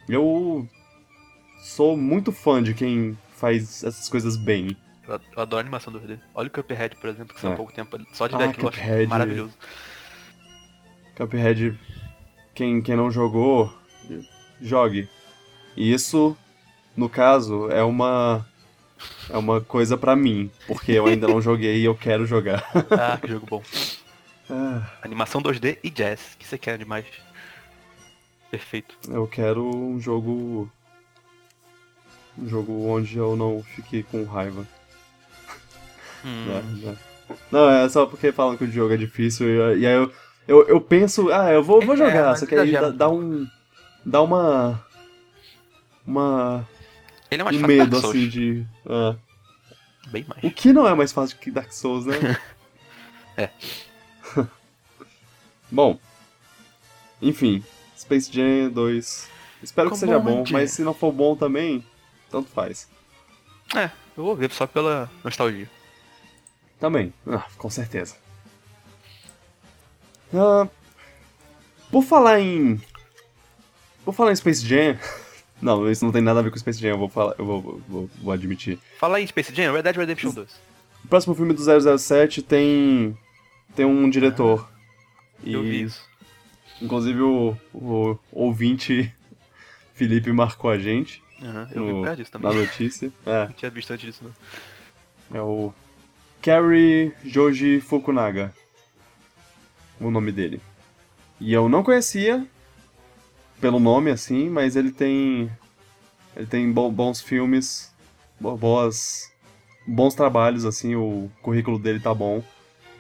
Eu 0.09 0.69
sou 1.63 1.97
muito 1.97 2.33
fã 2.33 2.63
de 2.63 2.75
quem 2.75 3.17
faz 3.37 3.83
essas 3.85 4.09
coisas 4.09 4.37
bem. 4.37 4.77
Eu 5.07 5.43
adoro 5.43 5.59
a 5.59 5.61
animação 5.61 5.93
do 5.93 6.01
2D. 6.01 6.19
Olha 6.35 6.49
o 6.49 6.51
Cuphead, 6.51 6.97
por 6.97 7.11
exemplo, 7.11 7.35
que 7.35 7.41
saiu 7.41 7.51
é. 7.51 7.55
há 7.55 7.57
pouco 7.57 7.73
tempo. 7.73 7.99
Só 8.13 8.27
de 8.27 8.35
ah, 8.37 8.45
aquilo 8.45 8.69
eu 8.69 8.69
acho 8.69 9.09
maravilhoso. 9.09 9.53
Cuphead, 11.17 11.79
quem, 12.55 12.81
quem 12.83 12.97
não 12.97 13.11
jogou, 13.11 13.73
jogue. 14.61 15.09
E 15.77 15.93
isso, 15.93 16.37
no 16.97 17.09
caso, 17.09 17.69
é 17.71 17.83
uma 17.83 18.47
é 19.31 19.37
uma 19.39 19.61
coisa 19.61 19.97
para 19.97 20.15
mim, 20.15 20.51
porque 20.67 20.93
eu 20.93 21.07
ainda 21.07 21.27
não 21.27 21.41
joguei 21.43 21.79
e 21.79 21.85
eu 21.85 21.95
quero 21.95 22.27
jogar. 22.27 22.65
ah, 22.91 23.19
que 23.19 23.29
jogo 23.29 23.47
bom. 23.47 23.63
Ah. 24.53 24.83
Animação 25.03 25.41
2D 25.41 25.79
e 25.81 25.89
jazz, 25.89 26.35
que 26.37 26.45
você 26.45 26.59
quer 26.59 26.77
demais? 26.77 27.07
Perfeito. 28.51 28.97
Eu 29.09 29.29
quero 29.29 29.65
um 29.65 30.01
jogo 30.01 30.69
um 32.37 32.49
jogo 32.49 32.89
onde 32.89 33.17
eu 33.17 33.37
não 33.37 33.63
fique 33.63 34.03
com 34.03 34.25
raiva. 34.25 34.67
Hum. 36.25 36.47
É, 36.85 36.89
é. 36.91 36.97
Não, 37.49 37.71
é 37.71 37.89
só 37.89 38.07
porque 38.07 38.33
falam 38.33 38.57
que 38.57 38.65
o 38.65 38.71
jogo 38.71 38.93
é 38.93 38.97
difícil 38.97 39.49
e, 39.49 39.79
e 39.79 39.87
aí 39.87 39.95
eu 39.95 40.13
Eu, 40.47 40.67
eu 40.67 40.81
penso, 40.81 41.31
ah, 41.33 41.53
eu 41.53 41.63
vou, 41.63 41.81
vou 41.81 41.95
É, 41.97 41.99
jogar, 41.99 42.31
mas 42.31 42.41
só 42.41 42.47
que 42.47 42.55
aí 42.55 42.73
dá, 42.73 42.89
um 42.89 42.97
dá 42.97 43.09
um. 43.09 43.47
dá 44.05 44.23
uma. 44.23 44.85
Uma. 46.07 46.69
Ele 47.31 47.43
é 47.43 47.45
mais 47.45 47.57
um 47.57 47.61
fácil 47.61 47.77
que 47.77 47.83
medo 47.83 47.97
assim 47.97 48.29
de. 48.29 48.67
ah. 48.87 49.17
Bem 50.09 50.25
mais. 50.29 50.43
O 50.43 50.51
que 50.51 50.73
não 50.73 50.87
é 50.89 50.95
mais 50.95 51.13
fácil 51.13 51.39
que 51.39 51.51
Dark 51.51 51.73
Souls, 51.73 52.07
né? 52.07 52.15
É. 53.37 53.49
bom. 55.71 55.99
Enfim, 57.23 57.65
Space 57.97 58.31
Jam 58.31 58.71
2. 58.71 59.31
Espero 59.63 59.91
que 59.91 59.97
Ficou 59.97 60.09
seja 60.09 60.19
bom, 60.19 60.45
mas 60.51 60.73
se 60.73 60.83
não 60.83 60.93
for 60.93 61.13
bom 61.13 61.37
também, 61.37 61.85
tanto 62.31 62.51
faz. 62.51 62.89
É, 63.75 63.85
eu 64.17 64.25
vou 64.25 64.35
ver 64.35 64.51
só 64.51 64.67
pela 64.67 65.09
nostalgia. 65.23 65.71
Também, 66.79 67.15
ah, 67.27 67.47
com 67.57 67.71
certeza. 67.71 68.17
Ah, 70.35 70.69
por 71.91 72.03
falar 72.05 72.41
em. 72.41 72.81
Por 74.05 74.15
falar 74.15 74.33
em 74.33 74.37
Space 74.37 74.67
Jam. 74.67 74.97
Não, 75.61 75.91
isso 75.91 76.03
não 76.07 76.11
tem 76.13 76.23
nada 76.23 76.41
a 76.41 76.43
ver 76.43 76.51
com 76.51 76.57
Space 76.59 76.81
Jam, 76.81 76.89
eu 76.93 76.99
vou 76.99 77.09
falar, 77.11 77.35
eu 77.39 77.45
vou, 77.45 77.83
vou, 77.87 78.11
vou- 78.23 78.33
admitir. 78.33 78.79
Fala 78.99 79.19
aí, 79.19 79.27
Space 79.27 79.55
Jam, 79.55 79.75
Red 79.75 79.83
Dead 79.83 79.95
Redemption 79.95 80.31
2. 80.31 80.51
O 81.05 81.09
próximo 81.09 81.35
filme 81.35 81.53
do 81.53 81.61
007 81.99 82.41
tem. 82.41 83.15
tem 83.77 83.85
um 83.85 84.09
diretor. 84.09 84.67
E, 85.45 85.53
Eu 85.53 85.63
vi 85.63 85.83
isso. 85.83 86.03
Inclusive 86.81 87.21
o, 87.21 87.55
o 87.75 88.17
ouvinte 88.33 89.15
Felipe 89.93 90.33
marcou 90.33 90.71
a 90.71 90.79
gente 90.79 91.23
Aham, 91.43 91.69
eu 91.73 91.85
vi 91.87 91.93
no- 91.93 92.17
disso 92.17 92.31
na 92.33 92.41
também. 92.41 92.59
notícia. 92.59 93.13
É, 93.27 93.45
Não 93.45 93.53
tinha 93.53 93.71
visto 93.71 93.91
antes 93.93 94.07
disso, 94.07 94.25
não. 95.31 95.39
é 95.39 95.43
o 95.43 95.75
Kerry 96.41 97.13
Joji 97.23 97.83
Fukunaga. 97.83 98.55
O 100.01 100.11
nome 100.11 100.33
dele. 100.33 100.61
E 101.41 101.53
eu 101.53 101.69
não 101.69 101.83
conhecia 101.83 102.47
pelo 103.61 103.79
nome 103.79 104.11
assim, 104.11 104.49
mas 104.49 104.77
ele 104.77 104.91
tem 104.91 105.51
ele 106.37 106.47
tem 106.47 106.71
bo- 106.73 106.91
bons 106.91 107.21
filmes, 107.21 107.93
bo- 108.41 108.57
boas 108.57 109.31
bons 109.87 110.15
trabalhos 110.15 110.65
assim, 110.65 110.95
o 110.95 111.31
currículo 111.43 111.79
dele 111.79 112.01
tá 112.01 112.15
bom. 112.15 112.43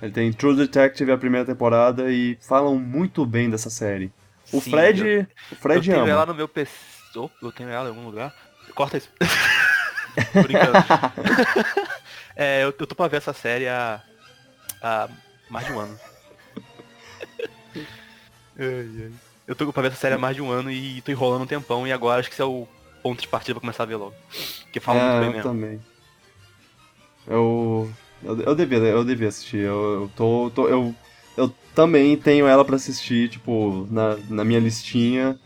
Ele 0.03 0.13
tem 0.13 0.33
True 0.33 0.57
Detective 0.57 1.13
a 1.13 1.19
primeira 1.19 1.47
temporada 1.47 2.11
e 2.11 2.37
falam 2.41 2.77
muito 2.79 3.25
bem 3.27 3.49
dessa 3.51 3.69
série. 3.71 4.11
O 4.53 4.61
Sim, 4.61 4.71
Fred, 4.71 5.01
eu- 5.07 5.21
o 5.23 5.27
Eu 5.53 5.57
Fred 5.57 5.91
tenho 5.91 6.03
ama. 6.03 6.11
ela 6.11 6.27
no 6.27 6.35
meu 6.35 6.49
PC. 6.49 6.73
Oh, 7.17 7.29
eu 7.43 7.53
tenho 7.53 7.69
ela 7.69 7.87
em 7.87 7.89
algum 7.89 8.05
lugar. 8.07 8.35
Corta 8.75 8.97
isso. 8.97 9.11
Brincando. 10.43 10.73
é, 12.37 12.63
eu, 12.65 12.75
eu 12.79 12.87
tô 12.87 12.95
pra 12.95 13.09
ver 13.09 13.19
essa 13.19 13.33
série 13.33 13.69
há, 13.69 14.03
há 14.83 15.09
mais 15.49 15.67
de 15.67 15.73
um 15.73 15.79
ano. 15.81 15.99
Eu 19.47 19.55
tô 19.57 19.73
pra 19.73 19.83
ver 19.83 19.89
essa 19.89 19.97
série 19.97 20.15
há 20.15 20.19
mais 20.19 20.37
de 20.37 20.43
um 20.43 20.51
ano 20.51 20.71
e 20.71 21.01
tô 21.03 21.11
enrolando 21.11 21.43
um 21.43 21.47
tempão 21.47 21.87
e 21.87 21.93
agora 21.93 22.21
acho 22.21 22.29
que 22.29 22.35
esse 22.35 22.43
é 22.43 22.45
o 22.45 22.69
ponto 23.03 23.21
de 23.21 23.29
partida 23.29 23.55
pra 23.55 23.61
começar 23.61 23.83
a 23.83 23.87
ver 23.87 23.97
logo. 23.97 24.15
Porque 24.65 24.79
fala 24.79 25.01
é, 25.01 25.03
muito 25.03 25.19
bem 25.19 25.29
eu 25.29 25.33
mesmo. 25.33 25.43
também. 25.43 25.81
Eu, 27.27 27.91
eu, 28.23 28.41
eu 28.41 28.55
devia, 28.55 28.79
eu 28.79 29.05
devia 29.05 29.29
assistir. 29.29 29.59
Eu, 29.61 30.03
eu 30.03 30.11
tô, 30.17 30.51
tô- 30.55 30.69
eu, 30.69 30.95
eu 31.37 31.53
também 31.75 32.17
tenho 32.17 32.47
ela 32.47 32.65
pra 32.65 32.77
assistir, 32.77 33.29
tipo, 33.29 33.87
na, 33.91 34.17
na 34.29 34.45
minha 34.45 34.61
listinha. 34.61 35.39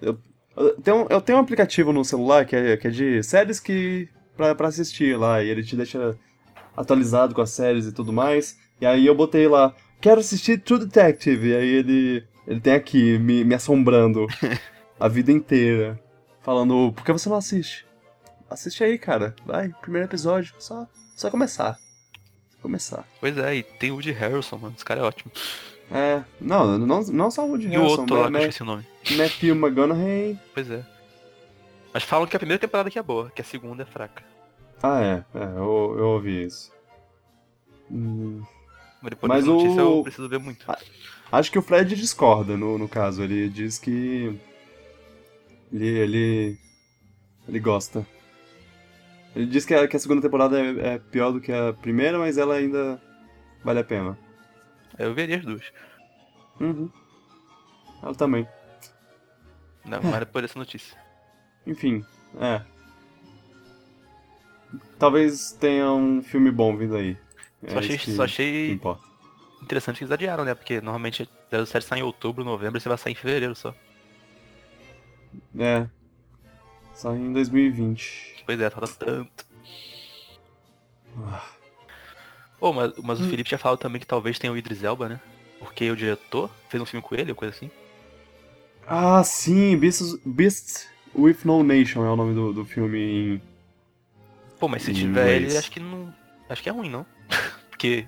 Eu, 0.00 0.18
eu, 0.56 0.80
tenho, 0.80 1.06
eu 1.10 1.20
tenho 1.20 1.38
um 1.38 1.42
aplicativo 1.42 1.92
no 1.92 2.04
celular 2.04 2.44
que 2.46 2.56
é, 2.56 2.76
que 2.76 2.86
é 2.88 2.90
de 2.90 3.22
séries 3.22 3.60
que 3.60 4.08
pra, 4.36 4.54
pra 4.54 4.68
assistir 4.68 5.18
lá, 5.18 5.42
e 5.42 5.48
ele 5.48 5.62
te 5.62 5.76
deixa 5.76 6.16
atualizado 6.76 7.34
com 7.34 7.40
as 7.42 7.50
séries 7.50 7.86
e 7.86 7.92
tudo 7.92 8.12
mais. 8.12 8.56
E 8.80 8.86
aí 8.86 9.06
eu 9.06 9.14
botei 9.14 9.46
lá, 9.46 9.74
quero 10.00 10.20
assistir 10.20 10.60
True 10.60 10.80
Detective, 10.80 11.48
e 11.48 11.54
aí 11.54 11.68
ele, 11.68 12.24
ele 12.46 12.60
tem 12.60 12.74
aqui, 12.74 13.18
me, 13.18 13.44
me 13.44 13.54
assombrando 13.54 14.26
a 14.98 15.08
vida 15.08 15.30
inteira, 15.30 16.00
falando, 16.42 16.92
por 16.92 17.04
que 17.04 17.12
você 17.12 17.28
não 17.28 17.36
assiste? 17.36 17.86
Assiste 18.50 18.82
aí, 18.82 18.98
cara. 18.98 19.34
Vai, 19.46 19.72
primeiro 19.80 20.08
episódio. 20.08 20.52
Só, 20.58 20.84
só 21.16 21.30
começar. 21.30 21.78
Começar. 22.60 23.06
Pois 23.20 23.38
é, 23.38 23.56
e 23.56 23.62
tem 23.62 23.92
o 23.92 23.94
Woody 23.94 24.10
Harrelson, 24.10 24.56
mano. 24.56 24.74
Esse 24.74 24.84
cara 24.84 25.00
é 25.00 25.04
ótimo. 25.04 25.30
É, 25.88 26.22
não, 26.40 26.76
não, 26.76 27.00
não 27.02 27.30
só 27.30 27.44
o 27.46 27.50
Woody 27.50 27.66
E 27.66 27.68
o 27.68 27.70
Harrelson, 27.82 28.00
outro 28.00 28.16
lá, 28.16 28.28
que 28.28 28.36
eu 28.36 28.40
esqueci 28.40 28.62
o 28.62 28.66
nome. 28.66 28.84
Matthew 29.16 29.54
McConaughey. 29.54 30.38
Pois 30.52 30.68
é. 30.68 30.84
Mas 31.94 32.02
falam 32.02 32.26
que 32.26 32.34
a 32.34 32.40
primeira 32.40 32.60
temporada 32.60 32.88
aqui 32.88 32.98
é 32.98 33.02
boa, 33.02 33.30
que 33.30 33.40
a 33.40 33.44
segunda 33.44 33.84
é 33.84 33.86
fraca. 33.86 34.22
Ah, 34.82 35.00
é, 35.00 35.24
é, 35.34 35.44
eu, 35.56 35.96
eu 35.98 36.06
ouvi 36.08 36.44
isso. 36.44 36.72
Hum, 37.90 38.42
Mas 39.02 39.10
depois 39.10 39.28
Mas 39.28 39.44
dessa 39.44 39.56
notícia 39.56 39.84
o- 39.84 39.98
eu 39.98 40.02
preciso 40.02 40.28
ver 40.28 40.38
muito. 40.38 40.64
acho 41.32 41.50
que 41.50 41.58
o 41.58 41.62
Fred 41.62 41.94
discorda 41.96 42.56
no, 42.56 42.76
no 42.78 42.88
caso. 42.88 43.22
Ele 43.22 43.48
diz 43.48 43.78
que. 43.78 44.38
Ele. 45.72 45.86
Ele, 45.88 46.58
ele 47.48 47.60
gosta. 47.60 48.06
Ele 49.34 49.46
diz 49.46 49.64
que 49.64 49.72
a, 49.74 49.86
que 49.86 49.96
a 49.96 50.00
segunda 50.00 50.20
temporada 50.20 50.60
é, 50.60 50.94
é 50.94 50.98
pior 50.98 51.30
do 51.32 51.40
que 51.40 51.52
a 51.52 51.72
primeira, 51.72 52.18
mas 52.18 52.36
ela 52.36 52.54
ainda 52.56 53.00
vale 53.64 53.78
a 53.78 53.84
pena. 53.84 54.18
Eu 54.98 55.14
veria 55.14 55.38
as 55.38 55.44
duas. 55.44 55.62
Uhum. 56.60 56.90
Ela 58.02 58.14
também. 58.14 58.46
Não, 59.84 60.02
mas 60.02 60.18
depois 60.20 60.42
dessa 60.42 60.58
notícia. 60.58 60.96
Enfim, 61.66 62.04
é. 62.40 62.60
Talvez 64.98 65.52
tenha 65.52 65.90
um 65.92 66.22
filme 66.22 66.50
bom 66.50 66.76
vindo 66.76 66.96
aí. 66.96 67.16
É 67.62 67.70
Só 67.70 67.78
achei, 67.78 67.96
isso 67.96 68.04
que, 68.04 68.10
só 68.12 68.24
achei 68.24 68.70
importa. 68.72 69.04
interessante 69.62 69.98
que 69.98 70.04
eles 70.04 70.12
adiaram, 70.12 70.44
né? 70.44 70.54
Porque 70.54 70.80
normalmente 70.80 71.28
07 71.66 71.84
sai 71.84 71.98
em 72.00 72.02
outubro, 72.02 72.44
novembro, 72.44 72.78
e 72.78 72.80
você 72.80 72.88
vai 72.88 72.98
sair 72.98 73.12
em 73.12 73.16
fevereiro 73.16 73.54
só. 73.54 73.74
É. 75.58 75.88
Só 76.94 77.14
em 77.14 77.32
2020. 77.32 78.44
Pois 78.46 78.60
é, 78.60 78.70
falta 78.70 78.88
tanto. 79.06 79.46
Ah. 81.16 81.44
Ô, 82.60 82.72
mas, 82.72 82.92
mas 82.98 83.20
o 83.20 83.24
Hum. 83.24 83.30
Felipe 83.30 83.48
tinha 83.48 83.58
falado 83.58 83.78
também 83.78 84.00
que 84.00 84.06
talvez 84.06 84.38
tenha 84.38 84.52
o 84.52 84.56
Idris 84.56 84.82
Elba, 84.82 85.08
né? 85.08 85.20
Porque 85.58 85.90
o 85.90 85.96
diretor 85.96 86.50
fez 86.68 86.82
um 86.82 86.86
filme 86.86 87.02
com 87.06 87.14
ele, 87.14 87.30
ou 87.32 87.36
coisa 87.36 87.54
assim. 87.54 87.70
Ah, 88.86 89.22
sim, 89.24 89.76
Beasts, 89.76 90.16
Beasts 90.24 90.88
with 91.14 91.38
No 91.44 91.62
Nation 91.62 92.04
é 92.04 92.10
o 92.10 92.16
nome 92.16 92.34
do, 92.34 92.52
do 92.52 92.64
filme 92.64 92.98
em. 92.98 93.42
Pô, 94.58 94.68
mas 94.68 94.82
se 94.82 94.92
tiver 94.92 95.36
ele, 95.36 95.56
acho 95.56 95.70
que 95.70 95.80
não. 95.80 96.12
Acho 96.48 96.62
que 96.62 96.68
é 96.68 96.72
ruim, 96.72 96.90
não? 96.90 97.06
Porque 97.80 98.06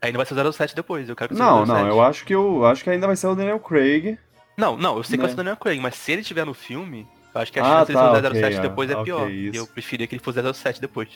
ainda 0.00 0.16
vai 0.16 0.24
ser 0.24 0.52
07 0.52 0.76
depois, 0.76 1.08
eu 1.08 1.16
quero 1.16 1.34
que 1.34 1.40
Não, 1.40 1.66
07. 1.66 1.76
não, 1.76 1.88
eu 1.88 2.00
acho 2.00 2.24
que 2.24 2.32
eu 2.32 2.64
acho 2.64 2.84
que 2.84 2.90
ainda 2.90 3.08
vai 3.08 3.16
ser 3.16 3.26
o 3.26 3.34
Daniel 3.34 3.58
Craig. 3.58 4.16
Não, 4.56 4.76
não, 4.76 4.96
eu 4.96 5.02
sei 5.02 5.16
que 5.16 5.22
vai 5.22 5.26
Né? 5.26 5.28
ser 5.30 5.34
o 5.34 5.36
Daniel 5.38 5.56
Craig, 5.56 5.80
mas 5.80 5.96
se 5.96 6.12
ele 6.12 6.22
tiver 6.22 6.44
no 6.46 6.54
filme, 6.54 7.04
eu 7.34 7.40
acho 7.40 7.52
que 7.52 7.58
a 7.58 7.64
Ah, 7.64 7.80
chance 7.80 7.92
tá, 7.92 8.20
dele 8.20 8.28
ser 8.28 8.40
07 8.40 8.56
ok, 8.58 8.68
depois 8.68 8.88
ah, 8.88 8.92
é 8.92 8.96
ok, 8.96 9.04
pior. 9.04 9.28
isso. 9.28 9.54
E 9.54 9.56
eu 9.56 9.66
preferia 9.66 10.06
que 10.06 10.14
ele 10.14 10.22
fosse 10.22 10.40
07 10.54 10.80
depois. 10.80 11.08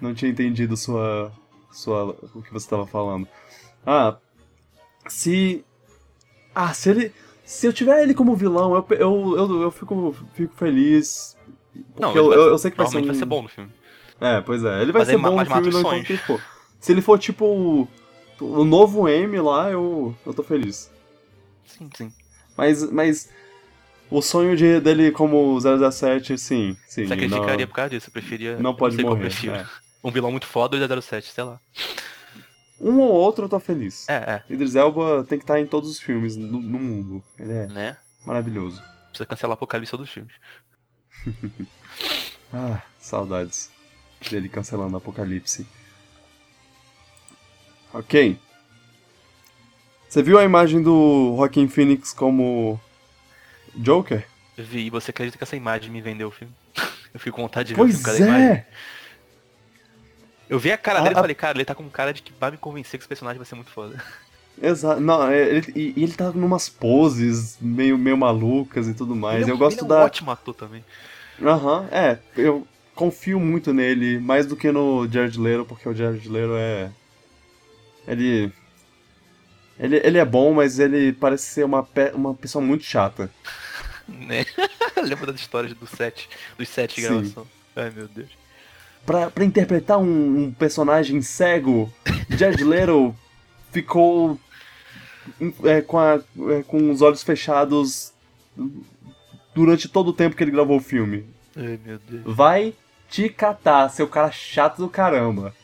Não 0.00 0.14
tinha 0.14 0.30
entendido 0.30 0.76
sua, 0.76 1.32
sua, 1.72 2.10
o 2.32 2.42
que 2.42 2.52
você 2.52 2.64
estava 2.64 2.86
falando. 2.86 3.26
Ah, 3.84 4.16
se. 5.08 5.64
Ah, 6.54 6.72
se 6.72 6.90
ele. 6.90 7.12
Se 7.44 7.66
eu 7.66 7.72
tiver 7.72 8.04
ele 8.04 8.14
como 8.14 8.36
vilão, 8.36 8.72
eu, 8.76 8.86
eu, 8.96 9.36
eu, 9.36 9.62
eu 9.62 9.70
fico, 9.72 10.14
fico 10.34 10.54
feliz. 10.54 11.36
Porque 11.72 12.00
Não, 12.00 12.14
eu, 12.14 12.28
vai- 12.28 12.38
eu, 12.38 12.42
eu 12.50 12.58
sei 12.58 12.70
que 12.70 12.76
vai 12.76 12.86
ser, 12.86 12.98
um... 12.98 13.06
vai 13.06 13.14
ser 13.16 13.24
bom 13.24 13.42
no 13.42 13.48
filme. 13.48 13.70
É, 14.20 14.40
pois 14.40 14.64
é. 14.64 14.80
Ele 14.80 14.92
vai 14.92 15.00
Mas 15.00 15.08
ser 15.08 15.18
bom 15.18 15.36
no 15.36 15.44
filme, 15.44 15.70
não 15.70 15.80
enquanto 15.80 16.04
tipo. 16.06 16.40
Se 16.82 16.90
ele 16.90 17.00
for 17.00 17.16
tipo 17.16 17.46
o, 17.46 17.88
o 18.40 18.64
novo 18.64 19.08
M 19.08 19.40
lá, 19.40 19.70
eu, 19.70 20.14
eu 20.26 20.34
tô 20.34 20.42
feliz. 20.42 20.90
Sim, 21.64 21.88
sim. 21.96 22.12
Mas, 22.56 22.90
mas 22.90 23.30
o 24.10 24.20
sonho 24.20 24.56
de, 24.56 24.80
dele 24.80 25.12
como 25.12 25.56
007, 25.60 26.36
sim, 26.36 26.76
sim. 26.88 27.06
Sacrificaria 27.06 27.58
não, 27.58 27.68
por 27.68 27.74
causa 27.74 27.90
disso, 27.90 28.08
eu 28.08 28.12
preferia. 28.12 28.58
não 28.58 28.74
pode 28.74 29.00
eu 29.00 29.08
morrer. 29.08 29.32
é. 29.48 29.64
Um 30.04 30.10
vilão 30.10 30.32
muito 30.32 30.48
foda 30.48 30.76
ou 30.76 31.02
07, 31.02 31.30
sei 31.30 31.44
lá. 31.44 31.60
Um 32.80 32.98
ou 32.98 33.12
outro 33.12 33.44
eu 33.44 33.48
tô 33.48 33.60
feliz. 33.60 34.08
É, 34.08 34.42
Idris 34.50 34.74
Elba 34.74 35.24
tem 35.28 35.38
que 35.38 35.44
estar 35.44 35.60
em 35.60 35.66
todos 35.66 35.88
os 35.88 36.00
filmes 36.00 36.34
no, 36.36 36.60
no 36.60 36.78
mundo. 36.80 37.22
Ele 37.38 37.52
é, 37.52 37.62
é 37.62 37.66
né? 37.68 37.96
maravilhoso. 38.26 38.82
Precisa 39.10 39.26
cancelar 39.26 39.52
o 39.52 39.54
Apocalipse 39.54 39.96
dos 39.96 40.10
filmes. 40.10 40.32
Ah, 42.54 42.82
saudades 43.00 43.70
dele 44.30 44.46
cancelando 44.46 44.94
Apocalipse. 44.94 45.66
Ok. 47.94 48.36
Você 50.08 50.22
viu 50.22 50.38
a 50.38 50.44
imagem 50.44 50.82
do 50.82 51.34
Joaquin 51.36 51.68
Phoenix 51.68 52.12
como 52.12 52.78
Joker? 53.74 54.26
Vi, 54.56 54.86
e 54.86 54.90
você 54.90 55.10
acredita 55.10 55.38
que 55.38 55.44
essa 55.44 55.56
imagem 55.56 55.90
me 55.90 56.00
vendeu 56.00 56.28
o 56.28 56.30
filme? 56.30 56.52
Eu 57.12 57.20
fiquei 57.20 57.32
com 57.32 57.42
vontade 57.42 57.68
de 57.68 57.74
ver 57.74 57.82
o 57.82 57.84
Pois 57.84 57.92
filme 57.92 58.02
com 58.04 58.10
cada 58.10 58.18
imagem. 58.20 58.48
é! 58.48 58.66
Eu 60.48 60.58
vi 60.58 60.70
a 60.70 60.78
cara 60.78 60.98
A- 60.98 61.02
dele 61.02 61.14
e 61.14 61.18
falei, 61.18 61.34
cara, 61.34 61.56
ele 61.58 61.64
tá 61.64 61.74
com 61.74 61.88
cara 61.90 62.12
de 62.12 62.22
que 62.22 62.32
vai 62.38 62.50
me 62.50 62.56
convencer 62.58 62.98
que 62.98 63.02
esse 63.02 63.08
personagem 63.08 63.38
vai 63.38 63.46
ser 63.46 63.54
muito 63.54 63.70
foda. 63.70 64.02
Exato. 64.60 65.00
Não, 65.00 65.26
é, 65.28 65.48
ele, 65.56 65.72
e 65.74 66.02
ele 66.02 66.12
tá 66.12 66.30
numas 66.30 66.68
poses 66.68 67.56
meio, 67.60 67.96
meio 67.96 68.16
malucas 68.16 68.86
e 68.86 68.94
tudo 68.94 69.16
mais. 69.16 69.40
ele 69.40 69.44
é 69.44 69.46
um, 69.46 69.50
eu 69.50 69.58
gosto 69.58 69.78
ele 69.78 69.80
é 69.80 69.84
um 69.84 69.88
da. 69.88 70.02
ótimo 70.04 70.30
ator 70.30 70.54
também. 70.54 70.84
Aham, 71.42 71.88
é. 71.90 72.18
Eu 72.36 72.66
confio 72.94 73.40
muito 73.40 73.72
nele, 73.72 74.18
mais 74.18 74.46
do 74.46 74.56
que 74.56 74.70
no 74.70 75.08
Jared 75.08 75.38
Leto, 75.38 75.64
porque 75.64 75.88
o 75.88 75.94
Jared 75.94 76.28
Leto 76.28 76.52
é. 76.56 76.90
Ele. 78.06 78.52
Ele, 79.78 79.96
ele 80.04 80.18
é 80.18 80.24
bom, 80.24 80.52
mas 80.54 80.78
ele 80.78 81.12
parece 81.12 81.46
ser 81.46 81.64
uma, 81.64 81.82
pe- 81.82 82.12
uma 82.14 82.34
pessoa 82.34 82.64
muito 82.64 82.84
chata. 82.84 83.30
Né? 84.08 84.44
Lembra 85.02 85.32
das 85.32 85.40
histórias 85.40 85.72
do 85.74 85.86
set, 85.86 86.28
dos 86.58 86.68
sete 86.68 87.00
gravação. 87.00 87.46
Ai 87.74 87.90
meu 87.90 88.06
Deus. 88.08 88.28
Pra, 89.06 89.30
pra 89.30 89.44
interpretar 89.44 89.98
um, 89.98 90.44
um 90.44 90.52
personagem 90.52 91.20
cego, 91.22 91.92
Jared 92.28 92.62
Leto 92.62 93.16
ficou 93.72 94.38
é, 95.64 95.80
com, 95.80 95.98
a- 95.98 96.20
é, 96.50 96.62
com 96.62 96.90
os 96.90 97.00
olhos 97.02 97.22
fechados 97.22 98.12
durante 99.54 99.88
todo 99.88 100.08
o 100.08 100.12
tempo 100.12 100.36
que 100.36 100.44
ele 100.44 100.50
gravou 100.50 100.76
o 100.76 100.82
filme. 100.82 101.26
Ai 101.56 101.78
meu 101.84 101.98
Deus. 101.98 102.22
Vai 102.24 102.74
te 103.08 103.28
catar, 103.28 103.88
seu 103.88 104.06
cara 104.06 104.30
chato 104.30 104.78
do 104.78 104.88
caramba. 104.88 105.54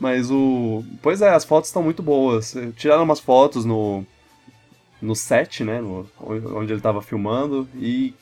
Mas 0.00 0.30
o. 0.30 0.82
Pois 1.02 1.20
é, 1.22 1.28
as 1.28 1.44
fotos 1.44 1.68
estão 1.68 1.82
muito 1.82 2.02
boas. 2.02 2.56
Tiraram 2.76 3.04
umas 3.04 3.20
fotos 3.20 3.64
no. 3.64 4.04
No 5.00 5.14
set, 5.14 5.62
né? 5.64 5.80
no- 5.80 6.08
onde 6.18 6.72
ele 6.72 6.80
tava 6.80 7.00
filmando. 7.02 7.68
E. 7.76 8.14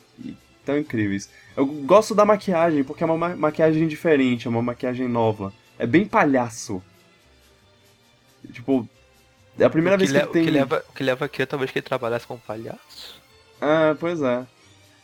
estão 0.61 0.77
incríveis. 0.77 1.31
Eu 1.57 1.65
gosto 1.67 2.15
da 2.15 2.25
maquiagem, 2.25 2.85
porque 2.85 3.03
é 3.03 3.07
uma 3.07 3.17
ma- 3.17 3.37
maquiagem 3.37 3.87
diferente, 3.89 4.47
é 4.47 4.51
uma 4.51 4.61
maquiagem 4.63 5.09
nova. 5.09 5.53
É 5.79 5.87
bem 5.87 6.05
palhaço. 6.05 6.83
Tipo. 8.53 8.89
É 9.59 9.65
a 9.65 9.71
primeira 9.71 9.97
que, 9.99 10.05
vez 10.07 10.11
que 10.13 10.17
le- 10.19 10.25
ele 10.25 10.33
tem. 10.33 10.43
o 10.43 10.45
que 10.45 10.51
leva, 10.51 10.85
o 10.89 10.93
que 10.93 11.03
leva 11.03 11.25
aqui 11.25 11.43
é 11.43 11.47
talvez 11.47 11.71
que 11.71 11.79
ele 11.79 11.87
trabalhasse 11.87 12.27
como 12.27 12.41
palhaço. 12.41 13.21
Ah, 13.61 13.97
pois 13.99 14.23
é. 14.23 14.47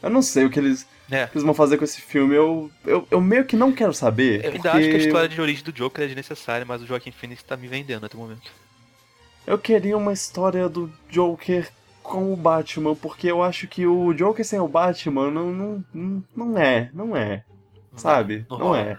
Eu 0.02 0.10
não 0.10 0.22
sei 0.22 0.44
o 0.44 0.50
que 0.50 0.60
eles, 0.60 0.86
É. 1.10 1.24
o 1.24 1.28
que 1.28 1.34
eles 1.36 1.44
vão 1.44 1.54
fazer 1.54 1.76
com 1.76 1.84
esse 1.84 2.00
filme. 2.00 2.34
Eu, 2.34 2.70
eu, 2.86 3.06
eu 3.10 3.20
meio 3.20 3.44
que 3.44 3.56
não 3.56 3.72
quero 3.72 3.92
saber. 3.92 4.44
Eu 4.44 4.52
ainda 4.52 4.52
porque 4.54 4.68
acho 4.68 4.88
que 4.88 4.94
a 4.96 4.98
história 4.98 5.28
de 5.28 5.40
origem 5.40 5.64
do 5.64 5.72
Joker 5.72 6.04
é 6.04 6.06
desnecessária, 6.06 6.64
mas 6.66 6.82
o 6.82 6.86
Joaquim 6.86 7.10
Phoenix 7.12 7.42
tá 7.42 7.56
me 7.56 7.68
vendendo 7.68 8.06
até 8.06 8.16
o 8.16 8.20
momento. 8.20 8.50
Eu 9.46 9.58
queria 9.58 9.96
uma 9.96 10.12
história 10.12 10.68
do 10.68 10.90
Joker 11.10 11.70
com 12.02 12.32
o 12.32 12.36
Batman, 12.36 12.94
porque 12.94 13.26
eu 13.30 13.42
acho 13.42 13.66
que 13.66 13.86
o 13.86 14.12
Joker 14.14 14.44
sem 14.44 14.58
o 14.60 14.68
Batman 14.68 15.30
não, 15.30 15.52
não, 15.52 15.84
não, 15.92 16.24
não 16.34 16.58
é, 16.58 16.90
não 16.94 17.16
é. 17.16 17.44
Sabe? 17.96 18.46
Não 18.50 18.58
Não, 18.58 18.74
é. 18.76 18.98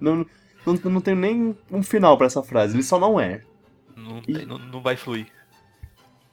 Não, 0.00 0.26
não, 0.66 0.74
não 0.90 1.00
tenho 1.00 1.16
nem 1.16 1.56
um 1.70 1.82
final 1.82 2.16
pra 2.18 2.26
essa 2.26 2.42
frase, 2.42 2.74
ele 2.74 2.82
só 2.82 2.98
não 2.98 3.18
é. 3.18 3.40
Não, 3.96 4.18
E- 4.26 4.32
tem- 4.32 4.46
não, 4.46 4.58
não 4.58 4.80
vai 4.82 4.96
fluir. 4.96 5.26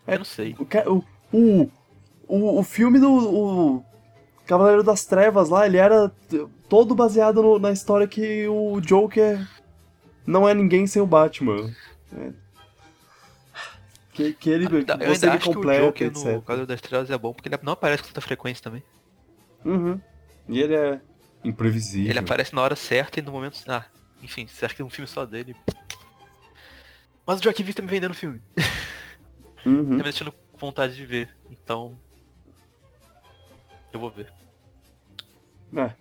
É- 0.07 0.15
Eu 0.15 0.19
não 0.19 0.25
sei. 0.25 0.55
O, 0.87 1.03
o, 1.31 1.69
o, 2.27 2.59
o 2.59 2.63
filme 2.63 2.99
do 2.99 3.11
o 3.11 3.85
Cavaleiro 4.45 4.83
das 4.83 5.05
Trevas 5.05 5.49
lá, 5.49 5.65
ele 5.65 5.77
era 5.77 6.11
todo 6.67 6.93
baseado 6.95 7.41
no- 7.41 7.59
na 7.59 7.71
história 7.71 8.07
que 8.07 8.47
o 8.47 8.79
Joker 8.81 9.47
não 10.25 10.47
é 10.47 10.53
ninguém 10.53 10.85
sem 10.87 11.01
o 11.01 11.05
Batman. 11.05 11.73
É. 12.13 12.31
Que, 14.13 14.33
que 14.33 14.49
ele 14.49 14.65
Eu 14.65 14.77
ainda- 14.79 14.93
eu 15.01 15.15
você 15.15 15.25
ainda 15.25 15.37
acho 15.37 15.49
que 15.51 15.57
o 15.57 15.61
Joker 15.61 16.07
etc. 16.07 16.25
no 16.25 16.41
Cavaleiro 16.41 16.67
das 16.67 16.81
Trevas 16.81 17.09
é 17.09 17.17
bom 17.17 17.33
porque 17.33 17.47
ele 17.47 17.57
não 17.63 17.73
aparece 17.73 18.03
com 18.03 18.09
tanta 18.09 18.21
frequência 18.21 18.61
também. 18.63 18.83
Uhum. 19.63 19.99
E 20.49 20.59
ele 20.59 20.75
é 20.75 20.99
imprevisível. 21.43 22.09
Ele 22.09 22.19
aparece 22.19 22.53
na 22.53 22.61
hora 22.61 22.75
certa 22.75 23.19
e 23.19 23.21
no 23.21 23.31
momento. 23.31 23.61
Ah, 23.67 23.85
enfim, 24.21 24.47
acha 24.61 24.75
que 24.75 24.81
é 24.81 24.85
um 24.85 24.89
filme 24.89 25.07
só 25.07 25.25
dele? 25.25 25.55
Mas 27.25 27.39
o 27.39 27.43
Joaquim 27.43 27.63
Phoenix 27.63 27.75
tá 27.75 27.81
me 27.83 27.87
vendendo 27.87 28.11
o 28.11 28.15
filme. 28.15 28.41
Uhum. 29.65 29.89
Tá 29.91 29.95
me 29.97 30.03
deixando 30.03 30.33
vontade 30.57 30.95
de 30.95 31.05
ver. 31.05 31.29
Então. 31.49 31.97
Eu 33.93 33.99
vou 33.99 34.09
ver. 34.09 34.31
É. 35.75 35.91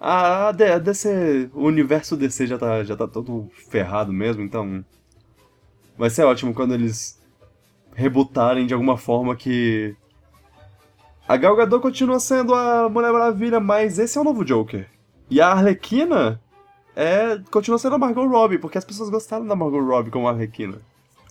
A, 0.00 0.46
a, 0.46 0.48
a 0.48 0.78
DC, 0.78 1.50
o 1.54 1.64
universo 1.64 2.16
DC 2.16 2.46
já 2.46 2.58
tá, 2.58 2.82
já 2.82 2.96
tá 2.96 3.06
todo 3.06 3.48
ferrado 3.70 4.12
mesmo, 4.12 4.42
então. 4.42 4.84
Vai 5.96 6.10
ser 6.10 6.24
ótimo 6.24 6.54
quando 6.54 6.74
eles 6.74 7.22
rebutarem 7.94 8.66
de 8.66 8.74
alguma 8.74 8.96
forma 8.96 9.36
que. 9.36 9.94
A 11.28 11.36
Gal 11.36 11.54
Gadot 11.54 11.80
continua 11.80 12.18
sendo 12.18 12.54
a 12.54 12.88
Mulher 12.88 13.12
Maravilha, 13.12 13.60
mas 13.60 13.98
esse 13.98 14.18
é 14.18 14.20
o 14.20 14.24
novo 14.24 14.44
Joker. 14.44 14.88
E 15.30 15.40
a 15.40 15.48
Arlequina 15.48 16.40
é, 16.96 17.38
continua 17.50 17.78
sendo 17.78 17.94
a 17.94 17.98
Margot 17.98 18.26
Robbie, 18.26 18.58
porque 18.58 18.76
as 18.76 18.84
pessoas 18.84 19.08
gostaram 19.08 19.46
da 19.46 19.54
Margot 19.54 19.80
Robbie 19.80 20.10
como 20.10 20.28
Arlequina. 20.28 20.80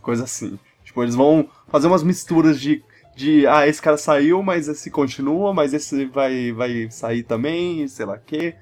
Coisa 0.02 0.24
assim. 0.24 0.58
Tipo, 0.84 1.04
eles 1.04 1.14
vão 1.14 1.48
fazer 1.68 1.88
umas 1.88 2.04
misturas 2.04 2.60
de 2.60 2.84
de 3.16 3.46
ah, 3.48 3.68
esse 3.68 3.82
cara 3.82 3.98
saiu, 3.98 4.42
mas 4.42 4.68
esse 4.68 4.90
continua, 4.90 5.54
mas 5.54 5.74
esse 5.74 6.06
vai, 6.06 6.52
vai 6.52 6.90
sair 6.90 7.24
também, 7.24 7.88
sei 7.88 8.06
lá 8.06 8.18
quê. 8.18 8.56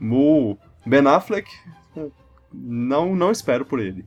O 0.00 0.56
Ben 0.86 1.06
Affleck, 1.06 1.50
não, 2.52 3.14
não 3.14 3.30
espero 3.30 3.64
por 3.64 3.80
ele. 3.80 4.04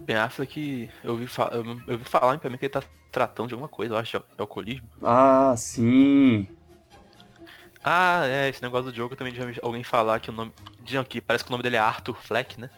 Ben 0.00 0.16
Affleck, 0.16 0.90
eu 1.04 1.12
ouvi, 1.12 1.26
fa 1.26 1.50
eu, 1.52 1.64
eu 1.64 1.92
ouvi 1.94 2.04
falar 2.04 2.38
pra 2.38 2.50
mim 2.50 2.56
que 2.56 2.64
ele 2.64 2.72
tá 2.72 2.82
tratando 3.10 3.48
de 3.48 3.54
alguma 3.54 3.68
coisa, 3.68 3.94
eu 3.94 3.98
acho, 3.98 4.18
de 4.18 4.24
alcoolismo. 4.40 4.88
Ah, 5.02 5.54
sim. 5.56 6.46
Ah, 7.82 8.26
é, 8.26 8.48
esse 8.48 8.62
negócio 8.62 8.90
do 8.90 8.96
jogo 8.96 9.16
também 9.16 9.34
já 9.34 9.44
vi 9.44 9.58
alguém 9.62 9.82
falar 9.82 10.20
que 10.20 10.30
o 10.30 10.32
nome. 10.32 10.52
Diziam 10.82 11.04
que 11.04 11.20
parece 11.20 11.44
que 11.44 11.50
o 11.50 11.52
nome 11.52 11.62
dele 11.62 11.76
é 11.76 11.80
Arthur 11.80 12.16
Fleck, 12.16 12.60
né? 12.60 12.70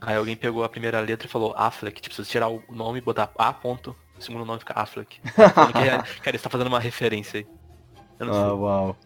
Aí 0.00 0.16
alguém 0.16 0.36
pegou 0.36 0.62
a 0.64 0.68
primeira 0.68 1.00
letra 1.00 1.26
e 1.26 1.30
falou 1.30 1.54
Affleck, 1.56 2.00
tipo, 2.00 2.14
se 2.14 2.24
você 2.24 2.30
tirar 2.30 2.48
o 2.48 2.62
nome 2.70 2.98
e 2.98 3.02
botar 3.02 3.30
A 3.36 3.52
ponto, 3.52 3.96
o 4.18 4.22
segundo 4.22 4.44
nome 4.44 4.60
fica 4.60 4.74
Affleck. 4.74 5.20
Que, 5.72 5.78
é- 5.78 5.98
cara, 5.98 6.30
ele 6.36 6.38
tá 6.38 6.48
fazendo 6.50 6.68
uma 6.68 6.78
referência 6.80 7.40
aí. 7.40 7.46
Eu 8.18 8.26
não 8.26 8.32
Ah, 8.32 8.44
sei. 8.46 8.52
uau. 8.52 8.96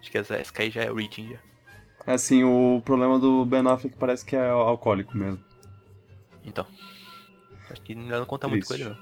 Acho 0.00 0.10
que 0.10 0.18
essa, 0.18 0.34
essa 0.36 0.52
aí 0.58 0.70
já 0.70 0.82
é 0.82 0.90
origin 0.90 1.30
já. 1.32 1.38
Assim, 2.14 2.42
o 2.42 2.80
problema 2.84 3.18
do 3.18 3.44
Ben 3.44 3.66
Affleck 3.68 3.96
parece 3.96 4.24
que 4.24 4.34
é 4.34 4.48
alcoólico 4.48 5.16
mesmo. 5.16 5.42
Então. 6.44 6.66
Acho 7.70 7.80
que 7.82 7.92
ainda 7.92 8.18
não 8.18 8.26
conta 8.26 8.48
muito 8.48 8.66
com 8.66 8.74
ele, 8.74 8.84
não. 8.84 8.96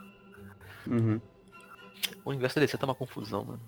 Uhum. 0.87 1.21
O 2.25 2.31
universo 2.31 2.57
da 2.57 2.63
DC 2.67 2.77
tá 2.77 2.87
uma 2.87 2.95
confusão, 2.95 3.45
mano. 3.45 3.61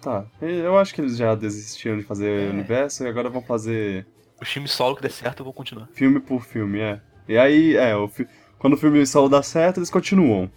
Tá, 0.00 0.24
eu 0.40 0.78
acho 0.78 0.94
que 0.94 1.00
eles 1.02 1.16
já 1.16 1.34
desistiram 1.34 1.98
de 1.98 2.04
fazer 2.04 2.46
É. 2.48 2.50
universo 2.50 3.04
e 3.04 3.06
agora 3.08 3.28
vão 3.28 3.42
fazer 3.42 4.06
O 4.40 4.44
filme 4.44 4.68
solo 4.68 4.96
que 4.96 5.02
der 5.02 5.10
certo, 5.10 5.40
eu 5.40 5.44
vou 5.44 5.52
continuar. 5.52 5.88
filme 5.92 6.18
por 6.20 6.42
filme, 6.42 6.78
é. 6.80 7.00
E 7.28 7.36
aí, 7.36 7.76
é, 7.76 7.94
o 7.94 8.08
fi- 8.08 8.26
quando 8.58 8.74
o 8.74 8.76
filme 8.76 9.04
solo 9.06 9.28
dá 9.28 9.42
certo, 9.42 9.78
eles 9.78 9.90
continuam. 9.90 10.50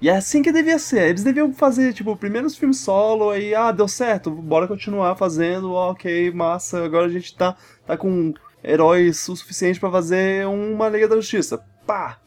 E 0.00 0.08
é 0.08 0.16
assim 0.16 0.42
que 0.42 0.52
devia 0.52 0.78
ser. 0.78 1.08
Eles 1.08 1.24
deviam 1.24 1.52
fazer, 1.52 1.92
tipo, 1.94 2.14
primeiro 2.16 2.46
os 2.46 2.56
filmes 2.56 2.80
solo, 2.80 3.30
aí, 3.30 3.54
ah, 3.54 3.72
deu 3.72 3.88
certo, 3.88 4.30
bora 4.30 4.68
continuar 4.68 5.16
fazendo, 5.16 5.72
ok, 5.72 6.30
massa, 6.32 6.84
agora 6.84 7.06
a 7.06 7.08
gente 7.08 7.34
tá, 7.34 7.56
tá 7.86 7.96
com 7.96 8.34
heróis 8.62 9.26
o 9.28 9.36
suficiente 9.36 9.80
pra 9.80 9.90
fazer 9.90 10.46
uma 10.46 10.88
Liga 10.88 11.08
da 11.08 11.16
Justiça. 11.16 11.58
Pá! 11.86 12.18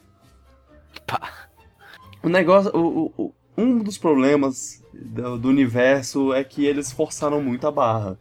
Pá. 1.06 1.48
O 2.22 2.28
negócio, 2.28 2.70
o, 2.74 3.06
o- 3.06 3.12
o- 3.26 3.34
um 3.56 3.78
dos 3.78 3.98
problemas 3.98 4.82
do, 4.92 5.38
do 5.38 5.48
universo 5.48 6.32
é 6.32 6.42
que 6.42 6.64
eles 6.66 6.90
forçaram 6.92 7.40
muito 7.40 7.66
a 7.66 7.70
barra. 7.70 8.18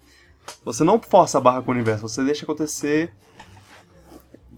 Você 0.64 0.84
não 0.84 1.02
força 1.02 1.38
a 1.38 1.42
barra 1.42 1.62
com 1.62 1.72
o 1.72 1.74
universo, 1.74 2.08
você 2.08 2.24
deixa 2.24 2.44
acontecer 2.44 3.14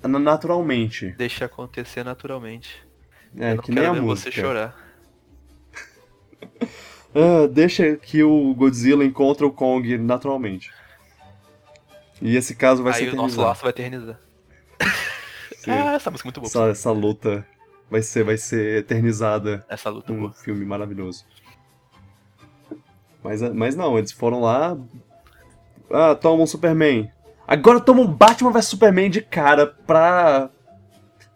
na- 0.04 0.20
naturalmente. 0.20 1.10
Deixa 1.18 1.46
acontecer 1.46 2.04
naturalmente. 2.04 2.84
É, 3.38 3.58
que 3.58 3.72
nem 3.72 3.86
a 3.86 3.94
música. 3.94 4.32
você 4.32 4.42
chorar. 4.42 4.76
Ah, 7.14 7.48
deixa 7.52 7.96
que 7.98 8.24
o 8.24 8.54
Godzilla 8.56 9.04
encontre 9.06 9.46
o 9.46 9.52
Kong 9.52 9.98
naturalmente. 9.98 10.72
E 12.22 12.36
esse 12.36 12.56
caso 12.56 12.84
vai 12.84 12.94
aí 12.94 13.00
ser 13.00 13.04
o 13.14 13.16
nosso 13.16 13.36
eternizado. 13.36 13.48
laço 13.48 13.62
vai 13.62 13.70
eternizar. 13.72 14.20
Ah, 15.68 15.94
essa 15.94 16.10
música 16.10 16.26
é 16.26 16.30
muito 16.30 16.40
boa. 16.42 16.48
essa, 16.48 16.70
essa 16.70 16.92
luta 16.92 17.46
vai 17.92 18.02
ser, 18.02 18.24
vai 18.24 18.38
ser 18.38 18.80
eternizada 18.80 19.64
Essa 19.70 19.90
luta 19.90 20.12
é 20.12 20.16
num 20.16 20.22
boa. 20.22 20.32
filme 20.34 20.66
maravilhoso. 20.66 21.26
Mas, 23.22 23.42
mas 23.54 23.76
não, 23.76 23.98
eles 23.98 24.12
foram 24.12 24.40
lá. 24.40 24.78
Ah, 25.92 26.16
toma 26.16 26.44
um 26.44 26.48
Superman. 26.48 27.12
Agora 27.48 27.80
toma 27.80 28.02
um 28.02 28.08
Batman 28.08 28.52
vs 28.52 28.66
Superman 28.66 29.10
de 29.10 29.22
cara 29.22 29.68
pra. 29.68 30.50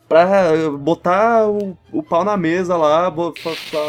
pra 0.08 0.70
botar 0.78 1.48
o, 1.48 1.78
o 1.92 2.04
pau 2.04 2.24
na 2.24 2.38
mesa 2.38 2.78
lá, 2.78 3.12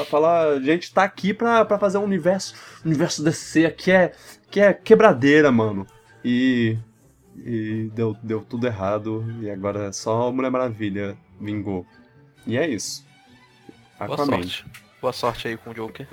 falar, 0.09 0.59
gente 0.61 0.93
tá 0.93 1.05
aqui 1.05 1.35
pra, 1.35 1.65
pra 1.65 1.79
fazer 1.79 1.99
um 1.99 2.05
universo. 2.05 2.55
Universo 2.85 3.23
DC 3.23 3.67
aqui 3.67 3.91
é, 3.91 4.13
que 4.51 4.61
é 4.61 4.73
quebradeira, 4.73 5.53
mano. 5.53 5.87
E. 6.25 6.79
E 7.37 7.91
deu, 7.93 8.17
deu 8.23 8.41
tudo 8.41 8.67
errado. 8.67 9.25
E 9.41 9.51
agora 9.51 9.93
só 9.93 10.29
a 10.29 10.33
Mulher 10.33 10.51
Maravilha 10.51 11.17
vingou. 11.41 11.85
E 12.47 12.57
é 12.57 12.67
isso. 12.67 13.05
Boa 13.99 14.15
Aquaman. 14.15 14.37
sorte. 14.39 14.65
Boa 15.01 15.13
sorte 15.13 15.49
aí 15.49 15.57
com 15.57 15.71
o 15.71 15.75
Joker. 15.75 16.09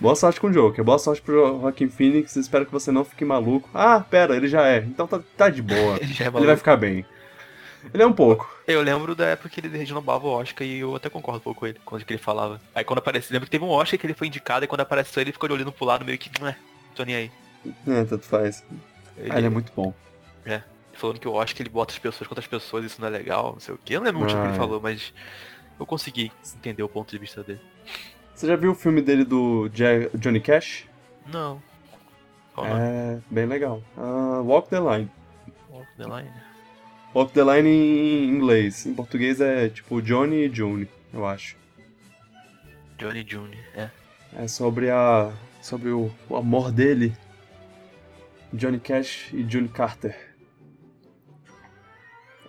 Boa 0.00 0.14
sorte 0.14 0.40
com 0.40 0.46
o 0.46 0.52
Joker, 0.52 0.84
boa 0.84 0.98
sorte 0.98 1.20
pro 1.20 1.60
Joaquin 1.60 1.88
Phoenix, 1.88 2.36
espero 2.36 2.64
que 2.64 2.70
você 2.70 2.92
não 2.92 3.04
fique 3.04 3.24
maluco. 3.24 3.68
Ah, 3.74 3.98
pera, 4.00 4.36
ele 4.36 4.46
já 4.46 4.64
é, 4.66 4.78
então 4.78 5.08
tá, 5.08 5.20
tá 5.36 5.48
de 5.48 5.60
boa. 5.60 5.96
Ele 6.00 6.12
já 6.12 6.24
é 6.24 6.28
ele 6.28 6.30
vai 6.30 6.42
maluco. 6.42 6.56
ficar 6.58 6.76
bem. 6.76 7.04
Ele 7.92 8.02
é 8.02 8.06
um 8.06 8.12
pouco. 8.12 8.48
Eu 8.66 8.80
lembro 8.82 9.14
da 9.16 9.26
época 9.26 9.48
que 9.48 9.60
ele 9.60 9.76
renovava 9.76 10.26
o 10.26 10.30
Oscar 10.30 10.66
e 10.66 10.78
eu 10.80 10.94
até 10.94 11.08
concordo 11.08 11.38
um 11.38 11.42
pouco 11.42 11.60
com 11.60 11.66
ele, 11.66 11.78
quando 11.84 12.04
que 12.04 12.12
ele 12.12 12.22
falava. 12.22 12.60
Aí 12.74 12.84
quando 12.84 12.98
apareceu, 12.98 13.32
lembro 13.32 13.46
que 13.46 13.50
teve 13.50 13.64
um 13.64 13.70
Oscar 13.70 13.98
que 13.98 14.06
ele 14.06 14.14
foi 14.14 14.26
indicado 14.28 14.64
e 14.64 14.68
quando 14.68 14.82
apareceu 14.82 15.20
ele 15.20 15.32
ficou 15.32 15.50
olhando 15.50 15.72
pro 15.72 15.84
lado 15.86 16.04
meio 16.04 16.18
que, 16.18 16.30
não 16.40 16.46
é, 16.48 16.56
tô 16.94 17.02
nem 17.04 17.14
aí. 17.16 17.30
É, 17.86 18.04
tanto 18.04 18.24
faz. 18.24 18.64
Ele, 19.16 19.30
Ah, 19.32 19.38
ele 19.38 19.46
é 19.46 19.50
muito 19.50 19.72
bom. 19.74 19.92
falando 20.92 21.18
que 21.20 21.28
acho 21.28 21.54
que 21.56 21.62
ele 21.62 21.70
bota 21.70 21.92
as 21.92 21.98
pessoas 21.98 22.26
contra 22.28 22.42
as 22.42 22.48
pessoas, 22.48 22.84
isso 22.84 23.00
não 23.00 23.08
é 23.08 23.10
legal, 23.10 23.52
não 23.54 23.60
sei 23.60 23.74
o 23.74 23.78
quê. 23.84 23.94
Eu 23.94 24.00
não 24.00 24.06
lembro 24.06 24.20
muito 24.20 24.32
o 24.32 24.34
que 24.34 24.42
Ah, 24.42 24.46
ele 24.46 24.54
é. 24.54 24.58
falou, 24.58 24.80
mas 24.80 25.12
eu 25.78 25.86
consegui 25.86 26.30
entender 26.56 26.82
o 26.82 26.88
ponto 26.88 27.10
de 27.10 27.18
vista 27.18 27.42
dele. 27.42 27.60
Você 28.38 28.46
já 28.46 28.54
viu 28.54 28.70
o 28.70 28.74
filme 28.74 29.02
dele 29.02 29.24
do 29.24 29.68
Ja- 29.74 30.08
Johnny 30.14 30.38
Cash? 30.40 30.86
Não. 31.26 31.60
Qual 32.54 32.64
o 32.66 32.70
nome? 32.70 32.80
É 32.82 33.18
bem 33.28 33.46
legal. 33.46 33.82
Ah, 33.96 34.40
Walk 34.44 34.68
the 34.70 34.78
Line. 34.78 35.10
Walk 35.68 35.88
the 35.96 36.04
Line? 36.04 36.30
Walk 37.12 37.32
the 37.32 37.42
Line 37.42 37.68
em 37.68 38.28
inglês. 38.28 38.86
Em 38.86 38.94
português 38.94 39.40
é 39.40 39.68
tipo 39.68 40.00
Johnny 40.00 40.46
e 40.46 40.54
June, 40.54 40.88
eu 41.12 41.26
acho. 41.26 41.56
Johnny 42.96 43.24
Jr. 43.24 43.58
É. 43.74 43.90
É 44.36 44.46
sobre 44.46 44.88
a. 44.88 45.32
sobre 45.60 45.88
o, 45.90 46.08
o 46.28 46.36
amor 46.36 46.70
dele. 46.70 47.12
Johnny 48.52 48.78
Cash 48.78 49.30
e 49.32 49.42
June 49.50 49.68
Carter. 49.68 50.16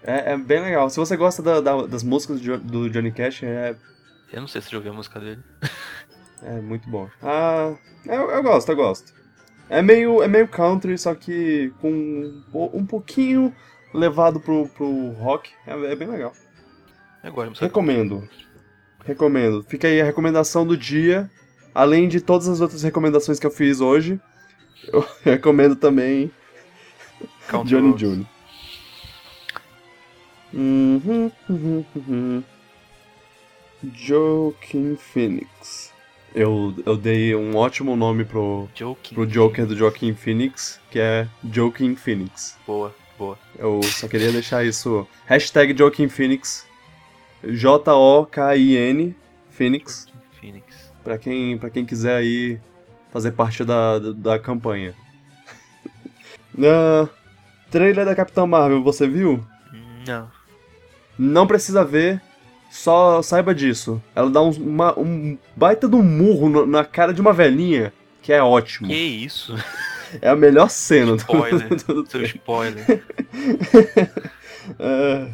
É, 0.04 0.34
é 0.34 0.38
bem 0.38 0.62
legal. 0.62 0.88
Se 0.92 0.98
você 0.98 1.18
gosta 1.18 1.42
da- 1.42 1.60
da- 1.62 1.88
das 1.88 2.04
músicas 2.04 2.40
do 2.42 2.90
Johnny 2.92 3.12
Cash, 3.12 3.42
é, 3.44 3.76
Eu 4.32 4.42
não 4.42 4.48
sei 4.48 4.62
se 4.62 4.68
eu 4.68 4.72
já 4.74 4.78
ouvi 4.78 4.90
a 4.90 4.94
música 4.94 5.20
dele. 5.20 5.42
é 6.44 6.62
muito 6.62 6.90
bom. 6.90 7.10
Ah, 7.22 7.76
eu, 8.06 8.30
eu 8.30 8.44
gosto, 8.44 8.70
eu 8.70 8.76
gosto. 8.76 9.14
É 9.70 9.82
meio, 9.82 10.24
é 10.24 10.28
meio 10.28 10.48
country, 10.48 10.98
só 10.98 11.14
que 11.14 11.72
com 11.80 11.92
um, 11.92 12.44
po- 12.52 12.86
pouquinho 12.86 13.56
levado 13.94 14.40
pro, 14.40 14.68
pro 14.70 15.12
rock. 15.12 15.52
É, 15.66 15.72
é 15.92 15.96
bem 15.96 16.08
legal. 16.08 16.34
Agora. 17.22 17.52
Recomendo. 17.60 18.28
Recomendo. 19.06 19.64
Fica 19.64 19.88
aí 19.88 20.02
a 20.02 20.06
recomendação 20.06 20.66
do 20.66 20.76
dia. 20.78 21.30
Além 21.74 22.08
de 22.08 22.20
todas 22.20 22.48
as 22.48 22.62
outras 22.62 22.82
recomendações 22.82 23.40
que 23.40 23.46
eu 23.46 23.52
fiz 23.52 23.80
hoje, 23.80 24.20
eu 24.92 25.06
recomendo 25.24 25.76
também 25.76 26.32
Country 27.48 27.70
Johnny. 27.70 27.98
June. 27.98 28.28
Uhum, 30.52 31.32
uhum, 31.48 31.86
uhum. 31.96 32.44
Joaquin 33.84 34.96
Phoenix. 34.96 35.94
Eu, 36.34 36.76
eu 36.86 36.96
dei 36.96 37.36
um 37.36 37.56
ótimo 37.56 37.96
nome 37.96 38.24
pro, 38.24 38.70
Joking. 38.76 39.16
pro 39.16 39.26
Joker 39.26 39.66
do 39.66 39.76
Joaquin 39.76 40.14
Phoenix, 40.14 40.80
que 40.92 41.00
é 41.00 41.28
Joaquin 41.52 41.96
Phoenix. 41.96 42.58
Boa, 42.68 42.94
boa. 43.18 43.38
Eu 43.58 43.82
só 43.84 44.08
queria 44.08 44.32
deixar 44.32 44.64
isso. 44.64 45.08
Hashtag 45.26 45.76
Joaquin 45.78 46.08
Phoenix. 46.08 46.68
J-O-K-I-N 47.44 49.16
Phoenix. 49.50 50.08
Phoenix. 50.40 50.92
Pra 51.04 51.18
quem, 51.18 51.58
pra 51.58 51.70
quem 51.70 51.86
quiser 51.86 52.18
aí 52.18 52.60
fazer 53.12 53.32
parte 53.32 53.64
da, 53.64 53.98
da, 54.00 54.12
da 54.12 54.40
campanha. 54.40 54.94
Ah, 56.62 57.08
trailer 57.72 58.06
da 58.06 58.14
Capitã 58.14 58.46
Marvel, 58.46 58.84
você 58.84 59.08
viu? 59.08 59.42
Não. 60.06 60.30
Não 61.18 61.48
precisa 61.48 61.86
ver, 61.86 62.22
só 62.70 63.22
saiba 63.22 63.54
disso. 63.56 64.02
Ela 64.16 64.30
dá 64.30 64.42
um, 64.42 64.52
uma- 64.52 64.98
um 65.00 65.38
baita 65.56 65.88
de 65.88 65.96
um 65.96 66.04
murro 66.04 66.50
no- 66.50 66.66
na 66.66 66.84
cara 66.86 67.14
de 67.14 67.20
uma 67.22 67.34
velhinha, 67.34 67.92
que 68.22 68.32
é 68.34 68.42
ótimo. 68.42 68.88
Que 68.88 68.94
isso? 68.96 69.56
É 70.22 70.30
a 70.30 70.36
melhor 70.36 70.70
cena 70.70 71.12
do, 71.12 71.18
Spoiler. 71.18 71.68
do- 71.70 72.04
do 72.04 72.10
Seu 72.10 72.24
spoiler. 72.24 72.86
É. 74.80 75.30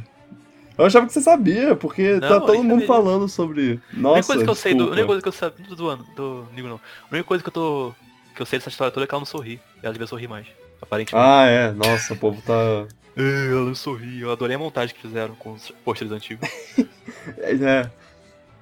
Eu 0.78 0.86
achava 0.86 1.06
que 1.06 1.14
você 1.14 1.22
sabia, 1.22 1.76
porque 1.76 2.14
Não, 2.14 2.20
tá 2.28 2.40
todo 2.42 2.58
mundo 2.64 2.82
sabia. 2.82 2.88
falando 2.88 3.28
sobre. 3.30 3.62
a 3.62 3.66
única 3.66 3.82
Nossa, 3.94 4.28
coisa 4.28 4.44
que 4.44 4.50
eu 4.50 4.56
sei 4.56 4.74
do. 4.74 4.84
A 4.84 4.88
única 4.92 5.06
coisa 5.06 5.22
que 5.22 5.28
eu 5.28 5.32
sabia 5.32 5.66
do, 5.68 5.76
do. 5.76 5.96
Do 6.16 6.48
Nigo 6.54 6.68
não. 6.68 6.76
A 6.76 7.14
única 7.14 7.28
coisa 7.28 7.42
que 7.44 7.48
eu 7.50 7.54
tô. 7.54 7.94
Que 8.36 8.42
eu 8.42 8.46
sei 8.46 8.60
dessa 8.60 8.70
história 8.70 8.92
toda 8.92 9.06
é 9.06 9.08
que 9.08 9.14
ela 9.14 9.22
não 9.22 9.26
sorri. 9.26 9.60
Ela 9.82 9.94
devia 9.94 10.08
sorrir 10.08 10.28
mais. 10.28 10.46
Aparentemente. 10.82 11.26
Ah, 11.26 11.46
é. 11.46 11.72
Nossa, 11.72 12.14
o 12.14 12.18
povo 12.18 12.42
tá. 12.42 12.54
Ela 13.16 13.62
não 13.66 13.76
sorri. 13.76 14.20
Eu 14.20 14.30
adorei 14.32 14.58
a 14.58 14.60
montagem 14.60 14.94
que 14.94 15.02
fizeram 15.02 15.34
com 15.36 15.54
os 15.54 15.72
pôsteres 15.86 16.12
antigos. 16.12 16.50
É. 17.38 17.90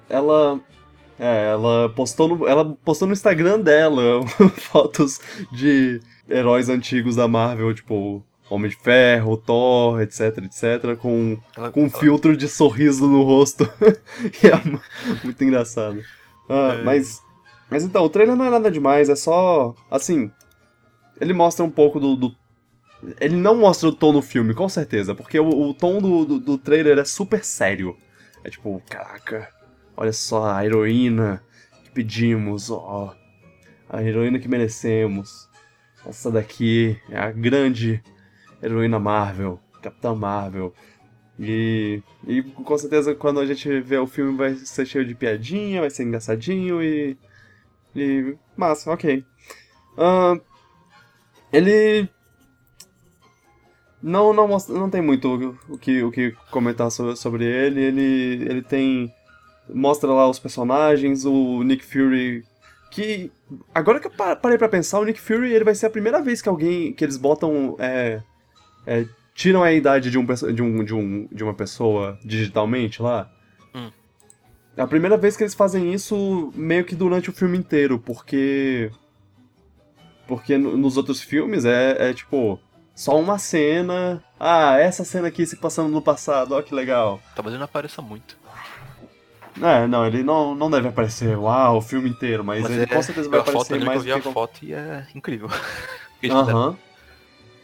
Ela. 0.08 0.60
É, 1.18 1.50
ela 1.52 1.88
postou 1.90 2.26
no, 2.28 2.48
ela 2.48 2.64
postou 2.84 3.06
no 3.06 3.12
Instagram 3.14 3.60
dela 3.60 4.26
fotos 4.56 5.20
de 5.52 6.00
heróis 6.28 6.68
antigos 6.68 7.14
da 7.14 7.28
Marvel, 7.28 7.72
tipo 7.72 8.20
Homem 8.50 8.68
de 8.68 8.76
Ferro, 8.76 9.36
Thor, 9.36 10.00
etc, 10.02 10.38
etc, 10.38 10.96
com, 10.98 11.38
Ela, 11.56 11.70
com 11.70 11.82
um 11.82 11.86
ela- 11.86 11.98
filtro 12.00 12.36
de 12.36 12.48
sorriso 12.48 13.06
no 13.06 13.22
rosto. 13.22 13.62
e 14.42 14.46
é 14.48 14.56
mu- 14.68 14.80
muito 15.22 15.44
engraçado. 15.44 16.00
Ah, 16.48 16.78
É. 16.80 16.82
mas, 16.82 17.22
mas 17.70 17.84
então, 17.84 18.04
o 18.04 18.08
trailer 18.08 18.34
não 18.34 18.44
é 18.46 18.50
nada 18.50 18.68
demais, 18.70 19.08
é 19.08 19.14
só. 19.16 19.72
Assim. 19.90 20.30
Ele 21.20 21.32
mostra 21.32 21.64
um 21.64 21.70
pouco 21.70 22.00
do. 22.00 22.16
do- 22.16 22.34
ele 23.20 23.36
não 23.36 23.54
mostra 23.54 23.88
o 23.88 23.92
tom 23.92 24.12
no 24.12 24.20
filme, 24.22 24.52
com 24.52 24.68
certeza, 24.68 25.14
porque 25.14 25.38
o, 25.38 25.48
o 25.68 25.72
tom 25.74 26.00
do, 26.00 26.24
do, 26.24 26.40
do 26.40 26.58
trailer 26.58 26.98
é 26.98 27.04
super 27.04 27.44
sério. 27.44 27.96
É 28.44 28.50
tipo, 28.50 28.80
caraca, 28.88 29.48
olha 29.96 30.12
só 30.12 30.52
a 30.52 30.64
heroína 30.64 31.42
que 31.82 31.90
pedimos, 31.90 32.70
ó. 32.70 33.16
A 33.88 34.02
heroína 34.02 34.38
que 34.38 34.48
merecemos. 34.48 35.48
Essa 36.06 36.30
daqui 36.30 37.00
é 37.08 37.18
a 37.18 37.32
grande 37.32 38.02
heroína 38.62 38.98
Marvel, 38.98 39.58
Capitã 39.82 40.14
Marvel. 40.14 40.74
E, 41.38 42.02
e 42.26 42.42
com 42.42 42.78
certeza 42.78 43.14
quando 43.14 43.40
a 43.40 43.46
gente 43.46 43.80
vê 43.80 43.96
o 43.98 44.06
filme 44.06 44.36
vai 44.36 44.54
ser 44.54 44.86
cheio 44.86 45.04
de 45.04 45.14
piadinha, 45.14 45.80
vai 45.80 45.90
ser 45.90 46.04
engraçadinho 46.04 46.82
e. 46.82 47.16
E. 47.96 48.36
Massa, 48.56 48.92
ok. 48.92 49.24
Ahn, 49.96 50.38
ele. 51.52 52.08
Não, 54.06 54.34
não, 54.34 54.46
mostra, 54.46 54.74
não 54.78 54.90
tem 54.90 55.00
muito 55.00 55.56
o- 55.66 55.78
que, 55.78 56.02
o 56.02 56.10
que 56.10 56.32
comentar 56.50 56.90
sobre, 56.90 57.44
ele. 57.46 57.80
Ele. 57.80 58.02
Ele 58.50 58.62
tem. 58.62 59.10
Mostra 59.72 60.10
lá 60.10 60.28
os 60.28 60.38
personagens, 60.38 61.24
o 61.24 61.62
Nick 61.62 61.82
Fury. 61.82 62.44
Que. 62.90 63.32
Agora 63.74 63.98
que 63.98 64.06
eu 64.06 64.10
pa- 64.10 64.36
parei 64.36 64.58
pra 64.58 64.68
pensar, 64.68 65.00
o 65.00 65.04
Nick 65.04 65.18
Fury 65.18 65.52
ele 65.54 65.64
vai 65.64 65.74
ser 65.74 65.86
a 65.86 65.90
primeira 65.90 66.20
vez 66.20 66.42
que 66.42 66.48
alguém. 66.50 66.92
que 66.92 67.02
eles 67.02 67.16
botam. 67.16 67.76
É, 67.78 68.20
é, 68.86 69.06
tiram 69.34 69.62
a 69.62 69.72
idade 69.72 70.10
de, 70.10 70.18
um, 70.18 70.24
de, 70.52 70.62
um, 70.62 70.84
de, 70.84 70.94
um, 70.94 71.26
de 71.32 71.42
uma 71.42 71.54
pessoa 71.54 72.18
digitalmente 72.22 73.00
lá. 73.00 73.30
Hum. 73.74 73.90
É 74.76 74.82
a 74.82 74.86
primeira 74.86 75.16
vez 75.16 75.34
que 75.34 75.42
eles 75.44 75.54
fazem 75.54 75.94
isso 75.94 76.52
meio 76.54 76.84
que 76.84 76.94
durante 76.94 77.30
o 77.30 77.32
filme 77.32 77.56
inteiro, 77.56 77.98
porque. 77.98 78.90
Porque 80.28 80.58
no- 80.58 80.76
nos 80.76 80.98
outros 80.98 81.22
filmes 81.22 81.64
é, 81.64 82.10
é 82.10 82.12
tipo. 82.12 82.60
Só 82.94 83.18
uma 83.18 83.38
cena. 83.38 84.22
Ah, 84.38 84.78
essa 84.78 85.04
cena 85.04 85.28
aqui 85.28 85.44
se 85.46 85.56
passando 85.56 85.88
no 85.90 86.00
passado, 86.00 86.52
ó 86.52 86.62
que 86.62 86.74
legal. 86.74 87.20
Talvez 87.34 87.52
ele 87.52 87.58
não 87.58 87.64
apareça 87.64 88.00
muito. 88.00 88.36
É, 89.60 89.86
não, 89.86 90.04
ele 90.04 90.22
não, 90.22 90.54
não 90.54 90.70
deve 90.70 90.88
aparecer, 90.88 91.36
uau, 91.38 91.78
o 91.78 91.80
filme 91.80 92.10
inteiro, 92.10 92.44
mas, 92.44 92.62
Mas 92.62 92.72
ele 92.72 92.82
é, 92.82 92.86
com 92.86 93.02
certeza 93.02 93.28
vai 93.28 93.40
foto 93.40 93.50
aparecer 93.50 93.78
que 93.78 93.84
mais 93.84 93.98
eu 93.98 94.04
vi 94.04 94.12
a 94.12 94.32
foto 94.32 94.64
e 94.64 94.74
é 94.74 95.06
incrível. 95.14 95.48
Aham. 96.28 96.76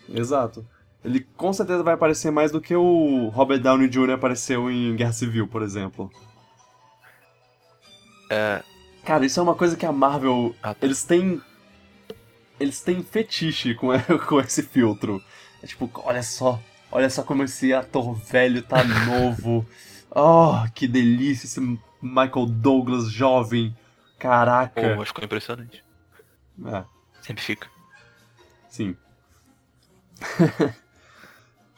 Exato. 0.08 0.64
Ele 1.04 1.20
com 1.20 1.52
certeza 1.52 1.82
vai 1.82 1.94
aparecer 1.94 2.30
mais 2.30 2.52
do 2.52 2.60
que 2.60 2.76
o 2.76 3.28
Robert 3.28 3.60
Downey 3.60 3.88
Jr. 3.88 4.12
apareceu 4.12 4.70
em 4.70 4.94
Guerra 4.94 5.12
Civil, 5.12 5.48
por 5.48 5.62
exemplo. 5.62 6.10
É. 8.30 8.62
Cara, 9.04 9.24
isso 9.24 9.40
é 9.40 9.42
uma 9.42 9.54
coisa 9.54 9.76
que 9.76 9.86
a 9.86 9.92
Marvel. 9.92 10.54
Ah, 10.62 10.74
tá. 10.74 10.86
Eles 10.86 11.02
têm. 11.02 11.40
Eles 12.60 12.80
têm 12.82 13.02
fetiche 13.02 13.74
com, 13.74 13.88
com 14.28 14.40
esse 14.40 14.62
filtro. 14.62 15.20
É 15.62 15.66
tipo, 15.66 15.90
olha 16.04 16.22
só. 16.22 16.60
Olha 16.92 17.08
só 17.08 17.22
como 17.22 17.42
esse 17.44 17.72
ator 17.72 18.14
velho 18.14 18.62
tá 18.62 18.84
novo. 18.84 19.66
Oh, 20.10 20.52
que 20.74 20.86
delícia 20.86 21.46
esse 21.46 21.60
Michael 22.02 22.46
Douglas 22.46 23.10
jovem. 23.10 23.74
Caraca. 24.18 24.96
Pô, 24.96 25.04
ficou 25.04 25.24
impressionante. 25.24 25.82
É, 26.66 26.84
Sempre 27.22 27.42
fica. 27.42 27.68
sim. 28.68 28.94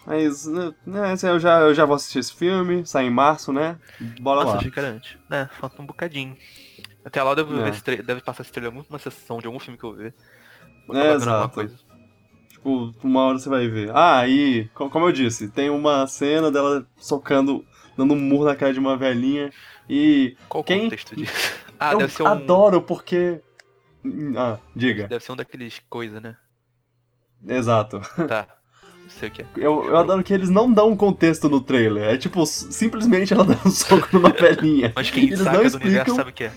Mas, 0.05 0.47
né, 0.47 0.75
né, 0.85 1.15
eu, 1.23 1.39
já, 1.39 1.61
eu 1.61 1.75
já 1.75 1.85
vou 1.85 1.95
assistir 1.95 2.19
esse 2.19 2.35
filme, 2.35 2.85
sai 2.85 3.05
em 3.05 3.11
março, 3.11 3.53
né? 3.53 3.79
Bora 4.21 4.41
Nossa, 4.41 4.55
lá. 4.55 4.59
achei 4.59 4.71
que 4.71 4.79
era 4.81 4.89
antes. 4.89 5.17
É, 5.31 5.47
falta 5.61 5.81
um 5.81 5.87
bocadinho. 5.87 6.37
Até 7.05 7.23
lá 7.23 7.31
eu 7.31 7.37
devo 7.37 7.61
É. 7.61 7.71
ver 7.71 7.81
trailer, 7.81 8.05
deve 8.05 8.21
passar 8.21 8.43
esse 8.43 8.51
trailer 8.51 8.73
muito 8.73 8.91
uma 8.91 8.99
sessão 8.99 9.39
de 9.39 9.47
algum 9.47 9.61
filme 9.61 9.79
que 9.79 9.85
eu 9.85 9.95
ver. 9.95 10.13
É, 10.91 11.13
exato. 11.15 11.69
Tipo, 12.49 12.93
uma 13.03 13.23
hora 13.25 13.39
você 13.39 13.49
vai 13.49 13.69
ver. 13.69 13.91
Ah, 13.95 14.19
aí, 14.21 14.69
co- 14.75 14.89
como 14.91 15.07
eu 15.07 15.13
disse, 15.13 15.49
tem 15.49 15.69
uma 15.71 16.07
cena 16.07 16.51
dela 16.51 16.87
socando, 16.97 17.65
dando 17.97 18.15
um 18.15 18.19
murro 18.21 18.45
na 18.45 18.55
cara 18.57 18.73
de 18.73 18.79
uma 18.79 18.97
velhinha. 18.97 19.51
E 19.89 20.37
Qual 20.49 20.63
o 20.63 20.65
Quem- 20.65 20.83
contexto 20.85 21.17
disso? 21.17 21.33
Ah, 21.81 21.93
eu 21.95 21.99
deve 21.99 22.13
ser 22.13 22.23
um. 22.23 22.27
adoro 22.29 22.81
porque. 22.81 23.41
Ah, 24.37 24.57
diga. 24.77 25.09
Deve 25.09 25.25
ser 25.25 25.33
um 25.33 25.37
daqueles 25.37 25.81
coisa, 25.91 26.21
né? 26.21 26.37
Exato. 27.47 28.01
Tá. 28.29 28.47
Não 29.03 29.11
sei 29.11 29.29
o 29.29 29.33
que 29.33 29.43
é. 29.43 29.47
Eu, 29.57 29.85
eu 29.87 29.97
adoro 29.97 30.23
que 30.23 30.33
eles 30.33 30.49
não 30.49 30.73
dão 30.73 30.91
um 30.91 30.97
contexto 30.97 31.49
no 31.49 31.61
trailer. 31.61 32.05
É 32.05 32.17
tipo, 32.17 32.47
simplesmente 32.47 33.35
ela 33.35 33.43
dando 33.45 33.67
um 33.67 33.71
soco 33.71 34.09
numa 34.13 34.31
velhinha. 34.31 34.93
Mas 34.95 35.11
quem 35.11 35.25
Eles 35.25 35.41
saca 35.41 35.53
não 35.53 35.61
do 35.63 35.67
explicam- 35.67 35.89
universo 35.91 36.15
sabe 36.15 36.31
o 36.31 36.33
que 36.33 36.45
é. 36.45 36.53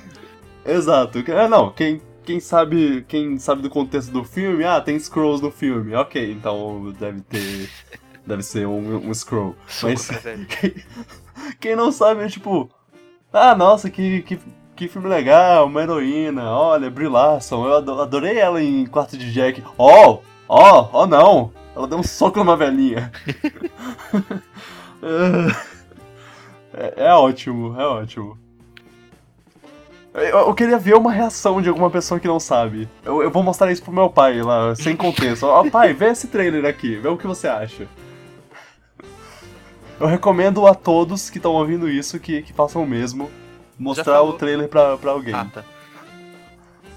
Exato. 0.63 1.19
É, 1.27 1.47
não, 1.47 1.71
quem, 1.71 1.99
quem 2.25 2.39
sabe 2.39 3.05
quem 3.07 3.37
sabe 3.37 3.61
do 3.61 3.69
contexto 3.69 4.11
do 4.11 4.23
filme, 4.23 4.63
ah, 4.63 4.81
tem 4.81 4.99
Scrolls 4.99 5.41
no 5.43 5.51
filme. 5.51 5.93
Ok, 5.93 6.31
então 6.31 6.91
deve 6.99 7.21
ter 7.21 7.69
deve 8.25 8.43
ser 8.43 8.67
um, 8.67 9.09
um 9.09 9.13
Scroll. 9.13 9.55
Mas 9.83 10.07
velho? 10.07 10.47
quem 11.59 11.75
não 11.75 11.91
sabe 11.91 12.23
é 12.23 12.27
tipo, 12.27 12.69
ah, 13.31 13.55
nossa, 13.55 13.89
que, 13.89 14.21
que, 14.23 14.39
que 14.75 14.87
filme 14.87 15.07
legal, 15.07 15.67
uma 15.67 15.81
heroína, 15.81 16.49
olha, 16.49 16.89
Brie 16.89 17.07
Larson, 17.07 17.65
eu 17.65 17.75
ado- 17.77 18.01
adorei 18.01 18.37
ela 18.37 18.61
em 18.61 18.85
Quarto 18.85 19.17
de 19.17 19.31
Jack. 19.31 19.63
Oh, 19.77 20.19
oh, 20.47 20.89
oh 20.91 21.05
não, 21.05 21.51
ela 21.75 21.87
deu 21.87 21.99
um 21.99 22.03
soco 22.03 22.39
numa 22.39 22.57
velhinha. 22.57 23.11
é, 26.73 27.05
é 27.05 27.13
ótimo, 27.13 27.79
é 27.79 27.85
ótimo. 27.85 28.44
Eu, 30.15 30.53
queria 30.53 30.77
ver 30.79 30.95
uma 30.95 31.11
reação 31.11 31.61
de 31.61 31.67
alguma 31.67 31.89
pessoa 31.89 32.19
que 32.19 32.27
não 32.27 32.39
sabe. 32.39 32.87
Eu, 33.03 33.21
eu 33.21 33.29
vou 33.29 33.43
mostrar 33.43 33.69
isso 33.71 33.83
pro 33.83 33.91
meu 33.91 34.09
pai 34.09 34.41
lá, 34.41 34.73
sem 34.73 34.95
contexto. 34.95 35.43
Ó, 35.45 35.69
pai, 35.69 35.93
vê 35.93 36.05
esse 36.07 36.27
trailer 36.27 36.65
aqui, 36.65 36.95
vê 36.95 37.09
o 37.09 37.17
que 37.17 37.27
você 37.27 37.49
acha. 37.49 37.85
Eu 39.99 40.07
recomendo 40.07 40.65
a 40.67 40.73
todos 40.73 41.29
que 41.29 41.37
estão 41.37 41.51
ouvindo 41.53 41.89
isso 41.89 42.17
que, 42.19 42.41
que 42.41 42.53
façam 42.53 42.83
o 42.83 42.87
mesmo. 42.87 43.29
Mostrar 43.77 44.21
o 44.21 44.33
trailer 44.33 44.69
pra, 44.69 44.97
pra 44.97 45.11
alguém. 45.11 45.33
Ah, 45.33 45.47
tá. 45.53 45.63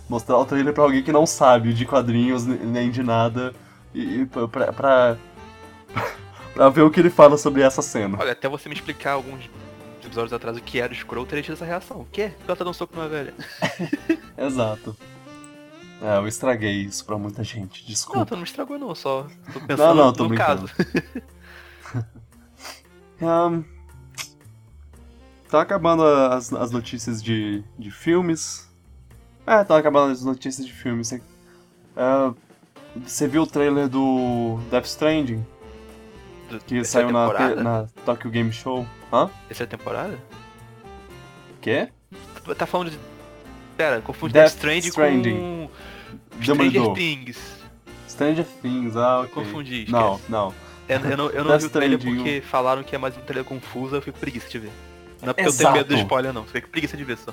Mostrar 0.09 0.39
o 0.39 0.45
trailer 0.45 0.73
pra 0.73 0.85
alguém 0.85 1.03
que 1.03 1.13
não 1.13 1.27
sabe 1.27 1.73
de 1.73 1.85
quadrinhos 1.85 2.47
ne- 2.47 2.57
nem 2.65 2.91
de 2.91 3.03
nada. 3.03 3.53
E, 3.93 4.21
e 4.23 4.27
pra, 4.27 4.73
pra, 4.73 5.17
pra 6.55 6.69
ver 6.69 6.83
o 6.83 6.91
que 6.91 7.01
ele 7.01 7.11
fala 7.11 7.37
sobre 7.37 7.63
essa 7.63 7.83
cena. 7.83 8.17
Olha, 8.21 8.33
até 8.33 8.49
você 8.49 8.69
me 8.69 8.75
explicar 8.77 9.13
alguns 9.13 9.51
episódios 10.09 10.33
atrás 10.33 10.57
o 10.57 10.61
que 10.61 10.81
era 10.81 10.93
o 10.93 10.97
Scroll, 10.97 11.27
teria 11.27 11.43
tido 11.43 11.55
essa 11.55 11.65
reação. 11.65 12.01
O 12.01 12.07
quê? 12.07 12.33
Ela 12.47 12.57
tá 12.57 12.65
dando 12.65 12.75
soco 12.75 12.95
numa 12.97 13.09
velha. 13.09 13.35
Exato. 14.37 14.97
É, 16.03 16.17
eu 16.19 16.29
estraguei 16.29 16.83
isso 16.83 17.05
pra 17.05 17.19
muita 17.19 17.43
gente, 17.43 17.81
Não, 17.83 17.89
desculpa. 17.89 18.27
tu 18.27 18.37
não 18.37 18.45
estragou 18.45 18.79
não, 18.79 18.95
só 18.95 19.27
tô 19.53 19.61
pensando 19.61 19.79
Não, 19.79 19.95
não, 19.95 20.13
tô 20.13 20.23
no 20.25 20.29
brincando. 20.29 20.69
caso. 20.69 22.05
Ahn, 23.21 23.65
tá 25.51 25.61
acabando 25.63 26.05
as, 26.05 26.53
as 26.53 26.71
notícias 26.71 27.23
de, 27.23 27.65
de 27.79 27.91
filmes. 27.91 28.69
É, 29.47 29.65
tá 29.65 29.77
acabando 29.77 30.13
as 30.13 30.23
notícias 30.23 30.65
de 30.67 30.73
filmes. 30.73 31.09
Você, 31.09 31.23
ah, 31.97 32.33
você 32.97 33.27
viu 33.27 33.43
o 33.43 33.47
trailer 33.47 33.89
do 33.89 34.61
Death 34.71 34.87
Stranding? 34.87 35.45
Do- 36.49 36.61
Que 36.61 36.85
saiu 36.85 37.11
na, 37.11 37.55
na 37.57 37.87
Tokyo 38.05 38.31
Game 38.31 38.53
Show? 38.53 38.87
Hã? 39.13 39.29
Terceira 39.49 39.71
temporada? 39.71 40.19
Quê? 41.61 41.89
Tu 42.45 42.55
tá 42.55 42.67
falando 42.67 42.91
de... 42.91 42.99
Pera, 43.77 44.01
confundi 44.01 44.33
Death 44.33 44.49
Stranding, 44.55 44.89
Stranding. 44.89 45.37
com... 45.37 45.71
Stranger 46.43 46.57
Demolidor. 46.57 46.95
Things. 46.95 47.39
Stranger 48.09 48.47
Things, 48.63 48.97
ah, 48.97 49.21
ok. 49.21 49.33
Confundi, 49.35 49.75
esquece. 49.85 49.93
Não, 49.93 50.21
não. 50.29 50.55
Eu, 50.89 51.01
eu 51.01 51.17
não, 51.17 51.31
eu 51.31 51.45
não 51.45 51.59
vi 51.59 51.67
o 51.67 51.71
trailer 51.71 51.99
porque 51.99 52.41
falaram 52.41 52.83
que 52.83 52.95
é 52.95 52.99
mais 52.99 53.17
um 53.17 53.21
trailer 53.21 53.45
confuso, 53.45 53.95
eu 53.97 54.03
fico 54.03 54.19
preguiça 54.19 54.49
de 54.49 54.59
ver. 54.59 54.71
Não 55.23 55.31
é 55.31 55.33
porque 55.35 55.43
eu 55.43 55.49
Exato. 55.49 55.73
tenho 55.75 55.85
medo 55.85 55.95
de 55.95 56.01
spoiler 56.01 56.33
não, 56.33 56.45
eu 56.55 56.63
com 56.63 56.69
preguiça 56.69 56.97
de 56.97 57.05
ver 57.05 57.19
só. 57.19 57.33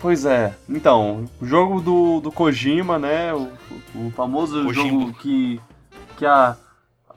Pois 0.00 0.24
é. 0.24 0.54
Então, 0.68 1.28
o 1.40 1.46
jogo 1.46 1.80
do, 1.80 2.20
do 2.20 2.30
Kojima, 2.30 2.98
né? 2.98 3.34
O, 3.34 3.50
o 3.96 4.12
famoso 4.14 4.64
Kojimbo. 4.64 5.00
jogo 5.00 5.14
que, 5.14 5.60
que 6.16 6.24
há, 6.24 6.56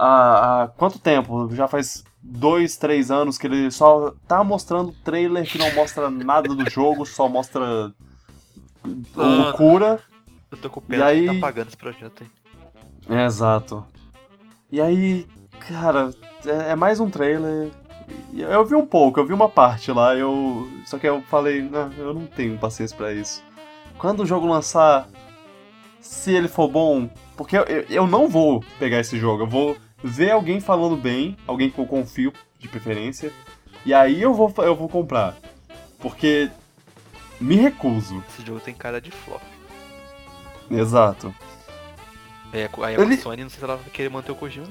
há, 0.06 0.64
há 0.64 0.68
quanto 0.70 1.00
tempo? 1.00 1.50
Já 1.54 1.68
faz 1.68 2.04
dois, 2.22 2.78
três 2.78 3.10
anos 3.12 3.38
que 3.38 3.48
ele 3.48 3.70
só 3.72 4.14
tá 4.28 4.44
mostrando 4.44 4.92
trailer 5.04 5.46
que 5.50 5.58
não 5.58 5.74
mostra 5.74 6.10
nada 6.10 6.54
do 6.54 6.70
jogo, 6.70 7.06
só 7.06 7.28
mostra 7.30 7.94
Ah. 8.84 8.88
loucura. 9.16 10.00
Eu 10.52 10.58
tô 10.58 10.70
com 10.70 10.80
E 10.82 10.84
pena 10.84 11.06
aí- 11.06 11.22
de 11.30 11.36
tá 11.36 11.40
pagando 11.40 11.68
esse 11.68 11.78
projeto 11.78 12.24
aí. 12.24 13.18
É, 13.18 13.26
exato. 13.26 13.86
E 14.72 14.80
aí, 14.82 15.26
cara, 15.68 16.12
é, 16.46 16.72
é 16.72 16.76
mais 16.76 17.00
um 17.00 17.10
trailer. 17.10 17.70
E 18.34 18.42
Eu 18.42 18.66
vi 18.66 18.76
um 18.76 18.86
pouco, 18.86 19.20
eu 19.20 19.26
vi 19.26 19.34
uma 19.34 19.48
parte 19.50 19.92
lá, 19.92 20.16
eu. 20.16 20.70
Só 20.86 20.98
que 20.98 21.08
eu 21.08 21.22
falei, 21.24 21.62
não, 21.62 21.92
eu 21.94 22.14
não 22.14 22.26
tenho 22.26 22.58
paciência 22.58 22.96
pra 22.96 23.14
isso. 23.14 23.42
Quando 23.98 24.22
o 24.22 24.26
jogo 24.26 24.46
lançar, 24.48 25.08
se 26.02 26.32
ele 26.34 26.48
for 26.48 26.68
bom, 26.68 27.10
porque 27.38 27.58
eu, 27.58 27.64
eu, 27.64 27.86
eu 27.90 28.08
não 28.08 28.28
vou 28.28 28.64
pegar 28.80 29.00
esse 29.00 29.18
jogo, 29.18 29.44
eu 29.44 29.48
vou 29.48 29.78
ver 30.04 30.32
alguém 30.32 30.60
falando 30.60 30.96
bem, 30.96 31.38
alguém 31.48 31.70
que 31.70 31.80
eu 31.80 31.86
confio, 31.86 32.34
de 32.60 32.68
preferência, 32.68 33.32
e 33.86 33.94
aí 33.94 34.22
eu 34.22 34.34
vou, 34.34 34.54
eu 34.58 34.76
vou 34.76 34.88
comprar. 34.90 35.36
Porque 36.00 36.50
me 37.40 37.56
recuso. 37.56 38.24
Esse 38.30 38.46
jogo 38.46 38.60
tem 38.60 38.74
cara 38.74 39.00
de 39.02 39.12
flop. 39.12 39.42
Exato. 40.70 41.34
Aí, 42.54 42.96
a- 42.96 43.02
Ele- 43.02 43.18
Sony, 43.18 43.44
não 43.44 43.50
sei 43.50 43.60
se 43.60 43.64
ela 43.66 43.78
vai 43.78 43.90
querer 43.92 44.10
manter 44.10 44.32
o 44.32 44.36
Kojima. 44.36 44.68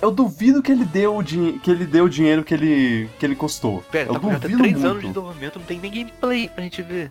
Eu 0.00 0.10
duvido 0.12 0.62
que 0.62 0.70
ele 0.70 0.84
deu 0.84 1.16
o, 1.16 1.22
din 1.22 1.58
que 1.58 1.70
ele 1.70 1.84
deu 1.84 2.04
o 2.04 2.08
dinheiro 2.08 2.44
que 2.44 2.54
ele, 2.54 3.08
que 3.18 3.26
ele 3.26 3.34
custou. 3.34 3.82
Pera, 3.90 4.10
eu 4.10 4.14
tá 4.14 4.20
com 4.20 4.30
já 4.30 4.38
tem 4.38 4.50
duvido 4.50 4.62
3 4.62 4.74
muito. 4.74 4.86
anos 4.86 5.02
de 5.02 5.08
desenvolvimento, 5.08 5.58
não 5.58 5.66
tem 5.66 5.78
nem 5.80 5.90
gameplay 5.90 6.48
pra 6.48 6.62
gente 6.62 6.82
ver. 6.82 7.10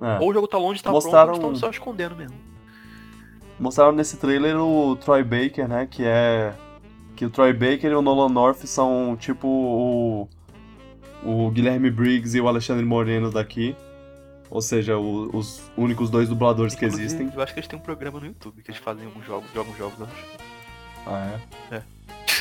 É. 0.00 0.18
Ou 0.20 0.28
o 0.30 0.32
jogo 0.34 0.46
tá 0.46 0.56
longe, 0.58 0.82
tá 0.82 0.90
Mostraram- 0.92 1.32
pronto, 1.34 1.54
estão 1.54 1.56
só 1.56 1.70
escondendo 1.70 2.14
mesmo. 2.14 2.36
Mostraram 3.58 3.92
nesse 3.92 4.16
trailer 4.16 4.56
o 4.60 4.94
Troy 4.96 5.22
Baker, 5.24 5.66
né? 5.68 5.88
Que 5.90 6.04
é. 6.04 6.52
Que 7.16 7.24
o 7.26 7.30
Troy 7.30 7.52
Baker 7.52 7.90
e 7.90 7.94
o 7.94 8.02
Nolan 8.02 8.28
North 8.28 8.64
são 8.66 9.16
tipo 9.18 9.46
o. 9.48 10.28
O 11.22 11.50
Guilherme 11.50 11.90
Briggs 11.90 12.36
e 12.36 12.40
o 12.40 12.48
Alexandre 12.48 12.84
Moreno 12.84 13.30
daqui. 13.30 13.74
Ou 14.50 14.60
seja, 14.60 14.98
o- 14.98 15.34
os 15.34 15.62
únicos 15.76 16.10
dois 16.10 16.28
dubladores 16.28 16.74
que 16.74 16.84
Inclusive, 16.84 17.06
existem. 17.06 17.30
Eu 17.34 17.42
acho 17.42 17.52
que 17.54 17.60
eles 17.60 17.68
têm 17.68 17.78
um 17.78 17.82
programa 17.82 18.20
no 18.20 18.26
YouTube 18.26 18.62
que 18.62 18.70
eles 18.70 18.80
fazem 18.80 19.06
alguns 19.06 19.24
jogos, 19.26 19.48
jogam 19.54 19.74
jogos, 19.76 19.98
eu 20.00 20.06
acho. 20.06 20.24
Ah, 21.06 21.38
é? 21.70 21.76
É. 21.76 21.82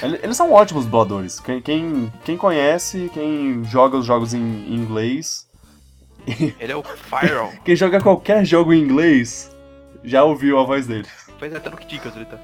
Ele- 0.05 0.19
Eles 0.21 0.35
são 0.35 0.51
ótimos 0.51 0.83
dubladores. 0.85 1.39
Quem, 1.39 1.61
quem, 1.61 2.11
quem 2.25 2.35
conhece, 2.37 3.09
quem 3.13 3.63
joga 3.63 3.97
os 3.97 4.05
jogos 4.05 4.33
em 4.33 4.41
em 4.41 4.75
inglês. 4.75 5.47
Ele 6.59 6.71
é 6.71 6.75
o 6.75 6.83
Fyron. 6.83 7.51
Quem 7.63 7.75
joga 7.75 8.01
qualquer 8.01 8.43
jogo 8.45 8.73
em 8.73 8.81
inglês 8.81 9.49
já 10.03 10.23
ouviu 10.23 10.59
a 10.59 10.63
voz 10.65 10.85
dele. 10.87 11.07
pois 11.39 11.53
é, 11.53 11.57
até 11.57 11.69
no 11.69 11.77
Kid 11.77 11.95
Icarus 11.95 12.15
ele 12.17 12.25
tá. 12.25 12.37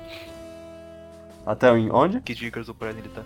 Até 1.50 1.76
em 1.76 1.91
onde? 1.91 2.22
Kid 2.22 2.45
Icarus, 2.45 2.70
o 2.70 2.76
Prime, 2.76 3.00
ele 3.00 3.10
tá. 3.10 3.24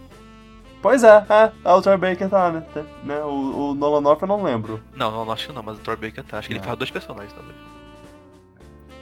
Pois 0.82 1.04
é, 1.04 1.26
é, 1.30 1.52
é 1.66 1.74
o 1.74 1.82
Troy 1.82 1.98
Baker 1.98 2.30
tá, 2.30 2.52
né? 2.52 2.64
Né? 3.04 3.22
O, 3.22 3.74
o 3.74 3.78
eu 3.78 4.28
não 4.28 4.42
lembro. 4.42 4.82
Não, 4.96 5.12
não, 5.12 5.26
não 5.26 5.34
acho 5.34 5.48
que 5.48 5.54
não, 5.54 5.62
mas 5.62 5.78
o 5.78 5.82
Thor 5.82 5.98
Baker 5.98 6.24
tá. 6.24 6.38
Acho 6.38 6.48
que 6.48 6.54
ele 6.54 6.62
Não. 6.62 6.66
faz 6.66 6.78
dois 6.78 6.90
personagens 6.90 7.34
também. 7.34 7.54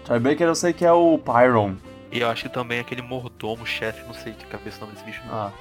Troy 0.05 0.19
Baker 0.19 0.47
eu 0.47 0.55
sei 0.55 0.73
que 0.73 0.83
é 0.83 0.91
o 0.91 1.19
Pyron. 1.19 1.75
E 2.11 2.19
eu 2.19 2.29
acho 2.31 2.43
que 2.43 2.49
também 2.49 2.79
é 2.79 2.81
aquele 2.81 3.03
mordomo, 3.03 3.63
chefe, 3.63 4.03
não 4.07 4.13
sei 4.15 4.33
de 4.33 4.43
cabeça 4.45 4.77
o 4.77 4.81
nome 4.81 4.93
desse 4.93 5.05
bicho. 5.05 5.21
Ah, 5.29 5.51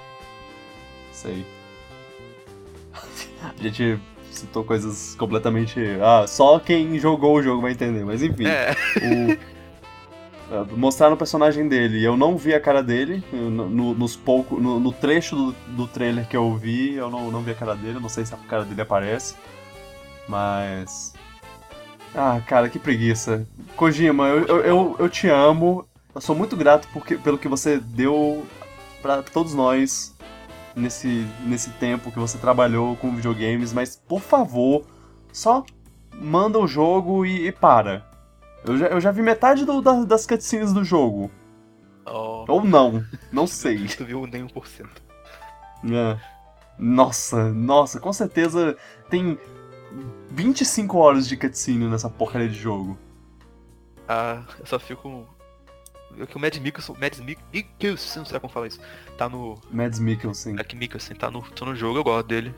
sei. 1.13 1.45
A 3.45 3.63
gente 3.63 4.01
citou 4.31 4.65
coisas 4.65 5.15
completamente. 5.17 5.79
Ah, 6.03 6.27
só 6.27 6.59
quem 6.59 6.99
jogou 6.99 7.37
o 7.37 7.43
jogo 7.43 7.61
vai 7.61 7.73
entender, 7.73 8.07
mas 8.07 8.23
enfim. 8.23 8.47
É, 8.47 8.75
O, 9.03 9.33
é, 9.33 9.39
mostraram 10.77 11.15
o 11.15 11.17
personagem 11.17 11.69
dele 11.69 12.03
eu 12.05 12.17
não 12.17 12.37
vi 12.37 12.55
a 12.55 12.61
cara 12.61 12.83
dele. 12.83 13.23
no, 13.33 13.69
no- 13.69 13.95
nos 13.95 14.17
pouco, 14.17 14.61
no, 14.61 14.81
no 14.81 14.93
trecho 14.93 15.37
do, 15.37 15.53
do 15.77 15.87
trailer 15.87 16.27
que 16.29 16.37
eu 16.37 16.55
vi, 16.57 16.95
eu 16.95 17.11
não, 17.11 17.31
não 17.31 17.43
vi 17.43 17.53
a 17.53 17.55
cara 17.55 17.75
dele. 17.77 18.01
Não 18.01 18.09
sei 18.09 18.25
se 18.27 18.35
a 18.35 18.37
cara 18.37 18.65
dele 18.65 18.81
aparece. 18.83 19.35
Mas. 20.29 21.13
Ah, 22.15 22.41
cara, 22.47 22.69
que 22.69 22.79
preguiça. 22.79 23.47
Kojima, 23.77 24.27
eu, 24.29 24.47
eu, 24.47 24.61
eu, 24.61 24.97
eu 24.99 25.09
te 25.09 25.29
amo. 25.29 25.87
Eu 26.15 26.21
sou 26.21 26.35
muito 26.35 26.57
grato 26.57 26.89
porque, 26.93 27.17
pelo 27.17 27.39
que 27.39 27.47
você 27.49 27.79
deu 27.79 28.45
pra 29.01 29.23
todos 29.23 29.55
nós 29.55 30.15
nesse, 30.75 31.27
nesse 31.45 31.71
tempo 31.71 32.11
que 32.11 32.19
você 32.19 32.37
trabalhou 32.39 32.97
com 32.97 33.15
videogames, 33.15 33.73
mas 33.73 33.97
por 33.97 34.21
favor, 34.21 34.85
só 35.33 35.65
manda 36.15 36.59
o 36.59 36.67
jogo 36.67 37.25
e, 37.25 37.47
e 37.47 37.53
para. 37.53 38.10
Eu 38.65 38.77
já, 38.77 38.87
eu 38.87 39.01
já 39.01 39.11
vi 39.11 39.23
metade 39.23 39.65
do- 39.65 39.81
da- 39.81 40.05
das 40.05 40.27
cutscenes 40.27 40.73
do 40.73 40.85
jogo. 40.85 41.31
oh, 42.07 42.45
Ou 42.49 42.65
não, 42.65 43.05
não 43.33 43.47
sei. 43.47 43.87
tu 43.97 44.05
viu 44.05 44.27
nem 44.27 44.47
1%. 44.47 44.87
É. 45.85 46.19
Nossa, 46.79 47.51
nossa, 47.53 47.99
com 48.01 48.13
certeza 48.13 48.77
tem 49.09 49.39
25 50.31 50.97
horas 50.99 51.27
de 51.29 51.37
cutscene 51.37 51.87
nessa 51.89 52.09
porcaria 52.09 52.49
de 52.49 52.55
jogo. 52.59 52.99
Ah, 54.09 54.43
eu 54.59 54.67
só 54.67 54.79
fico. 54.79 55.27
É 56.19 56.27
que 56.27 56.37
o 56.37 56.41
Mads 56.41 56.59
Mikkelsen, 56.59 56.97
Mads 56.99 57.21
Mik- 57.21 57.43
Mikkelsen, 57.53 58.19
não 58.23 58.27
sei 58.27 58.41
como 58.41 58.53
fala 58.53 58.67
isso, 58.67 58.81
tá 59.17 59.29
no. 59.29 59.59
Mads 59.71 60.01
Mikkelsen. 60.01 60.57
É 60.59 60.65
que 60.65 60.75
Mikkelsen 60.75 61.17
tá 61.17 61.31
no, 61.31 61.41
tá 61.43 61.65
no 61.65 61.75
jogo, 61.75 61.99
eu 61.99 62.05
gosto 62.05 62.27
dele. 62.27 62.55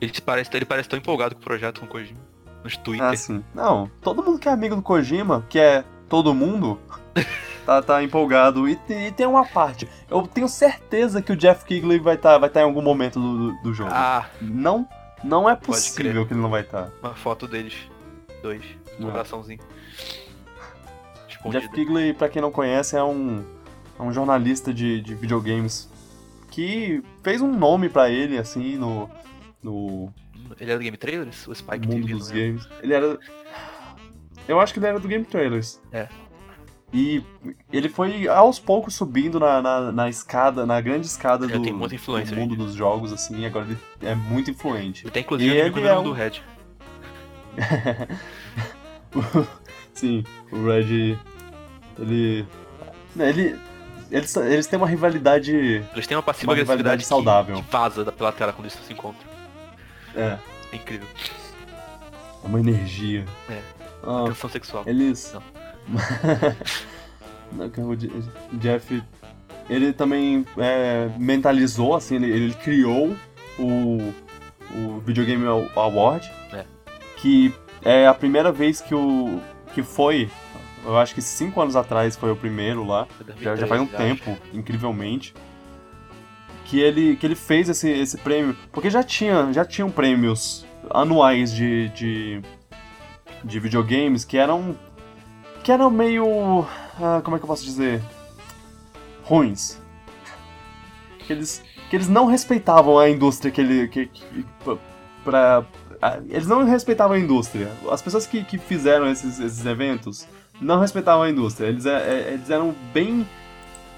Ele 0.00 0.12
parece, 0.24 0.50
ele 0.54 0.64
parece 0.64 0.88
tão 0.88 0.98
empolgado 0.98 1.34
com 1.34 1.40
o 1.40 1.44
projeto 1.44 1.80
com 1.80 1.86
o 1.86 1.88
Kojima. 1.88 2.20
Nos 2.66 2.76
Twitter. 2.76 3.06
Ah, 3.06 3.16
sim. 3.16 3.44
Não, 3.54 3.88
todo 4.02 4.24
mundo 4.24 4.40
que 4.40 4.48
é 4.48 4.52
amigo 4.52 4.74
do 4.74 4.82
Kojima, 4.82 5.46
que 5.48 5.56
é 5.56 5.84
todo 6.08 6.34
mundo, 6.34 6.80
tá, 7.64 7.80
tá 7.80 8.02
empolgado. 8.02 8.68
E, 8.68 8.76
e 8.88 9.12
tem 9.12 9.24
uma 9.24 9.44
parte. 9.46 9.88
Eu 10.10 10.26
tenho 10.26 10.48
certeza 10.48 11.22
que 11.22 11.30
o 11.30 11.36
Jeff 11.36 11.64
Kigley 11.64 12.00
vai 12.00 12.16
estar 12.16 12.38
vai 12.38 12.50
tá 12.50 12.60
em 12.60 12.64
algum 12.64 12.82
momento 12.82 13.20
do, 13.20 13.52
do- 13.52 13.62
do 13.62 13.72
jogo. 13.74 13.90
Ah, 13.92 14.26
Não, 14.40 14.84
não 15.22 15.48
é 15.48 15.54
possível 15.54 16.26
que 16.26 16.32
ele 16.34 16.42
não 16.42 16.50
vai 16.50 16.62
estar. 16.62 16.90
uma 17.00 17.14
foto 17.14 17.46
deles. 17.46 17.74
Dois. 18.42 18.62
Um 18.98 19.10
coraçãozinho. 19.10 19.60
Jeff. 21.50 21.68
Kigley, 21.70 22.12
pra 22.12 22.28
quem 22.28 22.42
não 22.42 22.50
conhece, 22.50 22.96
é 22.96 23.04
um, 23.04 23.44
é 23.98 24.02
um 24.02 24.12
jornalista 24.12 24.74
de, 24.74 25.00
de 25.00 25.14
videogames 25.14 25.88
que 26.50 27.00
fez 27.22 27.40
um 27.40 27.52
nome 27.56 27.88
pra 27.88 28.10
ele, 28.10 28.36
assim, 28.36 28.76
no, 28.76 29.08
no 29.62 30.12
Ele 30.60 30.70
era 30.70 30.78
do 30.78 30.82
Game 30.84 30.96
Trailers? 30.96 31.46
O 31.48 31.54
Spike 31.54 31.86
mundo 31.86 32.06
TV, 32.06 32.12
dos 32.18 32.30
games. 32.30 32.68
Ele 32.82 32.92
era. 32.94 33.18
Eu 34.48 34.60
acho 34.60 34.72
que 34.72 34.78
ele 34.78 34.86
era 34.86 35.00
do 35.00 35.08
Game 35.08 35.24
Trailers. 35.24 35.80
É. 35.92 36.08
E 36.92 37.22
ele 37.72 37.88
foi 37.88 38.28
aos 38.28 38.58
poucos 38.60 38.94
subindo 38.94 39.40
na, 39.40 39.60
na, 39.60 39.92
na 39.92 40.08
escada, 40.08 40.64
na 40.64 40.80
grande 40.80 41.06
escada 41.06 41.46
do, 41.46 41.58
do 41.58 41.74
mundo 41.74 41.92
em 41.92 42.56
dos 42.56 42.74
jogos, 42.74 43.12
assim, 43.12 43.44
agora 43.44 43.66
ele 43.66 43.76
é 44.02 44.14
muito 44.14 44.50
influente. 44.52 45.02
Ele 45.04 45.10
tem 45.10 45.22
inclusive 45.22 45.52
E 45.52 45.58
ele 45.58 45.86
é 45.86 45.98
um- 45.98 46.04
do 46.04 46.12
Red. 46.12 46.40
Sim, 49.94 50.24
o 50.52 50.66
Red. 50.66 51.18
Ele. 51.98 52.46
né, 53.14 53.28
Ele. 53.30 53.58
Eles, 54.08 54.36
eles 54.36 54.66
têm 54.68 54.76
uma 54.78 54.86
rivalidade. 54.86 55.52
Eles 55.92 56.06
têm 56.06 56.16
uma 56.16 56.22
passiva 56.22 56.52
Uma 56.52 56.54
agressividade 56.62 57.04
saudável. 57.04 57.56
que 57.56 57.62
vaza 57.70 58.12
pela 58.12 58.30
tela 58.30 58.52
quando 58.52 58.66
eles 58.66 58.78
se 58.86 58.92
encontram. 58.92 59.25
É, 60.16 60.38
É 60.72 60.76
incrível. 60.76 61.06
uma 62.42 62.58
energia. 62.60 63.24
É. 63.48 63.60
Ah, 64.02 64.24
Tensão 64.28 64.50
sexual. 64.50 64.84
Eles. 64.86 65.32
Não. 65.34 65.42
Não, 67.52 67.70
que 67.70 67.80
o 67.80 67.94
Je- 67.98 68.10
Jeff. 68.54 69.02
Ele 69.68 69.92
também 69.92 70.44
é, 70.58 71.08
mentalizou, 71.18 71.94
assim, 71.96 72.16
ele, 72.16 72.30
ele 72.30 72.54
criou 72.54 73.16
o, 73.58 74.12
o 74.74 75.00
Videogame 75.04 75.44
Award. 75.74 76.30
É. 76.52 76.64
Que 77.16 77.52
é 77.84 78.06
a 78.06 78.14
primeira 78.14 78.52
vez 78.52 78.80
que 78.80 78.94
o. 78.94 79.40
que 79.74 79.82
foi. 79.82 80.30
Eu 80.84 80.96
acho 80.96 81.14
que 81.14 81.22
cinco 81.22 81.60
anos 81.60 81.74
atrás 81.74 82.14
foi 82.16 82.30
o 82.30 82.36
primeiro 82.36 82.84
lá. 82.86 83.08
Já, 83.40 83.56
já 83.56 83.66
faz 83.66 83.80
um 83.80 83.86
2013, 83.86 83.96
tempo, 84.20 84.38
incrivelmente. 84.52 85.34
Que 86.68 86.80
ele, 86.80 87.16
que 87.16 87.24
ele 87.26 87.34
fez 87.36 87.68
esse, 87.68 87.88
esse 87.90 88.16
prêmio. 88.18 88.56
Porque 88.72 88.90
já 88.90 89.02
tinha 89.02 89.52
já 89.52 89.64
tinham 89.64 89.90
prêmios 89.90 90.66
anuais 90.90 91.52
de, 91.52 91.88
de, 91.90 92.42
de 93.44 93.60
videogames 93.60 94.24
que 94.24 94.36
eram. 94.36 94.76
que 95.62 95.70
eram 95.70 95.90
meio. 95.90 96.66
ah, 97.00 97.20
como 97.22 97.36
é 97.36 97.38
que 97.38 97.44
eu 97.44 97.48
posso 97.48 97.64
dizer? 97.64 98.02
ruins. 99.22 99.80
Que 101.26 101.32
eles, 101.32 101.62
que 101.90 101.96
eles 101.96 102.08
não 102.08 102.26
respeitavam 102.26 102.98
a 102.98 103.08
indústria 103.10 103.50
que 103.50 103.60
ele. 103.60 103.88
Que, 103.88 104.06
que, 104.06 104.24
pra- 105.24 105.64
ah, 106.02 106.18
eles 106.28 106.46
não 106.46 106.64
respeitavam 106.64 107.16
a 107.16 107.18
indústria. 107.20 107.70
As 107.90 108.02
pessoas 108.02 108.26
que, 108.26 108.44
que 108.44 108.58
fizeram 108.58 109.08
esses, 109.10 109.38
esses 109.40 109.64
eventos 109.66 110.26
não 110.60 110.78
respeitavam 110.80 111.22
a 111.24 111.30
indústria. 111.30 111.66
Eles, 111.68 111.86
é- 111.86 111.90
é- 112.28 112.32
eles 112.34 112.50
eram 112.50 112.74
bem. 112.92 113.26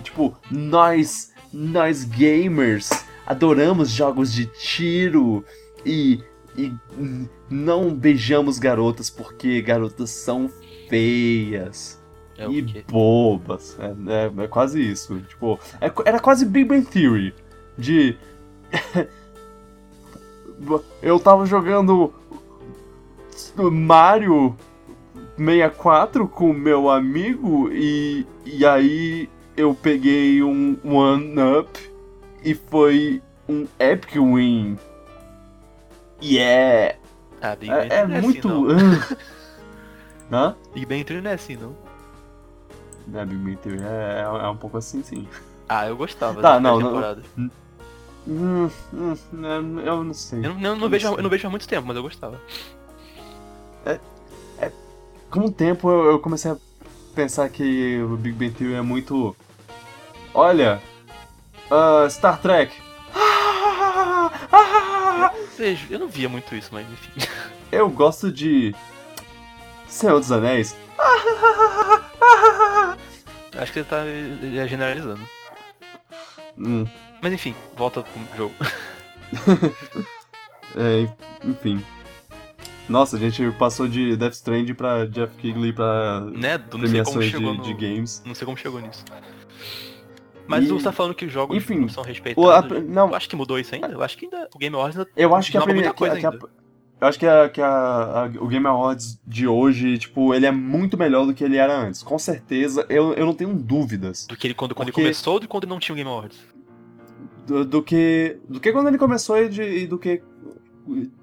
Tipo, 0.02 0.36
nós, 0.50 1.32
nós 1.52 2.04
gamers 2.04 2.90
adoramos 3.26 3.90
jogos 3.90 4.32
de 4.32 4.46
tiro 4.46 5.44
e, 5.84 6.22
e 6.56 6.72
não 7.50 7.94
beijamos 7.94 8.58
garotas 8.58 9.10
porque 9.10 9.60
garotas 9.62 10.10
são 10.10 10.50
feias 10.88 12.00
É 12.36 12.46
e 12.46 12.62
bobas. 12.88 13.76
É, 13.78 14.40
é- 14.40 14.44
é 14.44 14.48
quase 14.48 14.80
isso. 14.80 15.20
Tipo, 15.20 15.58
é 15.80 15.90
era 16.06 16.20
quase 16.20 16.46
Big 16.46 16.66
Bang 16.68 16.86
Theory. 16.86 17.34
De. 17.76 18.16
eu 21.02 21.20
tava 21.20 21.46
jogando 21.46 22.12
Mario 23.70 24.56
64 25.36 26.26
com 26.26 26.52
meu 26.52 26.90
amigo 26.90 27.70
e, 27.72 28.26
e 28.44 28.66
aí 28.66 29.28
eu 29.58 29.74
peguei 29.74 30.40
um 30.42 30.78
one-up 30.84 31.68
e 32.44 32.54
foi 32.54 33.20
um 33.48 33.66
epic 33.80 34.12
win. 34.14 34.78
E 36.20 36.38
é. 36.38 36.98
Ah, 37.42 37.56
É, 37.60 37.88
é 37.88 37.98
é 38.00 38.06
muito. 38.06 38.48
assim, 38.48 38.48
não. 38.48 39.18
Hã? 40.30 40.56
Big 40.72 40.86
Bang 40.86 41.04
Theory 41.04 41.22
não 41.22 41.30
é 41.30 41.34
assim, 41.34 41.56
não. 41.56 41.74
É, 43.14 43.24
Big 43.24 43.36
Bang 43.42 43.56
Theory 43.56 43.80
é, 43.82 44.20
é 44.22 44.48
um 44.48 44.56
pouco 44.56 44.76
assim, 44.76 45.02
sim. 45.02 45.26
Ah, 45.68 45.86
eu 45.88 45.96
gostava 45.96 46.40
Tá, 46.40 46.54
da 46.54 46.60
não, 46.60 46.78
primeira 46.78 46.84
não- 46.84 47.14
temporada. 47.16 47.22
Hum, 48.28 48.70
hum, 48.92 49.14
hum, 49.32 49.80
eu 49.80 50.04
não 50.04 50.14
sei. 50.14 50.38
Eu 50.44 50.54
não, 50.54 50.70
eu 50.70 50.76
não 50.76 50.88
vejo, 50.88 51.06
eu 51.08 51.22
não 51.22 51.30
vejo 51.30 51.46
há 51.46 51.50
muito 51.50 51.66
tempo, 51.66 51.86
mas 51.86 51.96
eu 51.96 52.02
gostava. 52.02 52.40
Com 55.30 55.40
o 55.40 55.50
tempo 55.52 55.90
eu, 55.90 56.04
eu 56.12 56.18
comecei 56.20 56.50
a 56.50 56.56
pensar 57.14 57.48
que 57.50 58.00
o 58.02 58.16
Big 58.16 58.34
Bang 58.36 58.50
Theory 58.54 58.74
é 58.74 58.82
muito. 58.82 59.36
Olha, 60.38 60.80
ah, 61.68 62.06
Star 62.08 62.40
Trek. 62.40 62.72
Vejo, 65.58 65.88
eu 65.90 65.98
não 65.98 66.06
via 66.06 66.28
muito 66.28 66.54
isso, 66.54 66.68
mas 66.70 66.86
enfim. 66.88 67.10
Eu 67.72 67.90
gosto 67.90 68.30
de 68.30 68.72
Senhor 69.88 70.20
dos 70.20 70.30
Anéis. 70.30 70.76
Acho 73.58 73.72
que 73.72 73.80
ele 73.80 73.88
tá 73.88 74.06
ele 74.06 74.56
é 74.56 74.68
generalizando. 74.68 75.28
Hum, 76.56 76.86
Mas 77.20 77.32
enfim, 77.32 77.52
volta 77.76 78.04
pro 78.04 78.36
jogo. 78.36 78.54
é, 80.76 81.08
enfim. 81.44 81.84
Nossa, 82.88 83.16
a 83.16 83.18
gente 83.18 83.50
passou 83.58 83.88
de 83.88 84.16
Death 84.16 84.34
Stranding 84.34 84.74
pra 84.74 85.04
Jeff 85.06 85.34
Kigley 85.36 85.72
pra 85.72 86.20
né? 86.20 86.58
Não 86.58 86.78
premiações 86.78 87.28
de, 87.28 87.40
no... 87.40 87.60
de 87.60 87.74
games. 87.74 88.22
Não 88.24 88.36
sei 88.36 88.44
como 88.44 88.56
chegou 88.56 88.80
nisso. 88.80 89.04
Mas 90.48 90.64
E- 90.64 90.68
você 90.68 90.84
tá 90.84 90.92
falando 90.92 91.14
que 91.14 91.26
os 91.26 91.32
jogos 91.32 91.56
enfim, 91.56 91.78
não 91.78 91.88
são 91.88 92.02
O, 92.02 92.06
a- 92.06 92.08
respeitados. 92.08 92.84
não, 92.88 93.08
Eu 93.10 93.14
acho 93.14 93.28
que 93.28 93.36
mudou 93.36 93.58
isso 93.58 93.74
ainda. 93.74 93.88
Eu 93.88 94.02
acho 94.02 94.16
que 94.18 94.24
ainda 94.24 94.48
o 94.54 94.58
Game 94.58 94.74
Awards 94.74 94.98
ainda 94.98 95.10
Eu 95.16 95.34
acho 95.34 95.50
que 95.52 95.58
a 95.58 95.62
primeira. 95.62 95.92
coisa 95.92 96.18
que 96.18 96.26
a- 96.26 96.32
eu 97.00 97.06
acho 97.06 97.18
que, 97.18 97.26
a, 97.26 97.48
que 97.48 97.60
a- 97.60 98.30
o 98.40 98.48
Game 98.48 98.66
Awards 98.66 99.20
de 99.26 99.46
hoje, 99.46 99.98
tipo, 99.98 100.34
ele 100.34 100.46
é 100.46 100.50
muito 100.50 100.96
melhor 100.98 101.26
do 101.26 101.32
que 101.34 101.44
ele 101.44 101.56
era 101.56 101.78
antes. 101.78 102.02
Com 102.02 102.18
certeza, 102.18 102.84
eu, 102.88 103.12
eu 103.14 103.24
não 103.26 103.34
tenho 103.34 103.54
dúvidas. 103.54 104.26
do 104.26 104.36
que 104.36 104.46
ele 104.48 104.54
quando, 104.54 104.74
quando 104.74 104.88
Porque- 104.88 105.00
ele 105.00 105.08
começou 105.08 105.34
do 105.38 105.42
que 105.42 105.48
quando 105.48 105.66
não 105.66 105.78
tinha 105.78 105.94
o 105.94 105.96
Game 105.96 106.10
Awards. 106.10 106.38
Do, 107.46 107.64
do 107.64 107.82
que. 107.82 108.38
Do 108.48 108.58
que 108.60 108.72
quando 108.72 108.88
ele 108.88 108.98
começou 108.98 109.38
e, 109.38 109.48
de, 109.48 109.62
e 109.62 109.86
do 109.86 109.98
que. 109.98 110.22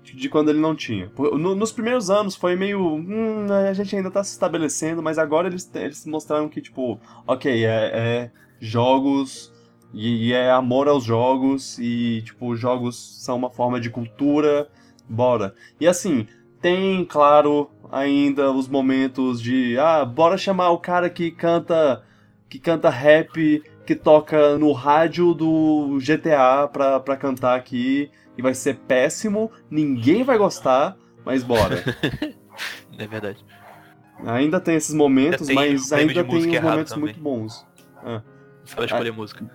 De 0.03 0.29
quando 0.29 0.49
ele 0.49 0.59
não 0.59 0.75
tinha. 0.75 1.11
Nos 1.17 1.71
primeiros 1.71 2.09
anos 2.09 2.35
foi 2.35 2.55
meio. 2.55 2.79
Hum, 2.79 3.47
a 3.51 3.73
gente 3.73 3.95
ainda 3.95 4.11
tá 4.11 4.23
se 4.23 4.31
estabelecendo, 4.31 5.01
mas 5.01 5.17
agora 5.17 5.47
eles, 5.47 5.69
eles 5.73 6.05
mostraram 6.05 6.47
que, 6.47 6.61
tipo, 6.61 6.99
ok, 7.27 7.65
é, 7.65 7.69
é 7.93 8.31
jogos. 8.59 9.53
E, 9.93 10.27
e 10.29 10.33
é 10.33 10.51
amor 10.51 10.87
aos 10.87 11.03
jogos. 11.03 11.77
E, 11.79 12.21
tipo, 12.25 12.55
jogos 12.55 12.95
são 13.23 13.35
uma 13.37 13.49
forma 13.49 13.79
de 13.79 13.89
cultura. 13.89 14.67
Bora. 15.07 15.53
E 15.79 15.87
assim, 15.87 16.27
tem, 16.61 17.05
claro, 17.05 17.69
ainda 17.91 18.51
os 18.51 18.67
momentos 18.67 19.41
de. 19.41 19.77
Ah, 19.77 20.03
bora 20.03 20.37
chamar 20.37 20.71
o 20.71 20.79
cara 20.79 21.09
que 21.09 21.31
canta. 21.31 22.03
Que 22.49 22.59
canta 22.59 22.89
rap, 22.89 23.63
que 23.85 23.95
toca 23.95 24.57
no 24.57 24.71
rádio 24.71 25.33
do 25.33 25.97
GTA 25.99 26.67
pra, 26.71 26.99
pra 26.99 27.17
cantar 27.17 27.55
aqui. 27.57 28.09
E 28.37 28.41
vai 28.41 28.53
ser 28.53 28.75
péssimo, 28.87 29.49
ninguém 29.69 30.23
vai 30.23 30.37
gostar, 30.37 30.97
mas 31.25 31.43
bora. 31.43 31.83
É 32.97 33.05
verdade. 33.05 33.43
ainda 34.25 34.59
tem 34.61 34.75
esses 34.75 34.93
momentos, 34.95 35.49
Ainda 35.49 35.61
tem 35.61 35.73
mas 35.73 35.89
prêmio 35.89 36.09
ainda 36.09 36.23
tem 36.23 36.37
uns 36.37 36.45
momentos 36.63 36.93
também. 36.93 37.03
muito 37.05 37.19
bons. 37.19 37.67
Sabe 38.65 38.85
escolher 38.85 39.11
música. 39.11 39.45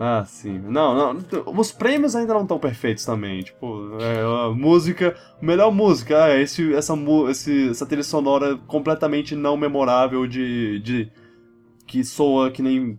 Ah, 0.00 0.24
sim. 0.24 0.60
Não, 0.60 0.94
não. 0.94 1.52
Os 1.58 1.72
prêmios 1.72 2.14
ainda 2.14 2.32
não 2.32 2.42
estão 2.42 2.56
perfeitos 2.56 3.04
também. 3.04 3.42
Tipo, 3.42 3.98
é, 4.00 4.46
a 4.46 4.54
música. 4.54 5.16
Melhor 5.42 5.72
música. 5.72 6.24
Ah, 6.24 6.38
esse, 6.40 6.72
essa, 6.72 6.94
esse, 7.28 7.70
essa 7.70 7.84
trilha 7.84 8.04
sonora 8.04 8.56
completamente 8.68 9.34
não 9.34 9.56
memorável 9.56 10.24
de. 10.28 10.78
de 10.78 11.10
que 11.84 12.04
soa 12.04 12.48
que 12.48 12.62
nem. 12.62 12.96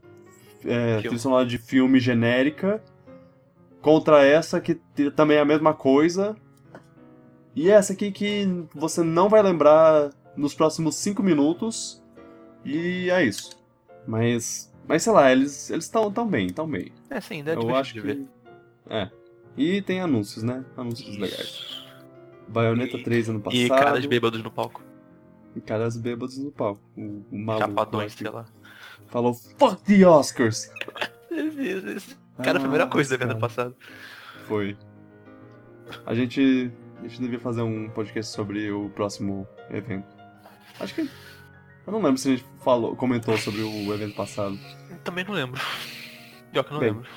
É, 0.66 0.88
Filme. 0.88 1.02
trilha 1.04 1.20
sonora 1.20 1.46
de 1.46 1.58
filme 1.58 2.02
genérica. 2.02 2.84
Contra 3.82 4.26
essa 4.26 4.60
que 4.60 4.76
também 5.16 5.38
é 5.38 5.40
a 5.40 5.46
mesma 5.46 5.74
coisa. 5.74 6.36
E 7.56 7.70
essa 7.70 7.94
aqui 7.94 8.12
que 8.12 8.66
você 8.76 9.02
não 9.04 9.30
vai 9.30 9.42
lembrar 9.42 10.10
nos 10.36 10.54
próximos 10.54 10.98
5 10.98 11.24
minutos. 11.24 12.04
E 12.66 13.10
é 13.10 13.24
isso. 13.24 13.58
Mas. 14.06 14.69
Mas 14.90 15.04
sei 15.04 15.14
lá, 15.14 15.32
eles 15.32 15.70
estão 15.70 16.12
tão 16.12 16.28
bem, 16.28 16.50
tão 16.50 16.68
bem. 16.68 16.92
É 17.12 17.22
sim, 17.22 17.36
ainda 17.36 17.52
é 17.54 17.56
Eu 17.56 17.76
acho 17.76 17.94
que. 17.94 18.02
ver. 18.02 18.26
É. 18.90 19.10
E 19.56 19.82
tem 19.84 20.02
anúncios, 20.02 20.44
né? 20.44 20.66
Anúncios 20.76 21.16
legais. 21.16 21.40
Isso. 21.44 21.88
Bayonetta 22.48 22.98
E- 22.98 23.04
3 23.04 23.30
ano 23.30 23.40
passado. 23.40 23.62
E 23.62 23.70
caras 23.70 24.06
bêbados 24.08 24.42
no 24.44 24.50
palco. 24.52 24.82
e 25.56 25.62
caras 25.62 25.96
bêbados 25.96 26.38
no 26.40 26.52
palco. 26.52 26.82
O, 26.98 27.24
o 27.32 27.38
maluco 27.38 27.68
Chapadões, 27.70 28.14
sei 28.14 28.30
lá. 28.32 28.46
Falou, 29.08 29.34
fuck 29.36 29.82
the 29.84 30.06
Oscars! 30.08 30.72
Esse- 31.32 32.16
Cara, 32.38 32.52
foi 32.52 32.58
a 32.58 32.60
primeira 32.62 32.84
Ah, 32.86 32.88
coisa 32.88 33.16
do 33.16 33.20
cara. 33.20 33.32
evento 33.32 33.42
passado. 33.42 33.76
Foi. 34.48 34.76
A 36.06 36.14
gente. 36.16 36.72
A 37.00 37.08
gente 37.08 37.22
devia 37.22 37.40
fazer 37.40 37.62
um 37.62 37.90
podcast 37.90 38.34
sobre 38.34 38.72
o 38.72 38.90
próximo 38.90 39.48
evento. 39.70 40.08
Acho 40.80 40.96
que. 40.96 41.10
Eu 41.86 41.94
não 41.94 42.02
lembro 42.02 42.18
se 42.18 42.28
a 42.28 42.32
gente 42.36 42.46
falou, 42.64 42.96
comentou 42.96 43.38
sobre 43.38 43.62
o 43.62 43.94
evento 43.94 44.16
passado. 44.16 44.58
Também 45.04 45.24
não 45.24 45.34
lembro. 45.34 45.60
Pior 46.52 46.64
que 46.64 46.72
não 46.72 46.80
Bem, 46.80 46.90
lembro. 46.90 47.10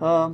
Ah, 0.00 0.32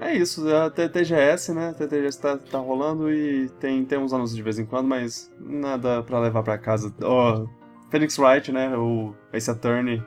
é 0.00 0.14
isso, 0.14 0.48
a 0.54 0.70
TTGS, 0.70 1.52
né? 1.52 1.70
A 1.70 1.74
TTGS 1.74 2.20
tá, 2.20 2.36
tá 2.36 2.58
rolando 2.58 3.10
e 3.10 3.48
tem, 3.60 3.84
tem 3.84 3.98
uns 3.98 4.12
anúncios 4.12 4.36
de 4.36 4.42
vez 4.42 4.58
em 4.58 4.64
quando, 4.64 4.86
mas 4.86 5.32
nada 5.40 6.02
pra 6.02 6.20
levar 6.20 6.42
pra 6.42 6.56
casa. 6.56 6.94
Ó, 7.02 7.42
oh, 7.42 7.48
Phoenix 7.90 8.16
Wright, 8.18 8.52
né? 8.52 8.76
O 8.76 9.14
Ace 9.32 9.50
Attorney. 9.50 10.02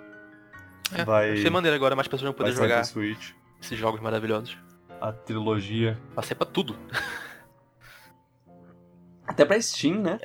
É, 0.94 1.04
vai. 1.04 1.34
achei 1.34 1.50
maneiro 1.50 1.76
agora, 1.76 1.96
mais 1.96 2.08
pessoas 2.08 2.24
vão 2.24 2.34
poder 2.34 2.54
jogar 2.54 2.84
Switch. 2.86 3.32
esses 3.62 3.78
jogos 3.78 4.00
maravilhosos. 4.00 4.58
A 5.00 5.12
trilogia. 5.12 6.00
Passei 6.16 6.36
pra 6.36 6.46
tudo. 6.46 6.78
Até 9.28 9.46
pra 9.46 9.62
Steam, 9.62 10.02
né? 10.02 10.20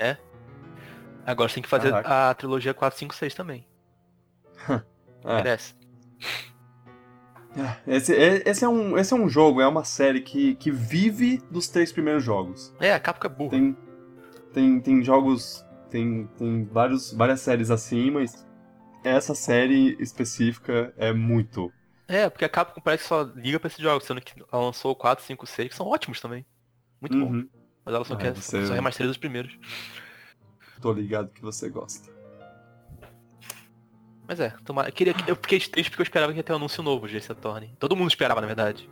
Agora 1.27 1.49
você 1.49 1.55
tem 1.57 1.62
que 1.62 1.68
fazer 1.68 1.91
Caraca. 1.91 2.31
a 2.31 2.35
trilogia 2.35 2.72
4, 2.72 2.99
5, 2.99 3.14
6 3.14 3.35
também. 3.35 3.66
É. 5.29 5.35
Merece. 5.37 5.74
Esse, 7.87 8.14
é- 8.14 8.43
esse, 8.49 8.64
é 8.64 8.68
um, 8.68 8.97
esse 8.99 9.12
é 9.12 9.16
um 9.16 9.29
jogo, 9.29 9.61
é 9.61 9.66
uma 9.66 9.83
série 9.83 10.20
que, 10.20 10.55
que 10.57 10.70
vive 10.70 11.39
dos 11.51 11.66
três 11.68 11.91
primeiros 11.91 12.22
jogos. 12.22 12.72
É, 12.79 12.93
a 12.93 13.01
Capcom 13.01 13.27
é 13.27 13.31
burra. 13.31 13.51
Tem, 13.51 13.77
tem, 14.53 14.81
tem 14.81 15.03
jogos. 15.03 15.64
Tem, 15.91 16.27
tem 16.39 16.64
vários, 16.64 17.12
várias 17.12 17.41
séries 17.41 17.70
assim, 17.70 18.11
mas 18.11 18.47
essa 19.03 19.35
série 19.35 19.97
específica 20.01 20.93
é 20.97 21.12
muito. 21.12 21.72
É, 22.07 22.29
porque 22.29 22.45
a 22.45 22.49
Capcom 22.49 22.81
parece 22.81 23.05
que 23.05 23.09
só 23.09 23.22
liga 23.35 23.59
pra 23.59 23.68
esses 23.68 23.81
jogos, 23.81 24.07
sendo 24.07 24.20
que 24.20 24.33
ela 24.53 24.62
lançou 24.62 24.93
o 24.93 24.97
4, 24.97 25.24
5, 25.24 25.47
6, 25.47 25.68
que 25.70 25.74
são 25.74 25.87
ótimos 25.89 26.20
também. 26.20 26.45
Muito 27.01 27.18
bom. 27.18 27.33
Uhum. 27.33 27.49
Mas 27.85 27.95
ela 27.95 28.05
só 28.05 28.14
Ah, 28.14 28.16
quer 28.16 28.35
você- 28.37 28.66
só 28.66 28.74
remasteriza 28.74 29.11
os 29.12 29.18
primeiros. 29.18 29.59
Tô 30.87 30.93
ligado 30.93 31.30
que 31.30 31.43
você 31.43 31.68
gosta. 31.68 32.09
Mas 34.28 34.39
é, 34.39 34.51
tomara. 34.64 34.89
Queria, 34.93 35.16
eu 35.26 35.34
fiquei 35.34 35.59
triste 35.59 35.91
porque 35.91 36.03
eu 36.03 36.05
esperava 36.05 36.32
que 36.32 36.39
ia 36.39 36.45
ter 36.45 36.53
um 36.53 36.57
anúncio 36.57 36.80
novo 36.80 37.09
de 37.09 37.16
Ace 37.16 37.32
Attorney. 37.32 37.72
Todo 37.76 37.97
mundo 37.97 38.09
esperava, 38.09 38.41
na 38.41 38.47
verdade. 38.47 38.89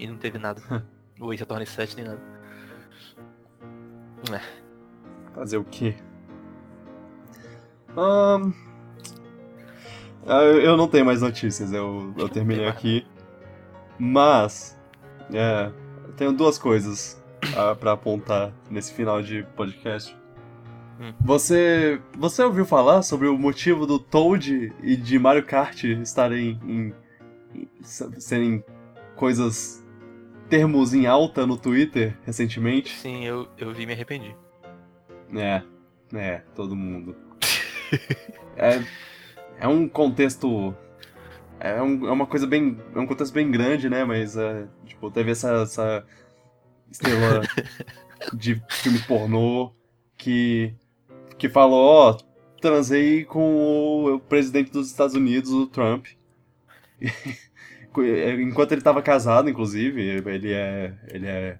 E 0.00 0.08
não 0.08 0.16
teve 0.16 0.36
nada. 0.36 0.60
o 1.20 1.32
Ace 1.32 1.44
Attorney 1.44 1.64
7 1.64 1.94
nem 1.94 2.06
nada. 2.06 2.20
Fazer 5.32 5.58
o 5.58 5.64
quê? 5.64 5.94
Ah, 7.96 8.40
eu 10.26 10.60
eu 10.60 10.76
não 10.76 10.88
tenho 10.88 11.06
mais 11.06 11.22
notícias, 11.22 11.72
eu, 11.72 12.12
eu 12.18 12.28
terminei 12.28 12.66
aqui. 12.66 13.06
Mas, 13.96 14.76
é, 15.32 15.70
eu 16.04 16.12
tenho 16.14 16.32
duas 16.32 16.58
coisas 16.58 17.22
ah, 17.56 17.76
pra 17.76 17.92
apontar 17.92 18.52
nesse 18.68 18.92
final 18.92 19.22
de 19.22 19.44
podcast. 19.54 20.18
Hum. 21.00 21.12
Você, 21.20 22.00
você 22.16 22.42
ouviu 22.42 22.64
falar 22.64 23.02
sobre 23.02 23.28
o 23.28 23.38
motivo 23.38 23.86
do 23.86 23.98
Toad 23.98 24.72
e 24.82 24.96
de 24.96 25.18
Mario 25.18 25.44
Kart 25.44 25.84
estarem 25.84 26.58
em, 26.64 26.94
em- 27.54 27.68
serem 28.18 28.64
coisas 29.14 29.84
termos 30.48 30.94
em 30.94 31.06
alta 31.06 31.46
no 31.46 31.56
Twitter 31.56 32.16
recentemente? 32.24 32.90
Sim, 32.98 33.24
eu, 33.24 33.48
eu 33.58 33.72
vi 33.72 33.82
e 33.82 33.86
me 33.86 33.92
arrependi. 33.92 34.34
É, 35.34 35.62
é, 36.14 36.38
todo 36.54 36.74
mundo. 36.74 37.14
é, 38.56 38.82
é 39.60 39.68
um 39.68 39.88
contexto. 39.88 40.74
É, 41.60 41.80
um- 41.82 42.08
é 42.08 42.10
uma 42.10 42.26
coisa 42.26 42.46
bem. 42.46 42.76
É 42.94 42.98
um 42.98 43.06
contexto 43.06 43.32
bem 43.32 43.50
grande, 43.50 43.88
né? 43.88 44.04
Mas, 44.04 44.36
é, 44.36 44.66
tipo, 44.86 45.10
teve 45.10 45.30
essa, 45.30 45.62
essa 45.62 46.04
estrela 46.90 47.42
de 48.34 48.60
filme 48.68 48.98
pornô 49.00 49.72
que. 50.16 50.74
Que 51.38 51.48
falou: 51.48 51.80
Ó, 51.80 52.18
transei 52.60 53.24
com 53.24 54.04
o 54.04 54.18
presidente 54.20 54.70
dos 54.70 54.88
Estados 54.88 55.14
Unidos, 55.14 55.52
o 55.52 55.66
Trump. 55.66 56.06
Enquanto 58.40 58.72
ele 58.72 58.82
tava 58.82 59.02
casado, 59.02 59.48
inclusive, 59.48 60.00
ele 60.02 60.52
é. 60.52 60.94
ele 61.10 61.26
é 61.26 61.58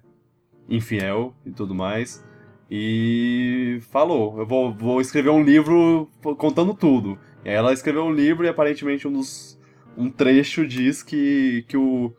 infiel 0.69 1.33
e 1.45 1.51
tudo 1.51 1.73
mais. 1.73 2.23
E 2.69 3.79
falou, 3.89 4.37
eu 4.39 4.45
vou, 4.45 4.71
vou 4.71 5.01
escrever 5.01 5.29
um 5.29 5.43
livro 5.43 6.07
contando 6.37 6.73
tudo. 6.73 7.17
E 7.43 7.49
aí 7.49 7.55
ela 7.55 7.73
escreveu 7.73 8.03
um 8.03 8.13
livro 8.13 8.45
e 8.45 8.49
aparentemente 8.49 9.07
um 9.07 9.13
dos. 9.13 9.57
Um 9.97 10.09
trecho 10.09 10.67
diz 10.67 11.01
que, 11.01 11.65
que 11.67 11.75
o. 11.75 12.13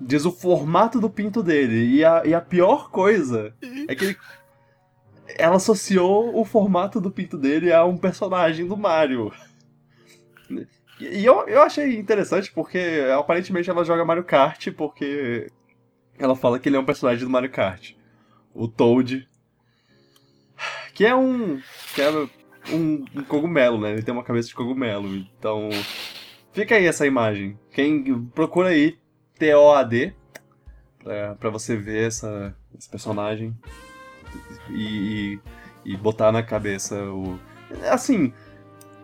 Diz 0.00 0.24
o 0.24 0.32
formato 0.32 1.00
do 1.00 1.08
pinto 1.08 1.42
dele. 1.42 1.96
E 1.96 2.04
a, 2.04 2.22
e 2.24 2.34
a 2.34 2.40
pior 2.40 2.90
coisa 2.90 3.54
é 3.86 3.94
que 3.94 4.04
ele. 4.04 4.16
Ela 5.36 5.56
associou 5.56 6.38
o 6.38 6.44
formato 6.44 7.00
do 7.00 7.10
pinto 7.10 7.38
dele 7.38 7.72
a 7.72 7.84
um 7.84 7.96
personagem 7.96 8.66
do 8.66 8.76
Mario. 8.76 9.32
E 11.00 11.24
eu, 11.24 11.46
eu 11.48 11.62
achei 11.62 11.98
interessante 11.98 12.52
porque 12.52 13.04
aparentemente 13.16 13.68
ela 13.68 13.84
joga 13.84 14.04
Mario 14.04 14.24
Kart 14.24 14.70
porque 14.72 15.48
ela 16.18 16.36
fala 16.36 16.58
que 16.58 16.68
ele 16.68 16.76
é 16.76 16.80
um 16.80 16.84
personagem 16.84 17.24
do 17.24 17.30
Mario 17.30 17.50
Kart. 17.50 17.92
O 18.54 18.68
Toad. 18.68 19.28
Que 20.94 21.04
é 21.04 21.14
um. 21.14 21.60
Que 21.94 22.02
é 22.02 22.10
um, 22.10 23.04
um 23.16 23.24
cogumelo, 23.24 23.80
né? 23.80 23.92
Ele 23.92 24.02
tem 24.02 24.14
uma 24.14 24.22
cabeça 24.22 24.48
de 24.48 24.54
cogumelo. 24.54 25.08
Então. 25.16 25.68
Fica 26.52 26.76
aí 26.76 26.86
essa 26.86 27.06
imagem. 27.06 27.58
Quem. 27.72 28.24
Procura 28.26 28.68
aí 28.68 28.96
T-O-A-D. 29.38 30.14
Pra, 31.02 31.34
pra 31.34 31.50
você 31.50 31.76
ver 31.76 32.06
essa, 32.06 32.56
esse 32.78 32.88
personagem. 32.88 33.54
E, 34.70 35.40
e, 35.84 35.92
e 35.92 35.96
botar 35.96 36.32
na 36.32 36.42
cabeça 36.42 36.96
o. 37.04 37.38
Assim. 37.90 38.32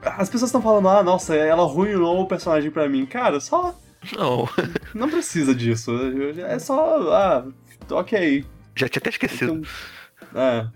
As 0.03 0.31
pessoas 0.31 0.49
estão 0.49 0.63
falando, 0.63 0.89
ah, 0.89 1.03
nossa, 1.03 1.37
ela 1.37 1.63
arruinou 1.63 2.23
o 2.23 2.27
personagem 2.27 2.71
pra 2.71 2.89
mim. 2.89 3.05
Cara, 3.05 3.39
só. 3.39 3.79
Não, 4.17 4.49
Não 4.95 5.11
precisa 5.11 5.55
disso. 5.55 5.93
É 6.39 6.59
só. 6.59 7.13
Ah, 7.13 7.47
ok. 7.91 8.47
já 8.75 8.89
tinha 8.89 9.01
até 9.01 9.11
esquecido. 9.11 9.63
Então, 10.19 10.41
é. 10.41 10.69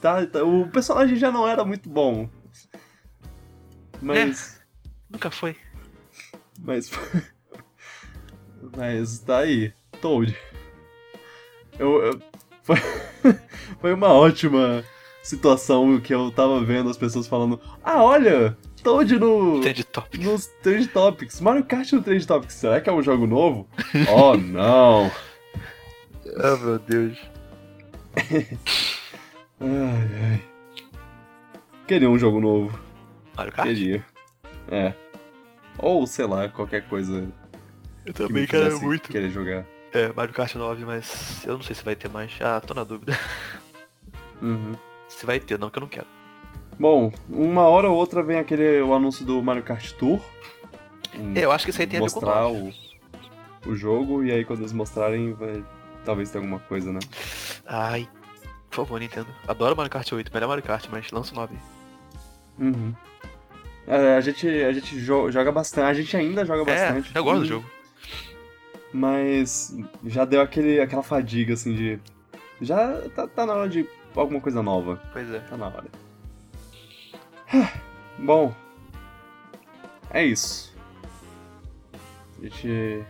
Tá, 0.00 0.26
tá, 0.26 0.44
o 0.44 0.68
personagem 0.68 1.16
já 1.16 1.30
não 1.30 1.48
era 1.48 1.64
muito 1.64 1.88
bom. 1.88 2.28
Mas. 4.00 4.60
Nunca 5.08 5.30
foi. 5.30 5.56
Mas. 6.58 6.90
Mas 8.76 9.18
tá 9.20 9.38
aí. 9.38 9.72
Toad. 10.00 10.36
Eu. 11.82 12.02
eu- 12.04 12.20
foi, 12.62 12.76
foi 13.80 13.92
uma 13.92 14.12
ótima 14.12 14.84
situação 15.22 16.00
que 16.00 16.14
eu 16.14 16.30
tava 16.30 16.62
vendo 16.64 16.88
as 16.88 16.96
pessoas 16.96 17.26
falando: 17.26 17.60
Ah, 17.82 18.02
olha! 18.02 18.56
Toad 18.84 19.16
no. 19.18 19.60
Trend 19.60 19.84
Topic. 19.84 20.20
Nos 20.22 20.46
Trade 20.62 20.88
Topics. 20.88 21.40
Mario 21.40 21.64
Kart 21.64 21.92
no 21.92 22.02
Trade 22.02 22.26
Topics. 22.26 22.54
Será 22.54 22.80
que 22.80 22.88
é 22.90 22.92
um 22.92 23.02
jogo 23.02 23.26
novo? 23.26 23.68
oh, 24.12 24.36
não! 24.36 25.10
Ah, 26.36 26.56
meu 26.56 26.78
Deus. 26.80 27.18
Ai, 29.60 29.68
ai. 30.32 30.42
Queria 31.86 32.10
um 32.10 32.18
jogo 32.18 32.40
novo. 32.40 32.76
Mario 33.36 33.52
Kart? 33.52 33.68
Queria. 33.68 34.04
É. 34.70 34.92
Ou, 35.78 36.06
sei 36.06 36.26
lá, 36.26 36.48
qualquer 36.48 36.82
coisa 36.88 37.28
Eu 38.04 38.12
que 38.12 38.22
também 38.26 38.46
quero 38.46 38.64
fizesse 38.66 38.84
muito. 38.84 39.08
querer 39.08 39.30
jogar. 39.30 39.64
É, 39.92 40.12
Mario 40.14 40.32
Kart 40.34 40.54
9, 40.54 40.84
mas 40.84 41.44
eu 41.46 41.54
não 41.54 41.62
sei 41.62 41.74
se 41.76 41.84
vai 41.84 41.94
ter 41.94 42.08
mais. 42.08 42.32
Ah, 42.40 42.60
tô 42.60 42.74
na 42.74 42.84
dúvida. 42.84 43.18
Uhum. 44.40 44.74
Se 45.08 45.24
vai 45.24 45.38
ter, 45.38 45.56
não 45.56 45.70
que 45.70 45.78
eu 45.78 45.82
não 45.82 45.88
quero. 45.88 46.06
Bom, 46.76 47.12
uma 47.30 47.62
hora 47.62 47.88
ou 47.88 47.96
outra 47.96 48.24
vem 48.24 48.40
aquele 48.40 48.80
o 48.82 48.92
anúncio 48.92 49.24
do 49.24 49.40
Mario 49.40 49.62
Kart 49.62 49.92
Tour. 49.92 50.20
Um, 51.16 51.32
É, 51.36 51.44
eu 51.44 51.52
acho 51.52 51.64
que 51.64 51.70
isso 51.70 51.80
aí 51.80 51.86
tem 51.86 52.00
a 52.00 52.02
ver 52.02 52.10
com 52.10 52.18
o 52.18 52.22
mostrar 52.24 52.42
9. 52.42 52.74
o, 53.66 53.70
o 53.70 53.76
jogo 53.76 54.24
e 54.24 54.32
aí 54.32 54.44
quando 54.44 54.58
eles 54.58 54.72
mostrarem 54.72 55.32
vai 55.34 55.62
talvez 56.04 56.28
tenha 56.32 56.42
alguma 56.42 56.58
coisa, 56.58 56.92
né? 56.92 56.98
Ai, 57.66 58.08
por 58.68 58.78
favor, 58.78 58.98
Nintendo. 58.98 59.28
Adoro 59.46 59.76
Mario 59.76 59.92
Kart 59.92 60.10
8, 60.10 60.34
melhor 60.34 60.48
Mario 60.48 60.64
Kart, 60.64 60.88
mas 60.90 61.08
lança 61.12 61.32
o 61.32 61.36
9. 61.36 61.54
Uhum. 62.58 62.92
É, 63.86 64.16
a 64.16 64.20
gente, 64.20 64.48
a 64.48 64.72
gente 64.72 65.00
jo- 65.00 65.30
joga 65.30 65.52
bastante, 65.52 65.84
a 65.86 65.94
gente 65.94 66.16
ainda 66.16 66.44
joga 66.44 66.64
bastante. 66.64 67.12
É, 67.14 67.18
eu 67.18 67.22
gosto 67.22 67.40
do 67.42 67.46
jogo. 67.46 67.70
Mas 68.92 69.76
já 70.04 70.24
deu 70.24 70.40
aquele, 70.40 70.80
aquela 70.80 71.02
fadiga 71.02 71.54
assim 71.54 71.74
de. 71.74 71.98
Já 72.60 73.00
tá, 73.10 73.26
tá 73.26 73.46
na 73.46 73.54
hora 73.54 73.68
de 73.68 73.86
alguma 74.14 74.40
coisa 74.40 74.62
nova. 74.62 75.00
Pois 75.12 75.28
é. 75.30 75.40
Tá 75.40 75.56
na 75.56 75.66
hora. 75.66 75.86
Bom. 78.18 78.54
É 80.10 80.24
isso. 80.24 80.72
A 82.38 82.44
gente 82.44 83.02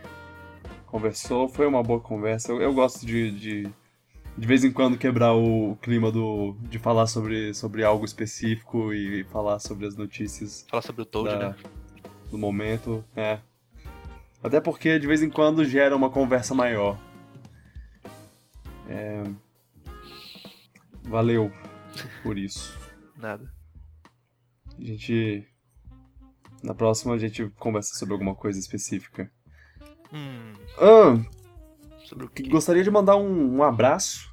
conversou, 0.87 1.49
foi 1.49 1.65
uma 1.67 1.83
boa 1.83 1.99
conversa. 1.99 2.51
Eu, 2.51 2.61
eu 2.61 2.73
gosto 2.73 3.05
de, 3.05 3.31
de. 3.31 3.69
De 4.35 4.47
vez 4.47 4.63
em 4.63 4.71
quando 4.71 4.97
quebrar 4.97 5.33
o 5.35 5.77
clima 5.81 6.11
do. 6.11 6.55
de 6.61 6.79
falar 6.79 7.05
sobre, 7.07 7.53
sobre 7.53 7.83
algo 7.83 8.03
específico 8.05 8.91
e 8.93 9.23
falar 9.25 9.59
sobre 9.59 9.85
as 9.85 9.95
notícias 9.95 10.65
Falar 10.69 10.81
sobre 10.81 11.01
o 11.03 11.05
Toad, 11.05 11.29
da- 11.29 11.49
né? 11.49 11.55
do 12.31 12.37
momento. 12.37 13.03
É. 13.15 13.37
Até 14.43 14.59
porque 14.59 14.99
de 14.99 15.07
vez 15.07 15.23
em 15.23 15.29
quando 15.29 15.63
gera 15.65 15.95
uma 15.95 16.09
conversa 16.09 16.53
maior. 16.53 16.97
É... 18.89 19.23
Valeu 21.03 21.51
por 22.21 22.37
isso. 22.37 22.77
Nada. 23.17 23.51
A 24.77 24.83
gente. 24.83 25.47
Na 26.61 26.73
próxima 26.73 27.13
a 27.13 27.17
gente 27.17 27.49
conversa 27.59 27.95
sobre 27.95 28.13
alguma 28.13 28.35
coisa 28.35 28.59
específica. 28.59 29.29
Hum, 30.11 30.53
Ah, 30.77 31.17
sobre 32.05 32.25
o 32.25 32.29
quê? 32.29 32.43
gostaria 32.47 32.83
de 32.83 32.91
mandar 32.91 33.15
um, 33.17 33.57
um 33.57 33.63
abraço 33.63 34.31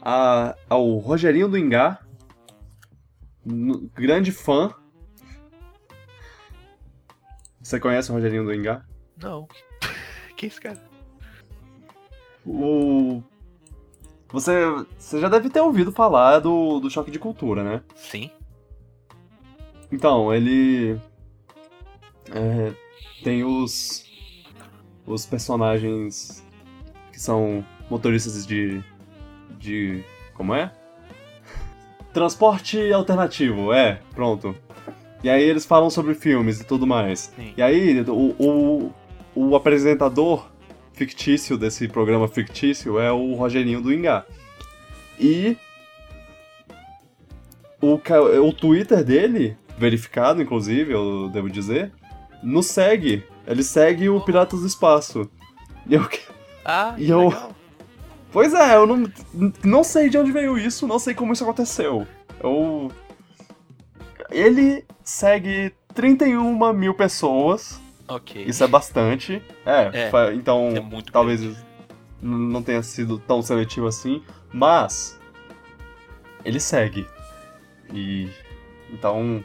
a- 0.00 0.54
ao 0.68 0.96
Rogerinho 0.98 1.48
do 1.48 1.58
Ingá, 1.58 2.00
grande 3.94 4.32
fã. 4.32 4.72
Você 7.62 7.78
conhece 7.78 8.10
o 8.10 8.14
Rogerinho 8.14 8.44
do 8.44 8.54
Ingá? 8.54 8.86
Não. 9.22 9.48
Quem 10.36 10.46
é 10.46 10.50
esse 10.50 10.60
cara? 10.60 10.82
O... 12.46 13.22
Você, 14.30 14.52
você 14.98 15.20
já 15.20 15.28
deve 15.28 15.48
ter 15.50 15.60
ouvido 15.60 15.90
falar 15.90 16.38
do, 16.38 16.80
do 16.80 16.90
Choque 16.90 17.10
de 17.10 17.18
Cultura, 17.18 17.64
né? 17.64 17.82
Sim. 17.94 18.30
Então, 19.90 20.34
ele 20.34 21.00
é, 22.30 22.72
tem 23.22 23.44
os 23.44 24.06
os 25.06 25.24
personagens 25.24 26.44
que 27.10 27.18
são 27.18 27.64
motoristas 27.88 28.46
de 28.46 28.82
de 29.58 30.04
como 30.34 30.54
é? 30.54 30.72
Transporte 32.12 32.92
alternativo, 32.92 33.72
é, 33.72 34.00
pronto. 34.14 34.54
E 35.22 35.28
aí 35.28 35.42
eles 35.42 35.66
falam 35.66 35.90
sobre 35.90 36.14
filmes 36.14 36.60
e 36.60 36.64
tudo 36.64 36.86
mais. 36.86 37.32
Sim. 37.34 37.54
E 37.56 37.62
aí 37.62 38.00
o, 38.02 38.34
o, 38.38 38.94
o 39.46 39.54
apresentador 39.56 40.48
fictício 40.92 41.56
desse 41.56 41.86
programa 41.88 42.26
fictício 42.26 42.98
é 42.98 43.12
o 43.12 43.34
Rogerinho 43.34 43.80
do 43.80 43.92
Ingá. 43.92 44.24
E 45.18 45.56
o, 47.80 47.94
o 48.48 48.52
Twitter 48.52 49.04
dele, 49.04 49.56
verificado 49.76 50.42
inclusive, 50.42 50.92
eu 50.92 51.28
devo 51.28 51.48
dizer, 51.48 51.92
nos 52.42 52.66
segue. 52.66 53.24
Ele 53.46 53.62
segue 53.62 54.08
o 54.08 54.20
Piratas 54.20 54.60
do 54.60 54.66
Espaço. 54.66 55.30
E 55.86 55.94
eu, 55.94 56.06
Ah, 56.64 56.94
E 56.98 57.08
eu- 57.08 57.28
legal. 57.28 57.52
pois 58.32 58.52
é, 58.52 58.76
eu 58.76 58.86
não, 58.86 59.10
não 59.64 59.84
sei 59.84 60.08
de 60.10 60.18
onde 60.18 60.32
veio 60.32 60.58
isso, 60.58 60.86
não 60.86 60.98
sei 60.98 61.14
como 61.14 61.32
isso 61.32 61.44
aconteceu. 61.44 62.06
Eu. 62.42 62.90
Ele 64.30 64.84
segue 65.02 65.72
31 65.94 66.72
mil 66.74 66.92
pessoas, 66.94 67.80
Ok. 68.08 68.42
isso 68.46 68.64
é 68.64 68.66
bastante. 68.66 69.42
É, 69.66 69.90
É, 70.08 70.34
então 70.34 70.70
é 70.74 71.02
talvez 71.12 71.40
grande. 71.42 71.58
não 72.22 72.62
tenha 72.62 72.82
sido 72.82 73.18
tão 73.18 73.42
seletivo 73.42 73.86
assim, 73.86 74.22
mas 74.52 75.18
ele 76.44 76.58
segue. 76.60 77.06
E 77.92 78.28
então 78.90 79.42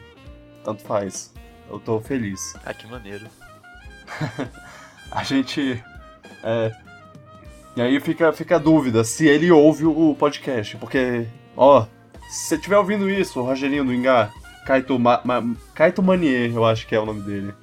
tanto 0.64 0.82
faz. 0.84 1.34
Eu 1.70 1.80
tô 1.80 2.00
feliz. 2.00 2.54
Ah, 2.66 2.74
que 2.74 2.88
maneiro. 2.88 3.26
A 5.12 5.24
gente 5.24 5.84
é, 6.44 6.72
e 7.76 7.82
aí 7.82 8.00
fica 8.00 8.32
fica 8.34 8.56
a 8.56 8.60
dúvida 8.60 9.04
se 9.04 9.28
ele 9.28 9.52
ouve 9.52 9.86
o 9.86 10.16
podcast, 10.16 10.76
porque 10.78 11.26
ó, 11.56 11.86
se 12.30 12.48
você 12.50 12.56
estiver 12.56 12.78
ouvindo 12.78 13.10
isso, 13.10 13.40
o 13.40 13.44
Rogerinho 13.46 13.86
do 13.86 13.94
Ingá, 13.94 14.32
Kaito, 14.66 14.98
Ma, 15.00 15.22
Ma- 15.24 15.56
Kaito 15.76 16.02
Manier, 16.04 16.52
eu 16.54 16.66
acho 16.66 16.86
que 16.88 16.96
é 16.96 17.00
o 17.00 17.06
nome 17.06 17.22
dele. 17.22 17.54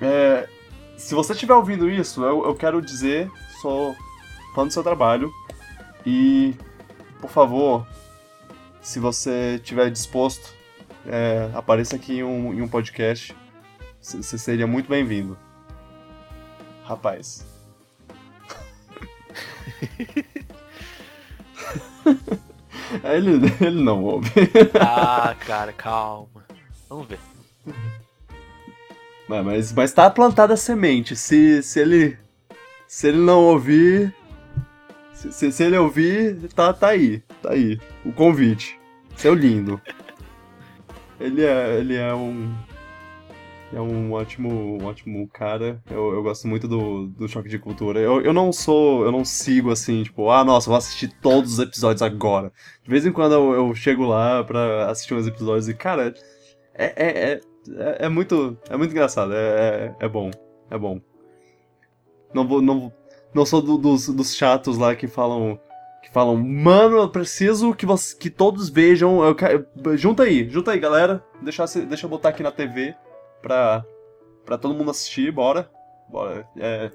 É, 0.00 0.48
se 0.96 1.14
você 1.14 1.32
estiver 1.32 1.54
ouvindo 1.54 1.90
isso, 1.90 2.24
eu, 2.24 2.44
eu 2.44 2.54
quero 2.54 2.80
dizer, 2.80 3.30
sou 3.60 3.94
fã 4.54 4.66
do 4.66 4.72
seu 4.72 4.82
trabalho 4.82 5.32
e, 6.04 6.54
por 7.20 7.30
favor, 7.30 7.86
se 8.80 8.98
você 8.98 9.56
estiver 9.56 9.90
disposto, 9.90 10.54
é, 11.06 11.50
apareça 11.54 11.96
aqui 11.96 12.18
em 12.18 12.24
um, 12.24 12.54
em 12.54 12.62
um 12.62 12.68
podcast. 12.68 13.36
Você 14.00 14.38
seria 14.38 14.66
muito 14.66 14.88
bem-vindo. 14.88 15.36
Rapaz. 16.84 17.44
ele, 23.04 23.52
ele 23.60 23.82
não 23.82 24.02
ouve. 24.02 24.30
Ah, 24.80 25.36
cara, 25.46 25.72
calma. 25.72 26.44
Vamos 26.88 27.06
ver. 27.06 27.18
Mas, 29.28 29.72
mas, 29.72 29.92
tá 29.92 30.08
plantada 30.08 30.54
a 30.54 30.56
semente. 30.56 31.14
Se, 31.14 31.62
se 31.62 31.80
ele. 31.80 32.16
Se 32.86 33.08
ele 33.08 33.18
não 33.18 33.44
ouvir. 33.44 34.14
Se, 35.12 35.30
se, 35.32 35.52
se 35.52 35.62
ele 35.62 35.76
ouvir, 35.76 36.48
tá, 36.54 36.72
tá 36.72 36.88
aí. 36.88 37.22
Tá 37.42 37.52
aí. 37.52 37.78
O 38.04 38.12
convite. 38.12 38.78
Seu 39.16 39.34
lindo. 39.34 39.80
Ele 41.20 41.44
é. 41.44 41.78
Ele 41.78 41.94
é 41.94 42.14
um. 42.14 42.54
É 43.70 43.78
um 43.78 44.12
ótimo, 44.12 44.80
um 44.80 44.86
ótimo 44.86 45.28
cara. 45.28 45.82
Eu, 45.90 46.14
eu 46.14 46.22
gosto 46.22 46.48
muito 46.48 46.66
do, 46.66 47.08
do 47.08 47.28
choque 47.28 47.50
de 47.50 47.58
cultura. 47.58 48.00
Eu, 48.00 48.22
eu 48.22 48.32
não 48.32 48.50
sou. 48.50 49.04
Eu 49.04 49.12
não 49.12 49.26
sigo 49.26 49.70
assim, 49.70 50.04
tipo, 50.04 50.30
ah, 50.30 50.42
nossa, 50.42 50.70
vou 50.70 50.78
assistir 50.78 51.08
todos 51.20 51.52
os 51.52 51.58
episódios 51.58 52.00
agora. 52.00 52.50
De 52.82 52.88
vez 52.88 53.04
em 53.04 53.12
quando 53.12 53.34
eu, 53.34 53.52
eu 53.52 53.74
chego 53.74 54.06
lá 54.06 54.42
pra 54.42 54.90
assistir 54.90 55.12
uns 55.12 55.26
episódios 55.26 55.68
e, 55.68 55.74
cara, 55.74 56.14
é, 56.74 56.86
é, 56.96 57.32
é, 57.32 57.40
é, 57.76 58.06
é 58.06 58.08
muito. 58.08 58.56
É 58.70 58.76
muito 58.76 58.90
engraçado. 58.90 59.32
É, 59.34 59.94
é, 60.00 60.06
é 60.06 60.08
bom. 60.08 60.30
É 60.70 60.78
bom. 60.78 61.00
Não 62.32 62.46
vou. 62.46 62.60
Não, 62.62 62.92
não 63.34 63.46
sou 63.46 63.60
do- 63.62 63.78
dos, 63.78 64.08
dos 64.08 64.34
chatos 64.34 64.76
lá 64.78 64.94
que 64.94 65.06
falam. 65.06 65.58
Que 66.02 66.10
falam, 66.10 66.36
mano, 66.36 66.96
eu 66.98 67.08
preciso 67.10 67.74
que, 67.74 67.84
você, 67.84 68.16
que 68.16 68.30
todos 68.30 68.68
vejam. 68.68 69.22
Eu, 69.24 69.34
quero- 69.34 69.66
junta 69.96 70.22
aí, 70.22 70.48
junta 70.48 70.70
aí, 70.72 70.78
galera. 70.78 71.24
Deixa, 71.42 71.64
eu- 71.64 71.86
deixa 71.86 72.06
eu 72.06 72.10
botar 72.10 72.30
aqui 72.30 72.42
na 72.42 72.52
TV 72.52 72.94
pra, 73.42 73.84
pra 74.44 74.56
todo 74.58 74.74
mundo 74.74 74.90
assistir, 74.90 75.30
bora. 75.32 75.70
Bora. 76.08 76.46
É, 76.56 76.90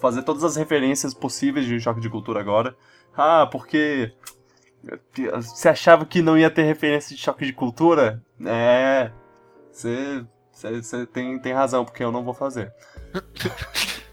fazer 0.00 0.22
todas 0.22 0.42
as 0.44 0.56
referências 0.56 1.14
possíveis 1.14 1.66
de 1.66 1.78
choque 1.80 2.00
de 2.00 2.10
cultura 2.10 2.40
agora. 2.40 2.74
Ah, 3.16 3.46
porque. 3.50 4.12
Você 5.34 5.68
achava 5.68 6.04
que 6.06 6.22
não 6.22 6.38
ia 6.38 6.50
ter 6.50 6.62
referência 6.62 7.14
de 7.16 7.20
choque 7.20 7.44
de 7.44 7.52
cultura? 7.52 8.22
É. 8.44 9.10
Você. 9.76 10.24
Você 10.52 11.04
tem, 11.06 11.38
tem 11.38 11.52
razão, 11.52 11.84
porque 11.84 12.02
eu 12.02 12.10
não 12.10 12.24
vou 12.24 12.32
fazer. 12.32 12.72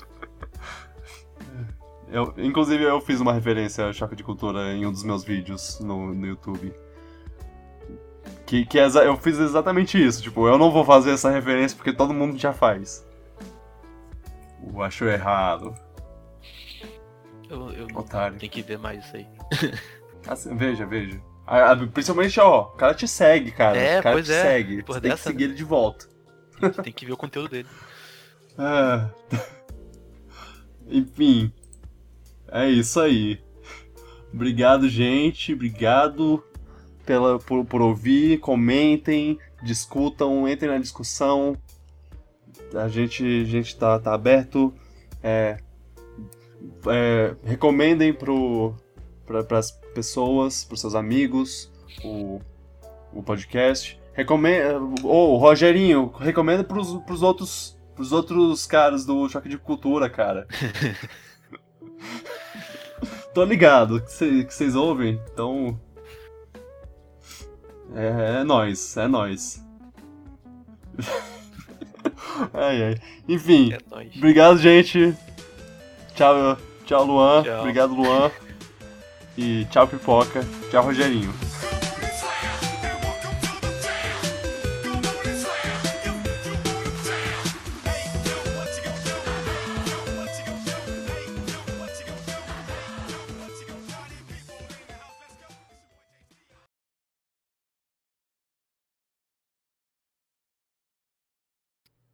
Eu, 2.11 2.31
inclusive, 2.37 2.83
eu 2.83 3.01
fiz 3.01 3.19
uma 3.19 3.33
referência 3.33 3.87
a 3.87 3.91
choque 3.91 4.15
de 4.15 4.23
cultura 4.23 4.71
em 4.71 4.85
um 4.85 4.91
dos 4.91 5.03
meus 5.03 5.23
vídeos 5.23 5.79
no, 5.79 6.13
no 6.13 6.27
YouTube. 6.27 6.71
Que, 8.45 8.67
que 8.67 8.77
é 8.77 8.85
eu 8.85 9.17
fiz 9.17 9.39
exatamente 9.39 9.97
isso. 9.97 10.21
Tipo, 10.21 10.47
eu 10.47 10.55
não 10.55 10.69
vou 10.69 10.85
fazer 10.85 11.09
essa 11.09 11.31
referência 11.31 11.75
porque 11.75 11.91
todo 11.91 12.13
mundo 12.13 12.37
já 12.37 12.53
faz. 12.53 13.03
Eu 14.63 14.79
acho 14.83 15.05
errado. 15.05 15.73
Eu, 17.49 17.71
eu 17.71 17.87
não 17.87 18.01
Otário. 18.01 18.37
tenho 18.37 18.51
que 18.51 18.61
ver 18.61 18.77
mais 18.77 19.03
isso 19.03 19.17
aí. 19.17 19.27
Assim, 20.27 20.55
veja, 20.55 20.85
veja. 20.85 21.19
Ah, 21.53 21.71
ah, 21.71 21.87
Principalmente, 21.87 22.39
ó, 22.39 22.61
o 22.61 22.65
cara 22.71 22.95
te 22.95 23.07
segue, 23.07 23.51
cara. 23.51 23.77
É, 23.77 23.99
o 23.99 24.03
cara 24.03 24.15
pois 24.15 24.25
te 24.25 24.33
é. 24.33 24.41
segue. 24.41 24.81
Por 24.81 24.95
Você 24.95 25.01
tem 25.01 25.11
que 25.11 25.17
dessa, 25.17 25.29
seguir 25.29 25.43
ele 25.43 25.53
de 25.53 25.63
volta. 25.63 26.07
Tem 26.59 26.71
que, 26.71 26.81
tem 26.81 26.93
que 26.93 27.05
ver 27.05 27.13
o 27.13 27.17
conteúdo 27.17 27.49
dele. 27.49 27.67
Ah. 28.57 29.07
Enfim. 30.89 31.53
É 32.51 32.67
isso 32.67 32.99
aí. 32.99 33.39
Obrigado, 34.33 34.89
gente. 34.89 35.53
Obrigado 35.53 36.43
pela, 37.05 37.37
por, 37.37 37.63
por 37.65 37.83
ouvir. 37.83 38.39
Comentem, 38.39 39.37
discutam, 39.61 40.49
entrem 40.49 40.71
na 40.71 40.79
discussão. 40.79 41.55
A 42.73 42.87
gente, 42.87 43.23
a 43.23 43.45
gente 43.45 43.77
tá, 43.77 43.99
tá 43.99 44.11
aberto. 44.11 44.73
É, 45.21 45.59
é, 46.87 47.35
recomendem 47.43 48.11
pro, 48.11 48.73
para 49.27 49.59
as 49.59 49.82
pessoas, 49.93 50.63
pros 50.65 50.81
seus 50.81 50.95
amigos, 50.95 51.71
o, 52.03 52.39
o 53.13 53.21
podcast. 53.23 53.99
Recomenda. 54.13 54.79
Ô, 55.03 55.37
Rogerinho, 55.37 56.07
recomenda 56.19 56.63
pros, 56.63 56.93
pros 57.05 57.21
outros. 57.23 57.77
Pros 57.95 58.11
outros 58.11 58.65
caras 58.65 59.05
do 59.05 59.29
Choque 59.29 59.47
de 59.47 59.55
Cultura, 59.57 60.09
cara. 60.09 60.47
Tô 63.33 63.43
ligado 63.45 64.01
que 64.01 64.11
cê- 64.11 64.43
que 64.43 64.53
vocês 64.53 64.75
ouvem, 64.75 65.19
então. 65.31 65.79
É, 67.95 68.39
é 68.39 68.43
nóis, 68.43 68.97
é 68.97 69.07
nóis. 69.07 69.63
ai, 72.53 72.83
ai. 72.83 72.95
Enfim, 73.27 73.73
É 73.73 73.77
nóis. 73.89 74.15
obrigado, 74.17 74.57
gente. 74.57 75.15
Tchau, 76.15 76.57
tchau, 76.85 77.05
Luan. 77.05 77.43
Tchau. 77.43 77.59
Obrigado, 77.61 77.93
Luan. 77.93 78.31
E 79.37 79.65
tchau, 79.65 79.87
pipoca. 79.87 80.41
Tchau, 80.69 80.83
Rogerinho. 80.83 81.33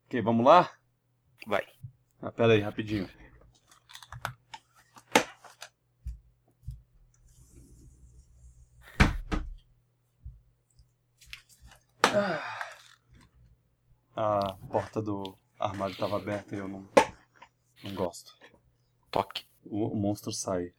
Ok, 0.09 0.21
vamos 0.23 0.43
lá? 0.43 0.71
Vai. 1.45 1.63
Ah, 2.21 2.31
pera 2.31 2.53
aí, 2.53 2.61
rapidinho. 2.61 3.07
A 14.15 14.53
porta 14.71 15.01
do 15.01 15.37
armário 15.59 15.93
estava 15.93 16.17
aberta 16.17 16.55
e 16.55 16.59
eu 16.59 16.67
não, 16.67 16.87
não 17.83 17.93
gosto. 17.95 18.33
Toque. 19.11 19.45
O, 19.65 19.87
o 19.87 19.95
monstro 19.95 20.31
sai. 20.31 20.73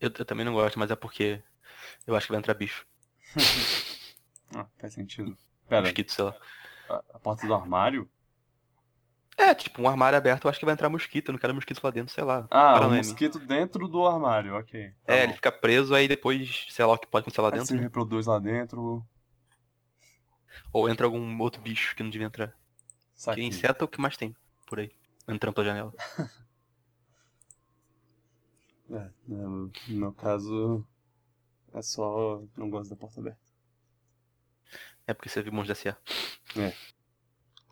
Eu, 0.00 0.10
eu 0.18 0.24
também 0.24 0.44
não 0.44 0.52
gosto, 0.52 0.78
mas 0.78 0.90
é 0.90 0.96
porque 0.96 1.42
eu 2.06 2.14
acho 2.14 2.26
que 2.26 2.32
vai 2.32 2.38
entrar 2.38 2.54
bicho. 2.54 2.86
Ah, 4.56 4.66
faz 4.78 4.92
sentido. 4.94 5.36
Pera, 5.68 5.80
Mosquito, 5.82 6.12
sei 6.12 6.24
lá. 6.26 6.36
a, 6.88 6.94
a 7.14 7.18
porta 7.18 7.44
do 7.44 7.52
armário? 7.52 8.08
É, 9.36 9.52
tipo, 9.52 9.82
um 9.82 9.88
armário 9.88 10.16
aberto, 10.16 10.44
eu 10.44 10.50
acho 10.50 10.60
que 10.60 10.64
vai 10.64 10.74
entrar 10.74 10.88
mosquito. 10.88 11.28
Eu 11.28 11.32
não 11.32 11.40
quero 11.40 11.52
mosquito 11.52 11.82
lá 11.82 11.90
dentro, 11.90 12.14
sei 12.14 12.22
lá. 12.22 12.46
Ah, 12.48 12.74
Para 12.74 12.86
o 12.86 12.88
não 12.90 12.94
é 12.94 12.98
mosquito 12.98 13.40
dentro 13.40 13.88
do 13.88 14.06
armário, 14.06 14.54
ok. 14.54 14.92
Tá 15.04 15.12
É, 15.12 15.16
bom. 15.16 15.24
ele 15.24 15.32
fica 15.32 15.50
preso, 15.50 15.92
aí 15.92 16.06
depois, 16.06 16.66
sei 16.70 16.84
lá 16.84 16.92
o 16.92 16.98
que 16.98 17.08
pode 17.08 17.22
acontecer 17.22 17.40
lá 17.40 17.48
Aí 17.48 17.54
dentro. 17.58 17.66
se 17.66 17.76
reproduz 17.76 18.26
lá 18.26 18.38
dentro. 18.38 19.04
Ou 20.72 20.88
entra 20.88 21.06
algum 21.06 21.40
outro 21.40 21.60
bicho 21.60 21.94
que 21.94 22.02
não 22.02 22.10
devia 22.10 22.26
entrar. 22.26 22.56
Que 23.34 23.42
inseto 23.42 23.82
é 23.82 23.86
o 23.86 23.88
que 23.88 24.00
mais 24.00 24.16
tem 24.16 24.34
por 24.66 24.80
aí. 24.80 24.90
Entrando 25.28 25.54
pela 25.54 25.66
janela. 25.66 25.94
É, 28.90 29.10
no, 29.26 29.72
no 29.88 29.96
meu 29.96 30.12
caso, 30.12 30.86
é 31.72 31.80
só 31.80 32.42
não 32.54 32.68
gosto 32.68 32.90
da 32.90 32.96
porta 32.96 33.18
aberta. 33.18 33.40
É 35.06 35.14
porque 35.14 35.28
você 35.28 35.42
viu 35.42 35.52
monstro 35.52 35.74
da 35.74 35.80
S.A. 35.80 35.96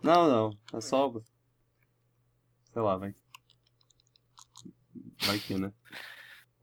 Não, 0.03 0.29
não, 0.29 0.59
é 0.73 0.81
só. 0.81 1.13
Sei 2.73 2.83
lá, 2.83 2.97
vai. 2.97 3.15
Vai 5.25 5.39
que, 5.39 5.59
né? 5.59 5.73